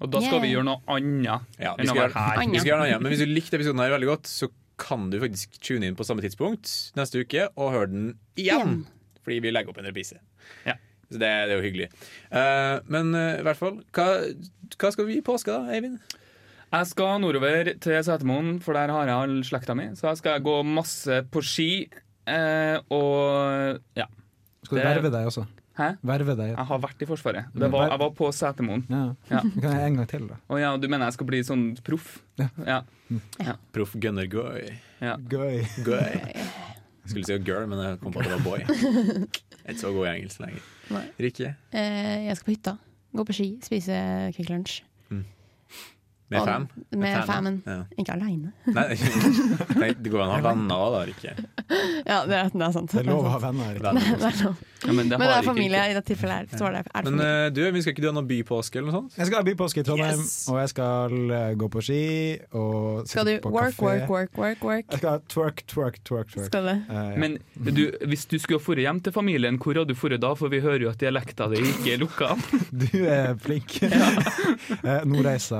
Og 0.00 0.08
da 0.08 0.22
skal 0.24 0.40
vi 0.40 0.54
gjøre 0.54 0.64
noe 0.64 0.80
annet 0.94 1.58
Ja, 1.60 1.74
vi 1.76 1.84
enn 1.84 1.90
å 1.90 1.92
skal, 1.92 2.06
være 2.06 2.22
her. 2.24 2.38
gjøre, 2.38 2.52
vi 2.54 2.62
skal 2.62 2.70
gjøre 2.70 2.80
noe 2.80 2.88
annet. 2.88 3.04
Men 3.04 3.12
hvis 3.12 3.20
du 3.20 3.34
likte 3.34 3.58
episoden 3.58 3.82
her 3.82 3.92
veldig 3.92 4.08
godt, 4.08 4.30
så 4.30 4.48
kan 4.80 5.10
du 5.12 5.20
faktisk 5.22 5.60
tune 5.62 5.88
inn 5.88 5.98
på 5.98 6.06
samme 6.08 6.24
tidspunkt 6.24 6.72
neste 6.98 7.22
uke 7.22 7.48
og 7.54 7.74
høre 7.76 7.92
den 7.92 8.10
igjen. 8.40 8.82
Fordi 9.20 9.42
vi 9.44 9.52
legger 9.52 9.72
opp 9.72 9.82
en 9.82 9.90
reprise. 9.90 10.20
Så 11.10 11.18
det, 11.18 11.26
det 11.26 11.52
er 11.52 11.58
jo 11.58 11.64
hyggelig. 11.64 11.88
Uh, 12.30 12.78
men 12.86 13.10
uh, 13.16 13.40
i 13.40 13.44
hvert 13.46 13.58
fall, 13.58 13.80
hva, 13.96 14.06
hva 14.78 14.90
skal 14.94 15.08
vi 15.08 15.18
i 15.18 15.24
påske, 15.26 15.50
da, 15.50 15.74
Eivind? 15.74 15.98
Jeg 16.70 16.86
skal 16.86 17.18
nordover 17.18 17.72
til 17.82 17.96
Setermoen, 18.06 18.60
for 18.62 18.78
der 18.78 18.92
har 18.94 19.08
jeg 19.08 19.16
all 19.24 19.40
slekta 19.46 19.74
mi. 19.74 19.88
Så 19.98 20.06
jeg 20.06 20.20
skal 20.20 20.44
gå 20.46 20.60
masse 20.62 21.16
på 21.34 21.42
ski. 21.42 21.70
Eh, 22.30 22.76
og 22.94 23.80
ja. 23.98 24.06
Skal 24.62 24.78
du 24.78 24.84
verve 24.84 25.10
deg 25.10 25.26
også? 25.26 25.48
Hæ? 25.80 25.90
Verve 26.04 26.34
deg? 26.36 26.50
Jeg 26.52 26.68
har 26.68 26.80
vært 26.82 27.02
i 27.02 27.06
Forsvaret. 27.08 27.52
Det 27.56 27.70
var, 27.72 27.86
jeg 27.88 28.00
var 28.02 28.10
på 28.18 28.28
Setermoen. 28.36 28.82
Ja. 28.92 29.04
Ja. 29.30 29.40
Kan 29.62 29.70
jeg 29.72 29.86
en 29.86 30.00
gang 30.00 30.08
til, 30.10 30.26
da? 30.28 30.36
Å 30.50 30.58
ja, 30.60 30.72
du 30.76 30.84
mener 30.90 31.08
jeg 31.08 31.16
skal 31.16 31.30
bli 31.30 31.40
sånn 31.46 31.64
proff? 31.86 32.18
Ja. 32.40 32.82
ja. 33.40 33.56
Proff 33.72 33.96
gunner 34.00 34.28
Goy. 34.30 34.68
Ja. 35.00 35.16
Gøy. 35.30 35.64
Goy. 35.86 36.20
Jeg 37.00 37.14
skulle 37.14 37.26
si 37.26 37.36
girl, 37.42 37.64
men 37.66 37.80
jeg 37.80 37.96
kom 37.98 38.12
på 38.14 38.20
at 38.20 38.28
det 38.28 38.36
var 38.36 38.42
boy. 38.44 38.60
Jeg 38.68 39.64
er 39.64 39.72
ikke 39.72 39.80
så 39.80 39.90
god 39.96 40.04
i 40.04 40.10
engelsk 40.12 40.42
lenger. 40.44 40.66
Rikke? 41.24 41.48
Eh, 41.72 42.26
jeg 42.28 42.36
skal 42.36 42.46
på 42.46 42.52
hytta. 42.52 42.74
Gå 43.16 43.24
på 43.26 43.34
ski, 43.34 43.46
spise 43.64 43.96
Kvikk 44.36 44.52
Lunsj. 44.52 44.76
Med 46.30 46.44
fam? 46.46 46.66
Med 46.94 47.24
famen. 47.26 47.60
Ja. 47.66 47.78
Ikke 47.98 48.14
aleine. 48.14 48.52
Nei, 48.70 48.88
nei, 49.82 49.90
det 49.98 50.12
går 50.12 50.22
an 50.24 50.30
å 50.30 50.36
ha 50.36 50.42
venner 50.44 50.82
òg, 50.84 50.92
da, 50.94 51.00
Rikke. 51.10 51.32
Ja, 52.06 52.20
det 52.26 52.36
er, 52.38 52.50
det 52.54 52.66
er 52.68 52.74
sant. 52.76 52.92
Det 52.94 53.02
er 53.02 53.08
lov 53.10 53.26
å 53.26 53.32
ha 53.34 53.40
venner. 53.42 53.74
Rikke. 53.74 53.94
Det 54.20 54.30
er. 54.30 54.52
Ja, 54.80 54.94
men 54.96 55.10
det 55.10 55.18
men 55.20 55.28
det 55.28 55.34
er 55.36 55.44
familie 55.44 55.76
ikke. 55.76 55.90
i 55.92 55.96
det 55.98 56.02
tilfellet. 56.08 56.52
her, 56.54 56.58
Så 56.58 56.64
er 56.64 56.72
det, 56.78 56.80
er 56.96 57.04
det 57.04 57.10
Men 57.12 57.20
eh, 57.20 57.46
du, 57.52 57.58
vi 57.74 57.82
skal 57.84 57.92
ikke 57.92 58.00
du 58.00 58.06
ha 58.08 58.14
noe 58.16 58.24
bypåske 58.30 58.78
eller 58.80 58.88
noe 58.88 58.94
sånt? 59.02 59.18
Jeg 59.18 59.28
skal 59.28 59.42
ha 59.42 59.44
bypåske 59.50 59.82
i 59.82 59.84
Trondheim, 59.84 60.22
Yes! 60.22 60.36
og 60.48 60.56
jeg 60.62 60.70
skal 60.72 61.34
eh, 61.36 61.50
gå 61.60 61.68
på 61.74 61.82
ski 61.84 61.98
og 62.56 63.02
Skal 63.10 63.28
du 63.28 63.32
sitte 63.34 63.42
på 63.44 63.52
work, 63.52 63.74
kafé. 63.76 63.84
work, 63.84 64.08
work, 64.14 64.38
work, 64.40 64.64
work? 64.64 64.86
Jeg 64.94 65.02
skal 65.02 65.20
twerk, 65.34 65.60
twerk, 65.68 65.98
twerk. 66.08 66.30
twerk. 66.32 66.46
Skal 66.48 66.70
det? 66.70 66.76
Uh, 66.88 66.96
ja. 66.96 67.18
Men 67.20 67.36
du, 67.76 67.82
hvis 68.08 68.24
du 68.30 68.38
skulle 68.40 68.56
ha 68.62 68.64
dratt 68.70 68.86
hjem 68.86 69.02
til 69.04 69.16
familien, 69.18 69.60
hvor 69.60 69.76
hadde 69.82 69.92
du 69.92 70.00
dratt 70.00 70.24
da? 70.24 70.32
For 70.40 70.54
vi 70.54 70.62
hører 70.64 70.86
jo 70.86 70.94
at 70.94 71.02
dialekta 71.04 71.50
di 71.52 71.60
ikke 71.74 71.92
er 71.98 72.00
lukka. 72.06 72.30
Du 72.86 72.88
er 73.04 73.34
flink. 73.42 73.76
Eh, 74.80 75.02
Nordreisa 75.08 75.58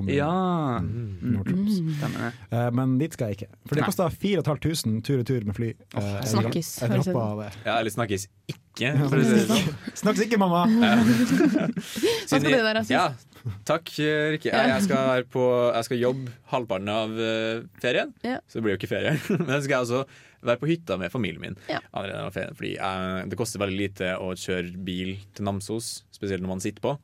kommune. 0.00 0.16
Ja. 0.16 0.80
Nord-Troms. 0.80 1.78
Stemmer 2.00 2.26
det. 2.26 2.32
Eh, 2.58 2.70
Men 2.80 2.96
dit 3.00 3.14
skal 3.16 3.30
jeg 3.30 3.38
ikke. 3.40 3.50
For 3.68 3.78
det 3.80 3.86
kosta 3.86 4.08
4500 4.10 5.02
tur 5.06 5.22
og 5.22 5.26
tur 5.30 5.46
med 5.48 5.56
fly. 5.60 5.70
Eh, 5.94 6.10
jeg- 6.16 6.30
snakkes, 6.34 6.72
Jeg 6.80 6.90
jeg 6.90 7.04
droppa 7.06 7.26
det. 7.44 7.50
Ja, 7.68 7.78
eller 7.78 7.90
snakkes 7.94 8.26
ikke. 8.50 8.58
Det 8.80 9.46
sånn. 9.50 9.74
Snakkes 10.00 10.22
ikke, 10.26 10.38
mamma! 10.40 10.64
Hva 11.60 12.26
skal 12.28 12.46
du 12.46 12.50
være, 12.54 12.74
Rasmus? 12.80 12.90
Ja, 12.92 13.08
takk, 13.68 13.90
eh, 14.00 14.30
Rikke. 14.36 14.50
Jeg, 14.52 14.70
jeg, 14.72 14.82
skal 14.86 15.06
være 15.10 15.26
på, 15.32 15.44
jeg 15.74 15.86
skal 15.88 16.00
jobbe 16.02 16.34
halvparten 16.52 16.90
av 16.92 17.14
eh, 17.20 17.62
ferien, 17.82 18.12
Ja. 18.26 18.38
så 18.48 18.58
det 18.58 18.64
blir 18.66 18.76
jo 18.76 18.80
ikke 18.80 18.90
ferie. 18.92 19.14
Men 19.38 19.54
jeg 19.56 19.66
skal 19.66 19.76
jeg 19.76 19.86
også 19.86 20.02
være 20.46 20.60
på 20.62 20.70
hytta 20.70 20.96
med 21.00 21.12
familien 21.12 21.42
min. 21.42 21.56
Ja. 21.68 21.80
Fordi 21.92 22.72
eh, 22.78 23.26
Det 23.28 23.36
koster 23.40 23.60
veldig 23.60 23.76
lite 23.82 24.14
å 24.20 24.32
kjøre 24.38 24.72
bil 24.86 25.16
til 25.36 25.44
Namsos, 25.50 26.02
spesielt 26.14 26.40
når 26.44 26.54
man 26.54 26.64
sitter 26.64 26.84
på. 26.84 26.96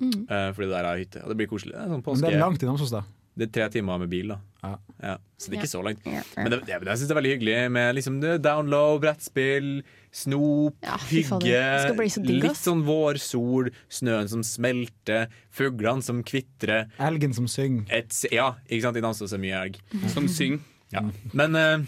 Mm. 0.00 0.26
Eh, 0.28 0.48
fordi 0.56 0.70
der 0.72 0.88
er 0.90 1.02
hytte. 1.02 1.22
Og 1.24 1.32
det 1.32 1.38
blir 1.40 1.50
koselig. 1.50 1.72
Det 1.76 1.82
er, 1.82 1.92
sånn 1.92 2.00
Men 2.00 2.08
påske. 2.08 2.26
det 2.26 2.34
er 2.34 2.42
langt 2.42 2.62
i 2.64 2.68
Namsos, 2.68 2.92
da. 2.92 3.04
Det 3.36 3.50
er 3.50 3.52
tre 3.52 3.66
timer 3.74 3.98
med 4.00 4.08
bil, 4.08 4.30
da. 4.32 4.38
Ja. 4.64 5.16
Så 5.36 5.50
det 5.50 5.58
er 5.58 5.60
ikke 5.60 5.68
så 5.68 5.82
langt. 5.84 6.04
Men 6.08 6.48
det, 6.54 6.62
det, 6.64 6.72
jeg 6.72 7.00
syns 7.00 7.10
det 7.10 7.12
er 7.12 7.18
veldig 7.18 7.32
hyggelig 7.34 7.56
med 7.74 7.90
liksom 7.98 8.14
det 8.22 8.30
down 8.46 8.70
low, 8.72 8.96
brettspill, 9.02 9.82
snop, 10.16 10.78
Ja, 10.80 10.96
hygge. 11.10 11.60
Det 11.84 12.06
så 12.14 12.22
Litt 12.24 12.56
sånn 12.56 12.80
vårsol, 12.86 13.68
snøen 13.92 14.32
som 14.32 14.44
smelter, 14.46 15.28
fuglene 15.52 16.04
som 16.04 16.24
kvitrer. 16.24 16.88
Elgen 16.96 17.36
som 17.36 17.48
synger. 17.50 17.84
Et, 17.92 18.16
ja, 18.32 18.54
ikke 18.70 18.86
sant? 18.88 18.96
I 18.96 19.04
Namsos 19.04 19.36
er 19.36 19.44
mye 19.44 19.60
elg. 19.66 19.78
Som 20.14 20.30
synger. 20.32 20.64
Ja. 20.94 21.04
Men 21.36 21.60
eh, 21.60 21.84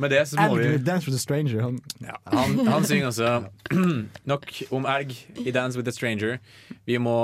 med 0.00 0.12
det 0.12 0.22
så 0.30 0.38
må 0.38 0.56
Elg 0.56 0.70
vi 0.76 0.78
Dance 0.86 1.08
with 1.08 1.16
a 1.16 1.20
Stranger. 1.20 1.60
Han, 1.64 1.78
ja, 2.00 2.16
han, 2.32 2.56
han 2.66 2.86
synger 2.88 3.10
altså 3.10 3.32
nok 4.32 4.48
om 4.72 4.88
elg 4.88 5.12
i 5.42 5.52
'Dance 5.52 5.78
with 5.78 5.90
a 5.90 5.94
Stranger'. 5.94 6.38
Vi 6.88 6.98
må, 6.98 7.16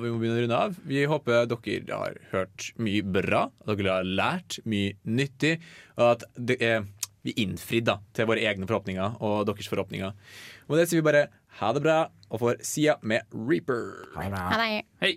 vi 0.00 0.12
må 0.12 0.20
begynne 0.20 0.38
å 0.38 0.44
runde 0.44 0.60
av. 0.68 0.78
Vi 0.84 1.04
håper 1.08 1.48
dere 1.50 1.96
har 2.02 2.20
hørt 2.32 2.70
mye 2.76 3.02
bra, 3.02 3.46
at 3.66 3.80
dere 3.80 3.98
har 4.00 4.08
lært 4.08 4.60
mye 4.68 4.96
nyttig, 5.04 5.58
og 5.96 6.06
at 6.14 6.28
det 6.36 6.60
er, 6.60 6.84
vi 7.24 7.36
innfridde 7.40 7.92
da, 7.92 7.98
til 8.16 8.28
våre 8.28 8.44
egne 8.48 8.68
forhåpninger 8.68 9.20
og 9.20 9.44
deres 9.48 9.68
forhåpninger. 9.68 10.12
Og 10.66 10.72
med 10.74 10.80
det 10.80 10.88
sier 10.90 11.02
vi 11.02 11.08
bare 11.10 11.26
ha 11.60 11.72
det 11.76 11.82
bra, 11.84 11.98
og 12.30 12.40
får 12.40 12.60
sida 12.64 12.96
med 13.02 13.26
Reaper. 13.34 14.06
Ha 14.14 14.28
det. 14.30 14.84
Hei. 15.02 15.16